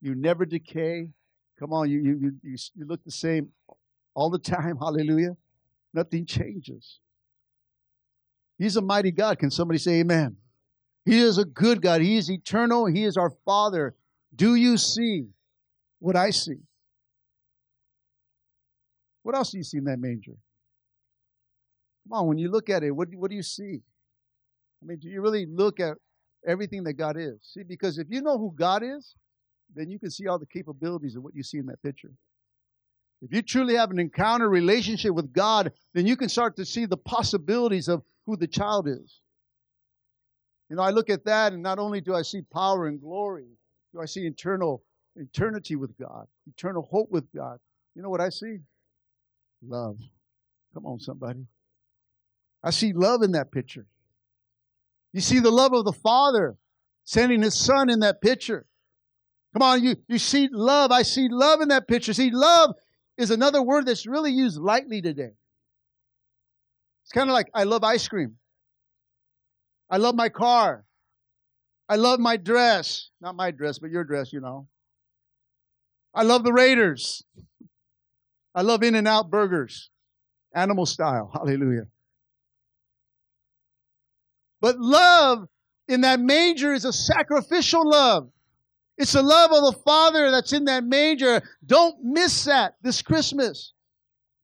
You 0.00 0.14
never 0.14 0.44
decay. 0.44 1.08
Come 1.58 1.72
on, 1.72 1.90
you, 1.90 2.00
you, 2.00 2.32
you, 2.42 2.56
you 2.74 2.86
look 2.86 3.02
the 3.04 3.10
same 3.10 3.48
all 4.14 4.30
the 4.30 4.38
time. 4.38 4.76
Hallelujah. 4.80 5.36
Nothing 5.92 6.26
changes. 6.26 7.00
He's 8.58 8.76
a 8.76 8.82
mighty 8.82 9.10
God. 9.10 9.38
Can 9.38 9.50
somebody 9.50 9.78
say 9.78 10.00
amen? 10.00 10.36
He 11.04 11.20
is 11.20 11.38
a 11.38 11.44
good 11.44 11.82
God. 11.82 12.00
He 12.00 12.16
is 12.16 12.30
eternal. 12.30 12.86
He 12.86 13.04
is 13.04 13.16
our 13.16 13.30
Father. 13.44 13.94
Do 14.34 14.54
you 14.54 14.76
see 14.76 15.26
what 16.06 16.14
I 16.14 16.30
see? 16.30 16.60
What 19.24 19.34
else 19.34 19.50
do 19.50 19.58
you 19.58 19.64
see 19.64 19.78
in 19.78 19.84
that 19.86 19.98
manger? 19.98 20.36
Come 22.04 22.12
on, 22.20 22.28
when 22.28 22.38
you 22.38 22.48
look 22.48 22.70
at 22.70 22.84
it, 22.84 22.92
what, 22.92 23.08
what 23.16 23.28
do 23.28 23.34
you 23.36 23.42
see? 23.42 23.80
I 24.80 24.86
mean, 24.86 25.00
do 25.00 25.08
you 25.08 25.20
really 25.20 25.46
look 25.46 25.80
at 25.80 25.96
everything 26.46 26.84
that 26.84 26.92
God 26.92 27.16
is? 27.18 27.38
See, 27.42 27.64
because 27.64 27.98
if 27.98 28.06
you 28.08 28.22
know 28.22 28.38
who 28.38 28.54
God 28.54 28.84
is, 28.84 29.16
then 29.74 29.90
you 29.90 29.98
can 29.98 30.12
see 30.12 30.28
all 30.28 30.38
the 30.38 30.46
capabilities 30.46 31.16
of 31.16 31.24
what 31.24 31.34
you 31.34 31.42
see 31.42 31.58
in 31.58 31.66
that 31.66 31.82
picture. 31.82 32.12
If 33.20 33.34
you 33.34 33.42
truly 33.42 33.74
have 33.74 33.90
an 33.90 33.98
encounter 33.98 34.48
relationship 34.48 35.12
with 35.12 35.32
God, 35.32 35.72
then 35.92 36.06
you 36.06 36.16
can 36.16 36.28
start 36.28 36.54
to 36.58 36.64
see 36.64 36.86
the 36.86 36.96
possibilities 36.96 37.88
of 37.88 38.04
who 38.26 38.36
the 38.36 38.46
child 38.46 38.86
is. 38.86 39.22
You 40.70 40.76
know, 40.76 40.82
I 40.82 40.90
look 40.90 41.10
at 41.10 41.24
that, 41.24 41.52
and 41.52 41.64
not 41.64 41.80
only 41.80 42.00
do 42.00 42.14
I 42.14 42.22
see 42.22 42.42
power 42.42 42.86
and 42.86 43.00
glory, 43.00 43.48
do 43.92 44.00
I 44.00 44.04
see 44.04 44.24
eternal 44.24 44.84
eternity 45.16 45.76
with 45.76 45.96
God, 45.98 46.26
eternal 46.46 46.82
hope 46.90 47.10
with 47.10 47.24
God. 47.34 47.58
You 47.94 48.02
know 48.02 48.10
what 48.10 48.20
I 48.20 48.28
see? 48.28 48.58
Love. 49.66 49.98
Come 50.74 50.86
on, 50.86 51.00
somebody. 51.00 51.46
I 52.62 52.70
see 52.70 52.92
love 52.92 53.22
in 53.22 53.32
that 53.32 53.50
picture. 53.50 53.86
You 55.12 55.20
see 55.20 55.38
the 55.38 55.50
love 55.50 55.72
of 55.72 55.84
the 55.84 55.92
Father 55.92 56.56
sending 57.04 57.42
His 57.42 57.54
Son 57.54 57.88
in 57.88 58.00
that 58.00 58.20
picture. 58.20 58.66
Come 59.54 59.62
on, 59.62 59.82
you, 59.82 59.96
you 60.08 60.18
see 60.18 60.48
love. 60.52 60.90
I 60.90 61.02
see 61.02 61.28
love 61.30 61.62
in 61.62 61.68
that 61.68 61.88
picture. 61.88 62.12
See, 62.12 62.30
love 62.30 62.74
is 63.16 63.30
another 63.30 63.62
word 63.62 63.86
that's 63.86 64.06
really 64.06 64.32
used 64.32 64.58
lightly 64.58 65.00
today. 65.00 65.32
It's 67.04 67.12
kind 67.12 67.30
of 67.30 67.34
like 67.34 67.48
I 67.54 67.64
love 67.64 67.82
ice 67.84 68.06
cream. 68.06 68.36
I 69.88 69.96
love 69.96 70.14
my 70.14 70.28
car. 70.28 70.84
I 71.88 71.96
love 71.96 72.18
my 72.18 72.36
dress. 72.36 73.10
Not 73.20 73.36
my 73.36 73.52
dress, 73.52 73.78
but 73.78 73.90
your 73.90 74.04
dress, 74.04 74.32
you 74.32 74.40
know. 74.40 74.66
I 76.16 76.22
love 76.22 76.44
the 76.44 76.52
Raiders. 76.52 77.22
I 78.54 78.62
love 78.62 78.82
In 78.82 78.94
N 78.94 79.06
Out 79.06 79.30
burgers, 79.30 79.90
animal 80.54 80.86
style. 80.86 81.30
Hallelujah. 81.34 81.88
But 84.62 84.78
love 84.78 85.46
in 85.88 86.00
that 86.00 86.18
manger 86.18 86.72
is 86.72 86.86
a 86.86 86.92
sacrificial 86.92 87.86
love. 87.86 88.30
It's 88.96 89.12
the 89.12 89.22
love 89.22 89.52
of 89.52 89.74
the 89.74 89.78
Father 89.84 90.30
that's 90.30 90.54
in 90.54 90.64
that 90.64 90.84
manger. 90.84 91.42
Don't 91.64 92.02
miss 92.02 92.46
that 92.46 92.76
this 92.80 93.02
Christmas. 93.02 93.74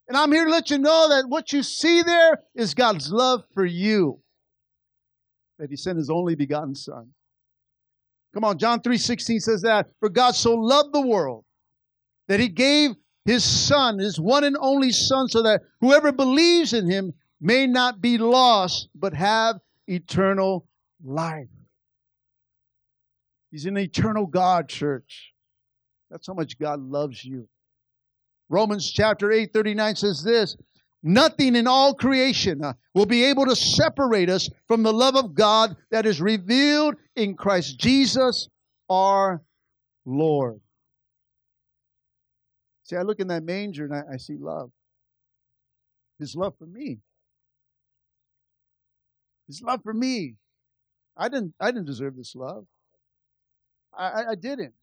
And 0.08 0.16
I'm 0.16 0.30
here 0.30 0.44
to 0.44 0.50
let 0.50 0.70
you 0.70 0.76
know 0.76 1.08
that 1.08 1.24
what 1.26 1.54
you 1.54 1.62
see 1.62 2.02
there 2.02 2.42
is 2.54 2.74
God's 2.74 3.10
love 3.10 3.44
for 3.54 3.64
you. 3.64 4.20
That 5.58 5.70
He 5.70 5.76
sent 5.76 5.96
His 5.96 6.10
only 6.10 6.34
begotten 6.34 6.74
Son. 6.74 7.12
Come 8.34 8.44
on, 8.44 8.58
John 8.58 8.80
3:16 8.82 9.40
says 9.40 9.62
that, 9.62 9.86
for 10.00 10.10
God 10.10 10.34
so 10.34 10.54
loved 10.54 10.92
the 10.92 11.00
world 11.00 11.46
that 12.28 12.40
He 12.40 12.48
gave 12.48 12.92
His 13.24 13.44
Son, 13.44 13.98
His 13.98 14.20
one 14.20 14.44
and 14.44 14.56
only 14.60 14.90
Son, 14.90 15.28
so 15.28 15.42
that 15.42 15.62
whoever 15.80 16.12
believes 16.12 16.72
in 16.72 16.90
Him 16.90 17.12
may 17.40 17.66
not 17.66 18.00
be 18.00 18.18
lost, 18.18 18.88
but 18.94 19.14
have 19.14 19.56
eternal 19.86 20.66
life. 21.02 21.48
He's 23.50 23.66
an 23.66 23.76
eternal 23.76 24.26
God, 24.26 24.68
church. 24.68 25.32
That's 26.10 26.26
how 26.26 26.34
much 26.34 26.58
God 26.58 26.80
loves 26.80 27.24
you. 27.24 27.48
Romans 28.48 28.90
chapter 28.90 29.32
8, 29.32 29.52
39 29.52 29.96
says 29.96 30.22
this 30.22 30.56
Nothing 31.02 31.56
in 31.56 31.66
all 31.66 31.94
creation 31.94 32.62
uh, 32.62 32.74
will 32.94 33.06
be 33.06 33.24
able 33.24 33.46
to 33.46 33.56
separate 33.56 34.30
us 34.30 34.48
from 34.68 34.82
the 34.82 34.92
love 34.92 35.16
of 35.16 35.34
God 35.34 35.76
that 35.90 36.06
is 36.06 36.20
revealed 36.20 36.94
in 37.16 37.34
Christ 37.34 37.78
Jesus 37.78 38.48
our 38.88 39.42
Lord. 40.04 40.60
See, 42.92 42.98
I 42.98 43.02
look 43.02 43.20
in 43.20 43.28
that 43.28 43.42
manger 43.42 43.86
and 43.86 43.94
I, 43.94 44.02
I 44.12 44.16
see 44.18 44.36
love. 44.36 44.70
His 46.18 46.36
love 46.36 46.52
for 46.58 46.66
me. 46.66 46.98
His 49.46 49.62
love 49.62 49.80
for 49.82 49.94
me. 49.94 50.36
I 51.16 51.30
didn't 51.30 51.54
I 51.58 51.70
didn't 51.70 51.86
deserve 51.86 52.16
this 52.16 52.34
love. 52.36 52.66
I, 53.96 54.08
I, 54.08 54.30
I 54.32 54.34
didn't. 54.34 54.74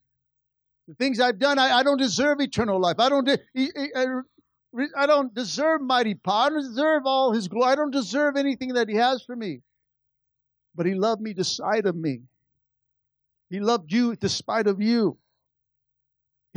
The 0.88 0.96
things 0.96 1.20
I've 1.20 1.38
done, 1.38 1.60
I, 1.60 1.72
I, 1.72 1.84
don't 1.84 2.00
deserve 2.00 2.40
eternal 2.40 2.82
life. 2.82 2.96
I 2.98 3.10
don't. 3.10 3.26
De- 3.26 4.24
I 4.98 5.06
don't 5.06 5.32
deserve 5.36 5.82
mighty 5.82 6.16
power. 6.16 6.46
I 6.46 6.50
don't 6.50 6.64
deserve 6.64 7.04
all 7.06 7.32
His 7.32 7.48
glory. 7.48 7.74
I 7.74 7.76
don't 7.76 7.92
deserve 7.92 8.38
anything 8.38 8.74
that 8.74 8.90
He 8.90 8.96
has 8.96 9.22
for 9.22 9.36
me. 9.36 9.62
But 10.74 10.88
He 10.88 10.96
loved 10.96 11.22
me 11.22 11.34
despite 11.34 11.86
of 11.86 11.96
me. 11.96 12.22
He 13.52 13.60
loved 13.60 13.92
you 13.92 14.16
despite 14.16 14.66
of 14.66 14.82
you. 14.82 15.20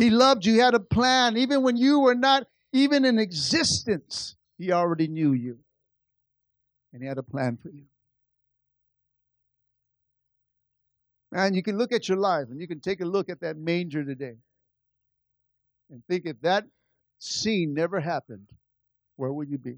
He 0.02 0.10
loved 0.10 0.44
you. 0.44 0.54
He 0.54 0.58
had 0.58 0.74
a 0.74 0.80
plan. 0.80 1.36
Even 1.36 1.62
when 1.62 1.76
you 1.76 2.00
were 2.00 2.16
not 2.16 2.48
even 2.72 3.04
in 3.04 3.20
existence, 3.20 4.34
He 4.58 4.72
already 4.72 5.06
knew 5.06 5.32
you. 5.32 5.60
And 6.92 7.00
He 7.00 7.08
had 7.08 7.18
a 7.18 7.22
plan 7.22 7.56
for 7.62 7.68
you. 7.68 7.84
And 11.30 11.54
you 11.54 11.62
can 11.62 11.78
look 11.78 11.92
at 11.92 12.08
your 12.08 12.18
life 12.18 12.48
and 12.50 12.60
you 12.60 12.66
can 12.66 12.80
take 12.80 13.00
a 13.00 13.04
look 13.04 13.30
at 13.30 13.42
that 13.42 13.56
manger 13.56 14.04
today 14.04 14.34
and 15.88 16.02
think 16.08 16.26
if 16.26 16.40
that 16.40 16.64
scene 17.20 17.72
never 17.72 18.00
happened, 18.00 18.48
where 19.14 19.32
would 19.32 19.48
you 19.48 19.58
be? 19.58 19.76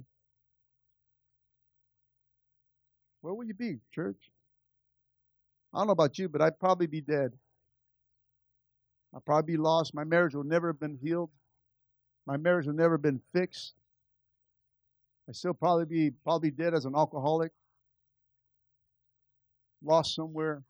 Where 3.21 3.35
would 3.35 3.47
you 3.47 3.55
be, 3.55 3.81
church? 3.95 4.31
I 5.75 5.81
don't 5.81 5.89
know 5.89 5.93
about 5.93 6.19
you, 6.19 6.31
but 6.31 6.41
I'd 6.41 6.59
probably 6.59 6.87
be 6.87 7.03
dead. 7.03 7.35
I'd 9.15 9.25
probably 9.25 9.53
be 9.53 9.59
lost. 9.59 9.95
My 9.95 10.05
marriage 10.05 10.35
will 10.35 10.45
never 10.45 10.69
have 10.69 10.81
been 10.81 10.99
healed. 11.01 11.31
My 12.27 12.37
marriage 12.37 12.67
will 12.67 12.75
never 12.75 12.95
have 12.95 13.03
been 13.03 13.21
fixed. 13.33 13.75
I'd 15.29 15.37
still 15.37 15.55
probably 15.55 15.85
be 15.85 16.11
probably 16.25 16.51
dead 16.51 16.75
as 16.75 16.85
an 16.85 16.95
alcoholic. 16.95 17.53
Lost 19.83 20.15
somewhere 20.15 20.65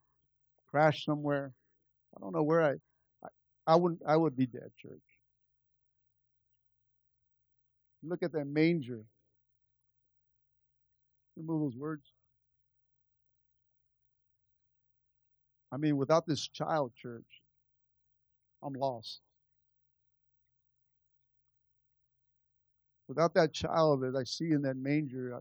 crashed 0.74 1.04
somewhere. 1.04 1.52
I 2.16 2.20
don't 2.20 2.34
know 2.34 2.42
where 2.42 2.60
I, 2.60 2.72
I, 3.22 3.28
I 3.68 3.76
wouldn't, 3.76 4.00
I 4.04 4.16
would 4.16 4.36
be 4.36 4.46
dead, 4.46 4.72
church. 4.76 4.98
Look 8.02 8.24
at 8.24 8.32
that 8.32 8.46
manger. 8.46 9.02
Remove 11.36 11.60
those 11.60 11.78
words. 11.78 12.02
I 15.70 15.76
mean, 15.76 15.96
without 15.96 16.26
this 16.26 16.48
child, 16.48 16.90
church, 17.00 17.22
I'm 18.64 18.74
lost. 18.74 19.20
Without 23.08 23.34
that 23.34 23.52
child 23.52 24.02
that 24.02 24.16
I 24.16 24.24
see 24.24 24.50
in 24.52 24.62
that 24.62 24.76
manger, 24.76 25.34
I, 25.36 25.40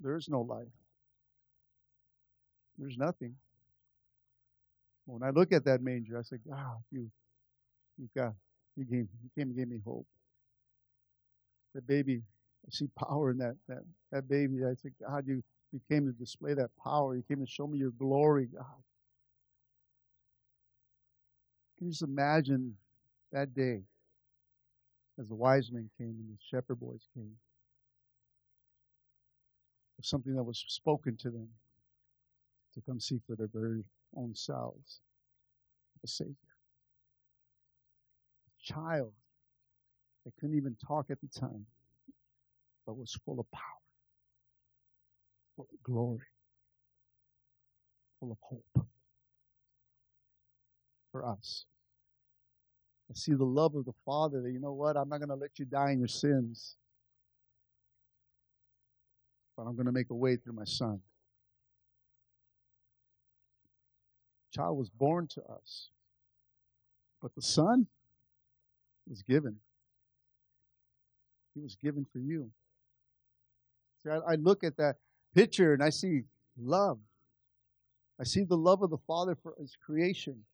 there 0.00 0.16
is 0.16 0.28
no 0.28 0.42
life. 0.42 0.66
There's 2.78 2.96
nothing. 2.98 3.34
When 5.06 5.22
I 5.22 5.30
look 5.30 5.52
at 5.52 5.64
that 5.66 5.82
manger, 5.82 6.18
I 6.18 6.22
say, 6.22 6.36
God, 6.48 6.78
you, 6.90 7.10
you 7.98 8.08
got, 8.16 8.32
you 8.76 8.84
came, 8.86 9.08
you 9.22 9.30
came 9.36 9.48
and 9.48 9.56
gave 9.56 9.68
me 9.68 9.80
hope. 9.84 10.06
The 11.74 11.82
baby, 11.82 12.22
I 12.66 12.70
see 12.70 12.88
power 12.98 13.30
in 13.30 13.38
that, 13.38 13.56
that, 13.68 13.82
that 14.12 14.28
baby. 14.28 14.64
I 14.64 14.74
say, 14.74 14.90
God, 15.06 15.24
you, 15.26 15.42
you 15.72 15.80
came 15.90 16.06
to 16.06 16.12
display 16.12 16.54
that 16.54 16.70
power. 16.82 17.16
You 17.16 17.22
came 17.28 17.44
to 17.44 17.50
show 17.50 17.66
me 17.66 17.78
your 17.78 17.92
glory, 17.92 18.48
God. 18.54 18.64
Can 21.76 21.88
you 21.88 21.92
just 21.92 22.02
imagine 22.02 22.74
that 23.32 23.54
day 23.54 23.82
as 25.20 25.28
the 25.28 25.34
wise 25.34 25.70
men 25.70 25.90
came 25.98 26.08
and 26.08 26.28
the 26.28 26.38
shepherd 26.50 26.80
boys 26.80 27.06
came? 27.14 27.32
Something 30.02 30.36
that 30.36 30.44
was 30.44 30.64
spoken 30.68 31.16
to 31.16 31.30
them 31.30 31.48
to 32.74 32.80
come 32.82 33.00
see 33.00 33.18
for 33.26 33.34
their 33.34 33.48
very 33.52 33.82
own 34.16 34.34
selves 34.34 35.00
a 36.04 36.06
Savior. 36.06 36.34
A 38.60 38.72
child 38.72 39.12
that 40.24 40.32
couldn't 40.38 40.56
even 40.56 40.76
talk 40.86 41.06
at 41.10 41.18
the 41.20 41.40
time, 41.40 41.66
but 42.86 42.96
was 42.96 43.18
full 43.24 43.40
of 43.40 43.50
power, 43.50 43.62
full 45.56 45.66
of 45.72 45.82
glory, 45.82 46.28
full 48.20 48.30
of 48.30 48.38
hope 48.42 48.86
for 51.16 51.26
us. 51.26 51.64
I 53.10 53.14
see 53.14 53.32
the 53.32 53.44
love 53.44 53.74
of 53.74 53.84
the 53.84 53.94
Father 54.04 54.42
that, 54.42 54.50
you 54.50 54.60
know 54.60 54.72
what, 54.72 54.96
I'm 54.96 55.08
not 55.08 55.18
going 55.18 55.28
to 55.28 55.36
let 55.36 55.58
you 55.58 55.64
die 55.64 55.92
in 55.92 55.98
your 55.98 56.08
sins, 56.08 56.76
but 59.56 59.62
I'm 59.62 59.76
going 59.76 59.86
to 59.86 59.92
make 59.92 60.10
a 60.10 60.14
way 60.14 60.36
through 60.36 60.54
my 60.54 60.64
Son. 60.64 61.00
child 64.54 64.78
was 64.78 64.88
born 64.88 65.26
to 65.26 65.42
us, 65.42 65.90
but 67.20 67.34
the 67.34 67.42
Son 67.42 67.86
was 69.06 69.22
given. 69.22 69.56
He 71.54 71.60
was 71.60 71.76
given 71.76 72.06
for 72.10 72.18
you. 72.18 72.50
See, 74.02 74.08
I, 74.08 74.32
I 74.32 74.34
look 74.36 74.64
at 74.64 74.78
that 74.78 74.96
picture 75.34 75.74
and 75.74 75.82
I 75.82 75.90
see 75.90 76.22
love. 76.58 76.98
I 78.18 78.24
see 78.24 78.44
the 78.44 78.56
love 78.56 78.82
of 78.82 78.88
the 78.88 78.98
Father 79.06 79.36
for 79.42 79.54
His 79.60 79.76
creation. 79.84 80.44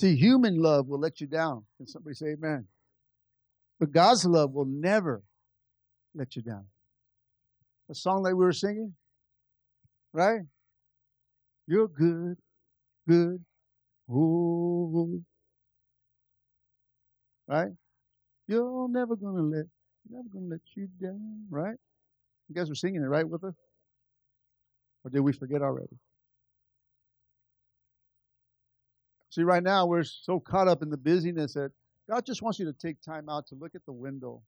See, 0.00 0.16
human 0.16 0.56
love 0.56 0.88
will 0.88 0.98
let 0.98 1.20
you 1.20 1.26
down. 1.26 1.62
Can 1.76 1.86
somebody 1.86 2.14
say 2.14 2.28
amen? 2.28 2.64
But 3.78 3.92
God's 3.92 4.24
love 4.24 4.50
will 4.52 4.64
never 4.64 5.22
let 6.14 6.36
you 6.36 6.40
down. 6.40 6.64
A 7.90 7.94
song 7.94 8.22
that 8.22 8.34
we 8.34 8.42
were 8.42 8.54
singing, 8.54 8.94
right? 10.14 10.40
You're 11.66 11.88
good, 11.88 12.38
good, 13.06 13.44
oh. 14.10 15.20
Right? 17.46 17.72
You're 18.48 18.88
never 18.88 19.16
gonna 19.16 19.42
let, 19.42 19.66
never 20.08 20.28
gonna 20.32 20.46
let 20.46 20.60
you 20.76 20.88
down, 20.98 21.44
right? 21.50 21.76
You 22.48 22.54
guys 22.54 22.70
were 22.70 22.74
singing 22.74 23.02
it 23.02 23.06
right 23.06 23.28
with 23.28 23.44
us? 23.44 23.54
Or 25.04 25.10
did 25.10 25.20
we 25.20 25.34
forget 25.34 25.60
already? 25.60 25.98
See, 29.30 29.42
right 29.42 29.62
now 29.62 29.86
we're 29.86 30.02
so 30.04 30.40
caught 30.40 30.68
up 30.68 30.82
in 30.82 30.90
the 30.90 30.96
busyness 30.96 31.54
that 31.54 31.70
God 32.08 32.26
just 32.26 32.42
wants 32.42 32.58
you 32.58 32.66
to 32.66 32.72
take 32.72 33.00
time 33.00 33.28
out 33.28 33.46
to 33.48 33.54
look 33.54 33.74
at 33.74 33.84
the 33.86 33.92
window. 33.92 34.42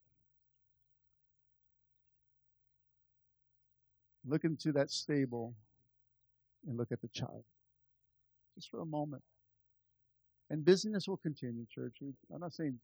Look 4.26 4.44
into 4.44 4.72
that 4.72 4.90
stable 4.90 5.54
and 6.66 6.76
look 6.76 6.92
at 6.92 7.00
the 7.00 7.08
child. 7.08 7.44
Just 8.56 8.70
for 8.70 8.80
a 8.80 8.86
moment. 8.86 9.22
And 10.50 10.64
busyness 10.64 11.08
will 11.08 11.16
continue, 11.16 11.64
church. 11.72 11.96
I'm 12.32 12.40
not 12.40 12.52
saying 12.52 12.78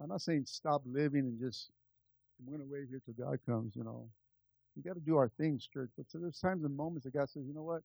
I'm 0.00 0.08
not 0.08 0.20
saying 0.20 0.44
stop 0.46 0.82
living 0.86 1.20
and 1.20 1.40
just 1.40 1.70
I'm 2.46 2.56
to 2.56 2.64
wait 2.70 2.86
here 2.88 3.00
till 3.04 3.14
God 3.14 3.38
comes, 3.46 3.74
you 3.74 3.82
know. 3.82 4.08
We 4.76 4.82
got 4.82 4.94
to 4.94 5.00
do 5.00 5.16
our 5.16 5.28
things, 5.28 5.66
church. 5.66 5.90
But 5.96 6.08
so 6.08 6.18
there's 6.18 6.38
times 6.38 6.64
and 6.64 6.76
moments 6.76 7.04
that 7.04 7.14
God 7.14 7.28
says, 7.28 7.42
you 7.46 7.54
know 7.54 7.64
what? 7.64 7.82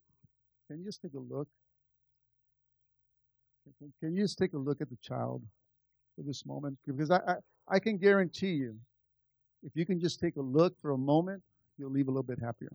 Can 0.68 0.78
you 0.78 0.86
just 0.86 1.02
take 1.02 1.16
a 1.16 1.20
look? 1.20 1.48
Can 4.00 4.16
you 4.16 4.24
just 4.24 4.38
take 4.38 4.54
a 4.54 4.58
look 4.58 4.82
at 4.82 4.90
the 4.90 4.98
child 5.02 5.42
for 6.16 6.24
this 6.24 6.46
moment? 6.46 6.78
Because 6.86 7.12
I, 7.12 7.18
I, 7.18 7.36
I 7.68 7.80
can 7.80 7.98
guarantee 7.98 8.54
you 8.54 8.76
if 9.64 9.76
you 9.76 9.86
can 9.86 10.00
just 10.00 10.20
take 10.20 10.36
a 10.36 10.42
look 10.42 10.78
for 10.82 10.92
a 10.92 10.98
moment, 10.98 11.42
you'll 11.78 11.92
leave 11.92 12.08
a 12.08 12.12
little 12.12 12.24
bit 12.24 12.40
happier. 12.40 12.72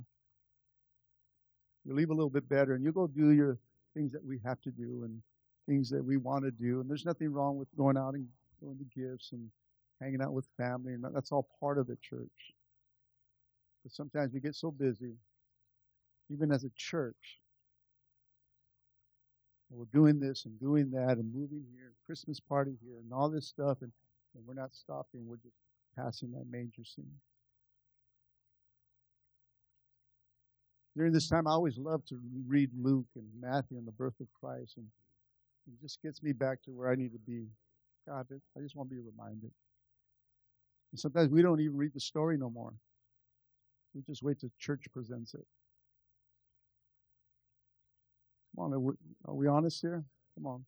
You'll 1.84 1.97
leave 1.97 2.11
a 2.11 2.14
little 2.14 2.30
bit 2.30 2.49
better, 2.49 2.74
and 2.74 2.82
you'll 2.82 2.93
go 2.93 3.07
do 3.07 3.30
your 3.30 3.59
things 3.95 4.12
that 4.12 4.24
we 4.24 4.41
have 4.45 4.61
to 4.62 4.70
do 4.70 5.05
and 5.05 5.20
things 5.66 5.91
that 5.91 6.03
we 6.03 6.16
want 6.16 6.45
to 6.45 6.51
do. 6.51 6.80
And 6.80 6.89
there's 6.89 7.05
nothing 7.05 7.30
wrong 7.30 7.59
with 7.59 7.68
going 7.76 7.97
out 7.97 8.14
and 8.14 8.26
going 8.62 8.78
to 8.78 9.01
gifts 9.01 9.32
and 9.32 9.51
hanging 10.01 10.22
out 10.22 10.32
with 10.32 10.47
family, 10.57 10.95
and 10.95 11.05
that's 11.14 11.30
all 11.30 11.49
part 11.61 11.78
of 11.78 11.86
the 11.86 11.97
church. 11.97 12.55
But 13.82 13.93
sometimes 13.93 14.32
we 14.32 14.41
get 14.41 14.55
so 14.55 14.70
busy, 14.70 15.14
even 16.30 16.51
as 16.51 16.64
a 16.64 16.70
church, 16.76 17.39
we're 19.71 19.85
doing 19.93 20.19
this 20.19 20.45
and 20.47 20.59
doing 20.59 20.91
that 20.93 21.19
and 21.19 21.35
moving 21.35 21.64
here, 21.75 21.93
Christmas 22.07 22.41
party 22.41 22.77
here, 22.83 22.99
and 23.03 23.12
all 23.12 23.29
this 23.29 23.47
stuff, 23.47 23.79
and, 23.83 23.93
and 24.35 24.47
we're 24.47 24.55
not 24.55 24.75
stopping. 24.75 25.27
We're 25.27 25.37
just 25.37 25.57
passing 25.97 26.33
that 26.33 26.47
manger 26.51 26.85
scene. 26.85 27.12
During 30.97 31.12
this 31.12 31.29
time, 31.29 31.47
I 31.47 31.53
always 31.53 31.79
love 31.79 32.05
to 32.07 32.19
read 32.47 32.71
Luke 32.77 33.07
and 33.14 33.27
Matthew 33.41 33.77
and 33.77 33.87
the 33.87 33.93
birth 33.93 34.19
of 34.21 34.27
Christ, 34.41 34.79
and 34.79 34.87
it 35.66 35.81
just 35.81 36.03
gets 36.03 36.23
me 36.23 36.33
back 36.33 36.62
to 36.62 36.71
where 36.71 36.91
I 36.91 36.95
need 36.95 37.12
to 37.12 37.19
be. 37.19 37.47
God, 38.07 38.27
I 38.57 38.61
just 38.61 38.75
want 38.75 38.89
to 38.89 38.97
be 38.97 39.03
reminded. 39.03 39.51
And 40.93 40.99
sometimes 40.99 41.31
we 41.31 41.43
don't 41.43 41.61
even 41.61 41.77
read 41.77 41.93
the 41.95 42.01
story 42.01 42.39
no 42.39 42.49
more. 42.49 42.73
We 43.95 44.01
just 44.03 44.23
wait 44.23 44.41
till 44.41 44.51
church 44.59 44.87
presents 44.93 45.35
it. 45.35 45.45
Come 48.59 48.64
on, 48.64 48.74
are 48.74 48.80
we, 48.80 48.92
are 49.24 49.34
we 49.34 49.46
honest 49.46 49.80
here? 49.80 50.02
Come 50.34 50.46
on. 50.46 50.64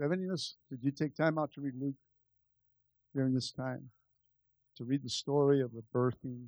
Have 0.00 0.10
any 0.10 0.24
of 0.24 0.30
us, 0.30 0.56
did 0.70 0.82
you 0.82 0.90
take 0.90 1.14
time 1.14 1.38
out 1.38 1.52
to 1.52 1.60
read 1.60 1.74
Luke 1.78 1.96
during 3.14 3.34
this 3.34 3.52
time? 3.52 3.90
To 4.78 4.84
read 4.84 5.02
the 5.02 5.10
story 5.10 5.60
of 5.60 5.72
the 5.72 5.82
birthing, 5.94 6.46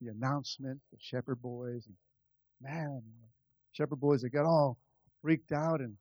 the 0.00 0.08
announcement, 0.08 0.78
the 0.92 0.98
shepherd 1.00 1.42
boys, 1.42 1.86
and 1.86 1.96
man, 2.62 3.02
shepherd 3.72 3.98
boys, 3.98 4.22
they 4.22 4.28
got 4.28 4.46
all 4.46 4.78
freaked 5.20 5.50
out, 5.50 5.80
and 5.80 5.96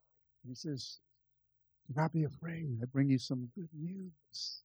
he 0.48 0.54
says, 0.54 1.00
Do 1.88 2.00
not 2.00 2.14
be 2.14 2.26
afraid. 2.26 2.78
I 2.84 2.86
bring 2.86 3.10
you 3.10 3.18
some 3.18 3.50
good 3.56 3.70
news. 3.74 4.62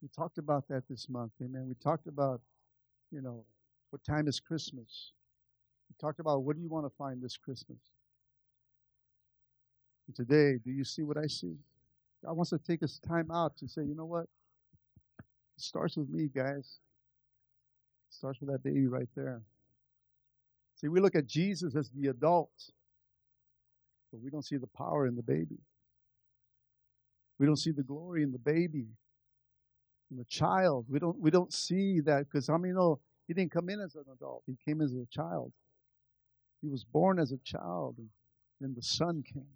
We 0.00 0.08
talked 0.08 0.38
about 0.38 0.66
that 0.68 0.84
this 0.88 1.06
month, 1.10 1.32
amen. 1.42 1.66
We 1.68 1.74
talked 1.74 2.06
about, 2.06 2.40
you 3.10 3.20
know, 3.20 3.44
what 3.90 4.02
time 4.04 4.26
is 4.26 4.40
Christmas? 4.40 5.12
Talked 6.00 6.20
about 6.20 6.44
what 6.44 6.54
do 6.54 6.62
you 6.62 6.68
want 6.68 6.86
to 6.86 6.96
find 6.96 7.20
this 7.20 7.36
Christmas? 7.36 7.78
And 10.06 10.14
today, 10.14 10.58
do 10.64 10.70
you 10.70 10.84
see 10.84 11.02
what 11.02 11.16
I 11.16 11.26
see? 11.26 11.56
God 12.24 12.34
wants 12.34 12.50
to 12.50 12.58
take 12.58 12.82
us 12.82 13.00
time 13.06 13.30
out 13.32 13.56
to 13.58 13.68
say, 13.68 13.82
you 13.82 13.96
know 13.96 14.04
what? 14.04 14.26
It 15.18 15.60
starts 15.60 15.96
with 15.96 16.08
me, 16.08 16.30
guys. 16.32 16.78
It 18.08 18.14
starts 18.14 18.40
with 18.40 18.50
that 18.50 18.62
baby 18.62 18.86
right 18.86 19.08
there. 19.16 19.42
See, 20.76 20.88
we 20.88 21.00
look 21.00 21.16
at 21.16 21.26
Jesus 21.26 21.74
as 21.74 21.90
the 21.90 22.08
adult, 22.08 22.52
but 24.12 24.20
we 24.20 24.30
don't 24.30 24.44
see 24.44 24.56
the 24.56 24.68
power 24.68 25.06
in 25.06 25.16
the 25.16 25.22
baby. 25.22 25.58
We 27.40 27.46
don't 27.46 27.56
see 27.56 27.72
the 27.72 27.82
glory 27.82 28.22
in 28.22 28.30
the 28.30 28.38
baby, 28.38 28.86
in 30.10 30.16
the 30.16 30.24
child. 30.24 30.86
We 30.88 31.00
don't 31.00 31.18
we 31.18 31.30
don't 31.30 31.52
see 31.52 32.00
that 32.00 32.26
because 32.30 32.48
I 32.48 32.56
mean, 32.56 32.70
you 32.70 32.74
know, 32.74 33.00
he 33.26 33.34
didn't 33.34 33.50
come 33.50 33.68
in 33.68 33.80
as 33.80 33.94
an 33.96 34.04
adult. 34.12 34.44
He 34.46 34.56
came 34.64 34.80
as 34.80 34.92
a 34.92 35.06
child. 35.10 35.52
He 36.60 36.68
was 36.68 36.84
born 36.84 37.18
as 37.18 37.32
a 37.32 37.38
child, 37.38 37.96
and 37.98 38.08
then 38.60 38.74
the 38.74 38.82
Son 38.82 39.22
came, 39.22 39.46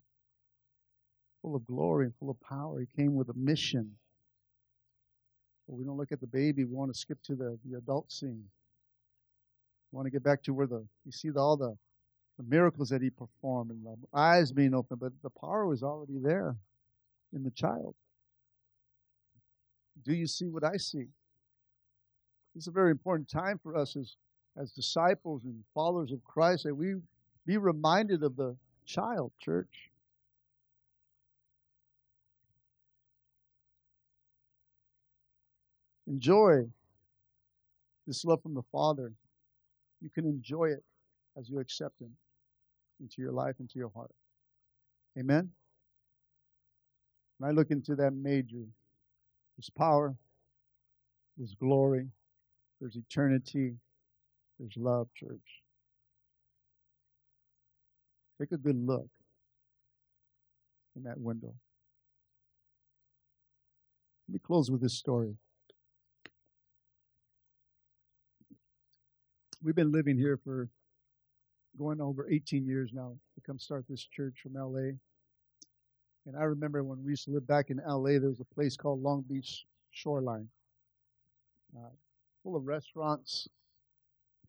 full 1.41 1.57
of 1.57 1.67
glory 1.67 2.07
and 2.07 2.15
full 2.17 2.31
of 2.31 2.41
power. 2.41 2.81
He 2.81 2.87
came 3.03 3.15
with 3.15 3.29
a 3.29 3.35
mission. 3.35 3.93
But 5.69 5.77
we 5.77 5.85
don't 5.85 5.97
look 5.97 6.13
at 6.13 6.21
the 6.21 6.27
baby. 6.27 6.65
We 6.65 6.75
want 6.75 6.93
to 6.93 6.99
skip 6.99 7.19
to 7.25 7.35
the, 7.35 7.59
the 7.65 7.79
adult 7.79 8.13
scene. 8.13 8.45
We 9.91 9.97
want 9.97 10.07
to 10.07 10.11
get 10.11 10.23
back 10.23 10.43
to 10.45 10.55
where 10.55 10.67
the 10.67 10.87
you 11.05 11.13
see 11.13 11.31
the, 11.31 11.41
all 11.41 11.57
the, 11.57 11.77
the 12.39 12.45
miracles 12.45 12.89
that 12.91 13.03
he 13.03 13.11
performed 13.11 13.71
and 13.71 13.85
the 13.85 13.97
eyes 14.17 14.53
being 14.53 14.75
open, 14.75 14.99
but 15.01 15.13
the 15.23 15.31
power 15.31 15.67
was 15.67 15.83
already 15.83 16.19
there 16.23 16.57
in 17.33 17.43
the 17.43 17.51
child. 17.51 17.95
Do 20.05 20.15
you 20.15 20.27
see 20.27 20.49
what 20.49 20.65
I 20.65 20.77
see? 20.77 21.09
This 22.55 22.65
is 22.65 22.69
a 22.69 22.73
very 22.73 22.91
important 22.91 23.29
time 23.29 23.59
for 23.63 23.77
us 23.77 23.97
as 23.97 24.17
as 24.57 24.71
disciples 24.73 25.45
and 25.45 25.63
followers 25.75 26.13
of 26.13 26.23
Christ 26.25 26.65
that 26.65 26.75
we 26.75 26.95
be 27.47 27.57
reminded 27.57 28.23
of 28.23 28.37
the 28.37 28.57
child, 28.85 29.33
church. 29.41 29.91
Enjoy 36.07 36.67
this 38.07 38.25
love 38.25 38.43
from 38.43 38.55
the 38.55 38.63
Father. 38.71 39.13
You 40.01 40.11
can 40.11 40.27
enjoy 40.27 40.67
it 40.67 40.83
as 41.39 41.49
you 41.49 41.59
accept 41.59 42.01
Him 42.01 42.11
into 43.01 43.23
your 43.23 43.33
life, 43.33 43.55
into 43.61 43.79
your 43.79 43.91
heart. 43.95 44.11
Amen? 45.19 45.51
When 47.39 47.51
I 47.51 47.53
look 47.53 47.71
into 47.71 47.95
that 47.97 48.13
manger, 48.13 48.67
there's 49.57 49.71
power, 49.71 50.15
there's 51.37 51.55
glory, 51.55 52.09
there's 52.81 52.97
eternity, 52.97 53.75
there's 54.63 54.77
love, 54.77 55.09
church. 55.17 55.41
Take 58.41 58.53
a 58.53 58.57
good 58.57 58.77
look 58.77 59.09
in 60.95 61.03
that 61.03 61.19
window. 61.19 61.53
Let 64.29 64.35
me 64.35 64.39
close 64.39 64.71
with 64.71 64.81
this 64.81 64.95
story. 64.95 65.35
We've 69.65 69.75
been 69.75 69.91
living 69.91 70.17
here 70.17 70.39
for 70.45 70.69
going 71.77 72.01
over 72.01 72.29
18 72.31 72.65
years 72.65 72.91
now 72.93 73.17
to 73.35 73.41
come 73.45 73.59
start 73.59 73.85
this 73.89 74.07
church 74.07 74.35
from 74.45 74.55
LA. 74.55 74.93
And 76.27 76.37
I 76.39 76.45
remember 76.45 76.85
when 76.85 77.03
we 77.03 77.11
used 77.11 77.25
to 77.25 77.33
live 77.33 77.49
back 77.49 77.71
in 77.71 77.81
LA, 77.85 78.21
there 78.21 78.29
was 78.29 78.41
a 78.41 78.55
place 78.55 78.77
called 78.77 79.03
Long 79.03 79.25
Beach 79.29 79.67
Shoreline, 79.91 80.49
uh, 81.77 81.91
full 82.45 82.55
of 82.55 82.65
restaurants, 82.67 83.49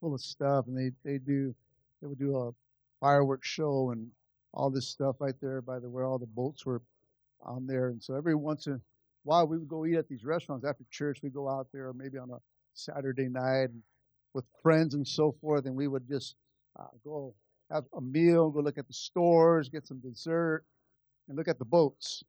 full 0.04 0.14
of 0.14 0.22
stuff, 0.22 0.68
and 0.68 0.78
they 0.78 0.92
they 1.10 1.18
do 1.18 1.56
they 2.02 2.08
would 2.08 2.20
do 2.20 2.36
a 2.36 2.52
fireworks 3.00 3.48
show 3.48 3.92
and 3.92 4.10
all 4.54 4.70
this 4.70 4.90
stuff 4.90 5.16
right 5.20 5.36
there 5.42 5.62
by 5.62 5.80
the 5.80 5.90
where 5.90 6.04
all 6.04 6.20
the 6.20 6.26
boats 6.26 6.66
were 6.66 6.82
on 7.42 7.66
there. 7.66 7.88
And 7.88 8.04
so 8.04 8.14
every 8.14 8.36
once 8.36 8.68
in 8.68 8.74
a 8.74 8.80
while, 9.24 9.48
we 9.48 9.58
would 9.58 9.70
go 9.70 9.86
eat 9.86 9.96
at 9.96 10.10
these 10.10 10.26
restaurants 10.26 10.66
after 10.66 10.84
church. 10.92 11.20
We'd 11.24 11.34
go 11.34 11.50
out 11.50 11.68
there, 11.74 11.92
maybe 11.94 12.18
on 12.18 12.30
a 12.32 12.38
Saturday 12.74 13.30
night 13.30 13.70
with 14.34 14.44
friends 14.62 14.94
and 14.94 15.08
so 15.08 15.36
forth, 15.40 15.66
and 15.66 15.76
we 15.76 15.88
would 15.88 16.08
just 16.08 16.36
uh, 16.78 16.88
go 17.06 17.34
have 17.72 17.86
a 17.96 18.02
meal, 18.02 18.50
go 18.50 18.60
look 18.60 18.78
at 18.78 18.88
the 18.88 18.94
stores, 18.94 19.70
get 19.70 19.88
some 19.88 20.00
dessert, 20.00 20.66
and 21.30 21.38
look 21.38 21.48
at 21.48 21.60
the 21.60 21.66
boats. 21.66 22.24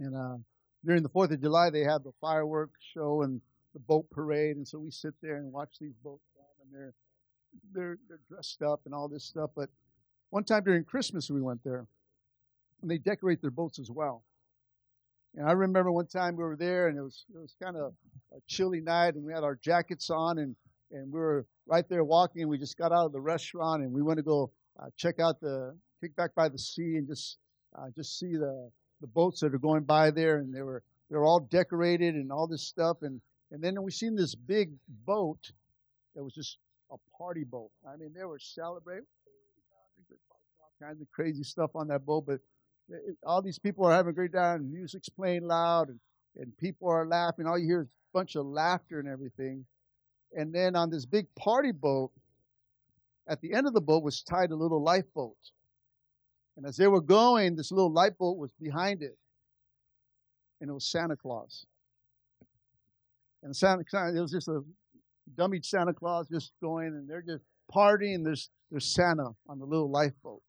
And 0.00 0.16
uh, 0.16 0.38
during 0.84 1.04
the 1.04 1.08
Fourth 1.08 1.30
of 1.30 1.40
July, 1.40 1.70
they 1.70 1.84
have 1.84 2.02
the 2.02 2.12
fireworks 2.20 2.80
show 2.92 3.22
and 3.22 3.40
the 3.74 3.80
boat 3.80 4.10
parade, 4.10 4.56
and 4.56 4.66
so 4.66 4.78
we 4.78 4.90
sit 4.90 5.14
there 5.22 5.36
and 5.36 5.52
watch 5.52 5.76
these 5.80 5.94
boats 6.02 6.24
they're 6.74 6.94
they're 7.72 7.98
they're 8.08 8.20
dressed 8.28 8.62
up 8.62 8.80
and 8.84 8.94
all 8.94 9.08
this 9.08 9.24
stuff. 9.24 9.50
But 9.54 9.70
one 10.30 10.44
time 10.44 10.64
during 10.64 10.84
Christmas 10.84 11.30
we 11.30 11.40
went 11.40 11.62
there, 11.64 11.86
and 12.82 12.90
they 12.90 12.98
decorate 12.98 13.40
their 13.40 13.50
boats 13.50 13.78
as 13.78 13.90
well. 13.90 14.24
And 15.36 15.48
I 15.48 15.52
remember 15.52 15.90
one 15.90 16.06
time 16.06 16.36
we 16.36 16.44
were 16.44 16.56
there, 16.56 16.88
and 16.88 16.98
it 16.98 17.02
was 17.02 17.24
it 17.34 17.38
was 17.38 17.54
kind 17.62 17.76
of 17.76 17.92
a 18.32 18.40
chilly 18.46 18.80
night, 18.80 19.14
and 19.14 19.24
we 19.24 19.32
had 19.32 19.44
our 19.44 19.56
jackets 19.56 20.10
on, 20.10 20.38
and 20.38 20.56
and 20.90 21.12
we 21.12 21.18
were 21.18 21.46
right 21.66 21.88
there 21.88 22.04
walking. 22.04 22.42
And 22.42 22.50
we 22.50 22.58
just 22.58 22.76
got 22.76 22.92
out 22.92 23.06
of 23.06 23.12
the 23.12 23.20
restaurant, 23.20 23.82
and 23.82 23.92
we 23.92 24.02
went 24.02 24.18
to 24.18 24.22
go 24.22 24.50
uh, 24.80 24.86
check 24.96 25.20
out 25.20 25.40
the 25.40 25.76
kick 26.00 26.14
back 26.16 26.34
by 26.34 26.48
the 26.48 26.58
sea 26.58 26.96
and 26.96 27.06
just 27.06 27.38
uh, 27.76 27.86
just 27.94 28.18
see 28.18 28.36
the 28.36 28.70
the 29.00 29.06
boats 29.06 29.40
that 29.40 29.54
are 29.54 29.58
going 29.58 29.84
by 29.84 30.10
there, 30.10 30.38
and 30.38 30.54
they 30.54 30.62
were 30.62 30.82
they 31.10 31.16
were 31.16 31.24
all 31.24 31.40
decorated 31.40 32.14
and 32.14 32.30
all 32.30 32.46
this 32.46 32.62
stuff, 32.62 32.98
and 33.02 33.20
and 33.50 33.62
then 33.62 33.80
we 33.82 33.90
seen 33.90 34.16
this 34.16 34.34
big 34.34 34.72
boat 35.06 35.52
that 36.14 36.22
was 36.22 36.34
just 36.34 36.58
a 36.90 36.96
party 37.16 37.44
boat. 37.44 37.70
I 37.88 37.96
mean, 37.96 38.12
they 38.16 38.24
were 38.24 38.38
celebrating 38.38 39.06
all 40.30 40.72
kinds 40.80 41.00
of 41.00 41.10
crazy 41.10 41.42
stuff 41.42 41.70
on 41.74 41.88
that 41.88 42.04
boat, 42.04 42.26
but 42.26 42.40
all 43.24 43.42
these 43.42 43.58
people 43.58 43.84
are 43.86 43.92
having 43.92 44.10
a 44.10 44.14
great 44.14 44.32
time. 44.32 44.70
Music's 44.70 45.08
playing 45.08 45.42
loud, 45.44 45.88
and, 45.88 45.98
and 46.36 46.56
people 46.58 46.88
are 46.88 47.06
laughing. 47.06 47.46
All 47.46 47.58
you 47.58 47.66
hear 47.66 47.82
is 47.82 47.86
a 47.86 48.18
bunch 48.18 48.36
of 48.36 48.46
laughter 48.46 49.00
and 49.00 49.08
everything. 49.08 49.64
And 50.36 50.52
then 50.52 50.76
on 50.76 50.90
this 50.90 51.06
big 51.06 51.26
party 51.34 51.72
boat, 51.72 52.10
at 53.26 53.40
the 53.40 53.54
end 53.54 53.66
of 53.66 53.72
the 53.72 53.80
boat 53.80 54.02
was 54.02 54.22
tied 54.22 54.50
a 54.50 54.56
little 54.56 54.82
lifeboat. 54.82 55.36
And 56.56 56.66
as 56.66 56.76
they 56.76 56.86
were 56.86 57.00
going, 57.00 57.56
this 57.56 57.72
little 57.72 57.90
lifeboat 57.90 58.36
was 58.36 58.50
behind 58.60 59.02
it. 59.02 59.16
And 60.60 60.70
it 60.70 60.72
was 60.72 60.84
Santa 60.84 61.16
Claus. 61.16 61.66
And 63.42 63.54
Santa, 63.54 63.84
it 64.14 64.20
was 64.20 64.30
just 64.30 64.48
a 64.48 64.62
dummy 65.36 65.60
Santa 65.62 65.92
Claus 65.92 66.28
just 66.28 66.52
going, 66.62 66.88
and 66.88 67.08
they're 67.08 67.22
just 67.22 67.44
partying. 67.74 68.24
There's 68.24 68.50
there's 68.70 68.86
Santa 68.86 69.30
on 69.48 69.58
the 69.58 69.64
little 69.64 69.90
lifeboat, 69.90 70.42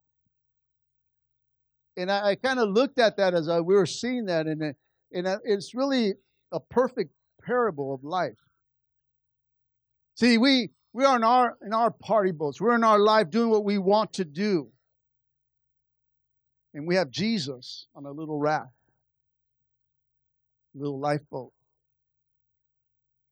and 1.97 2.11
I, 2.11 2.31
I 2.31 2.35
kind 2.35 2.59
of 2.59 2.69
looked 2.69 2.99
at 2.99 3.17
that 3.17 3.33
as 3.33 3.47
I, 3.47 3.59
we 3.59 3.75
were 3.75 3.85
seeing 3.85 4.25
that, 4.25 4.47
and 4.47 4.61
and 5.11 5.39
it's 5.43 5.73
really 5.73 6.13
a 6.51 6.59
perfect 6.59 7.11
parable 7.43 7.93
of 7.93 8.03
life. 8.03 8.37
See, 10.15 10.37
we 10.37 10.71
we 10.93 11.03
are 11.03 11.15
in 11.15 11.23
our 11.23 11.57
in 11.65 11.73
our 11.73 11.91
party 11.91 12.31
boats. 12.31 12.61
We're 12.61 12.75
in 12.75 12.83
our 12.83 12.99
life 12.99 13.29
doing 13.29 13.49
what 13.49 13.65
we 13.65 13.77
want 13.77 14.13
to 14.13 14.25
do. 14.25 14.71
And 16.73 16.85
we 16.85 16.95
have 16.95 17.09
Jesus 17.09 17.87
on 17.95 18.05
a 18.05 18.11
little 18.11 18.37
raft, 18.37 18.73
little 20.73 20.99
lifeboat. 20.99 21.53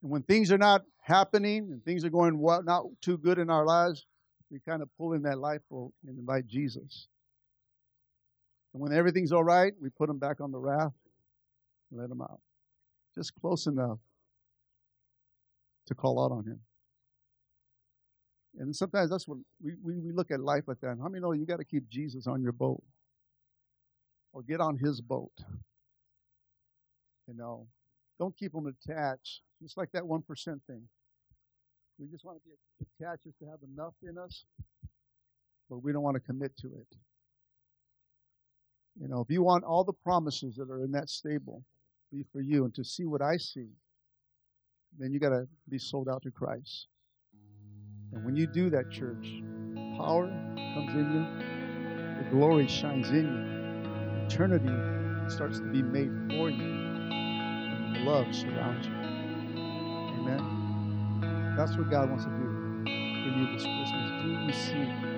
And 0.01 0.11
when 0.11 0.23
things 0.23 0.49
are 0.49 0.57
not 0.57 0.83
happening 1.03 1.69
and 1.71 1.83
things 1.83 2.03
are 2.03 2.09
going 2.09 2.39
well, 2.39 2.63
not 2.63 2.85
too 3.01 3.17
good 3.17 3.37
in 3.37 3.49
our 3.49 3.65
lives, 3.65 4.05
we 4.49 4.59
kind 4.59 4.81
of 4.81 4.89
pull 4.97 5.13
in 5.13 5.23
that 5.23 5.37
lifeboat 5.37 5.93
and 6.07 6.17
invite 6.17 6.47
Jesus. 6.47 7.07
And 8.73 8.81
when 8.81 8.93
everything's 8.93 9.31
all 9.31 9.43
right, 9.43 9.73
we 9.81 9.89
put 9.89 10.09
him 10.09 10.17
back 10.17 10.41
on 10.41 10.51
the 10.51 10.59
raft 10.59 10.95
and 11.91 11.99
let 11.99 12.09
him 12.09 12.21
out. 12.21 12.39
Just 13.15 13.33
close 13.39 13.67
enough 13.67 13.99
to 15.87 15.95
call 15.95 16.23
out 16.23 16.31
on 16.31 16.45
him. 16.45 16.59
And 18.57 18.75
sometimes 18.75 19.09
that's 19.09 19.27
what 19.27 19.39
we, 19.61 19.73
we, 19.83 19.99
we 19.99 20.11
look 20.11 20.31
at 20.31 20.39
life 20.39 20.63
like 20.67 20.79
that. 20.81 20.97
How 21.01 21.09
many 21.09 21.21
know 21.21 21.31
you 21.33 21.45
got 21.45 21.57
to 21.57 21.65
keep 21.65 21.89
Jesus 21.89 22.27
on 22.27 22.41
your 22.41 22.51
boat? 22.51 22.81
Or 24.31 24.41
get 24.41 24.61
on 24.61 24.77
his 24.77 25.01
boat. 25.01 25.31
You 27.27 27.35
know, 27.35 27.67
don't 28.23 28.37
keep 28.37 28.53
them 28.53 28.67
attached. 28.67 29.41
Just 29.61 29.75
like 29.77 29.91
that 29.91 30.03
1% 30.03 30.23
thing. 30.65 30.81
We 31.99 32.07
just 32.07 32.23
want 32.23 32.37
to 32.37 32.49
be 32.49 32.55
attached 33.03 33.23
just 33.23 33.37
to 33.39 33.45
have 33.45 33.59
enough 33.75 33.93
in 34.01 34.17
us, 34.17 34.45
but 35.69 35.83
we 35.83 35.91
don't 35.91 36.03
want 36.03 36.15
to 36.15 36.21
commit 36.21 36.55
to 36.57 36.67
it. 36.67 36.87
You 38.99 39.09
know, 39.09 39.19
if 39.19 39.29
you 39.29 39.43
want 39.43 39.65
all 39.65 39.83
the 39.83 39.93
promises 39.93 40.55
that 40.55 40.69
are 40.69 40.83
in 40.83 40.91
that 40.91 41.09
stable 41.09 41.63
be 42.11 42.23
for 42.31 42.39
you 42.41 42.63
and 42.63 42.73
to 42.75 42.83
see 42.83 43.05
what 43.05 43.21
I 43.21 43.37
see, 43.37 43.67
then 44.97 45.11
you 45.11 45.19
got 45.19 45.29
to 45.29 45.47
be 45.67 45.79
sold 45.79 46.07
out 46.07 46.23
to 46.23 46.31
Christ. 46.31 46.87
And 48.13 48.23
when 48.23 48.35
you 48.35 48.47
do 48.47 48.69
that, 48.69 48.89
church, 48.89 49.41
power 49.97 50.27
comes 50.27 50.93
in 50.93 51.11
you, 51.11 52.23
the 52.23 52.29
glory 52.29 52.67
shines 52.67 53.09
in 53.09 53.25
you, 53.25 54.25
eternity 54.25 55.29
starts 55.29 55.59
to 55.59 55.65
be 55.65 55.81
made 55.81 56.11
for 56.29 56.49
you, 56.49 56.92
love 57.99 58.33
surrounds 58.33 58.87
you. 58.87 58.93
Amen. 60.21 61.55
That's 61.57 61.77
what 61.77 61.89
God 61.89 62.09
wants 62.09 62.25
to 62.25 62.31
do 62.31 62.45
for 62.85 63.29
you 63.39 63.45
this 63.53 63.63
Christmas. 63.63 64.09
Do 64.21 64.29
you 64.29 65.12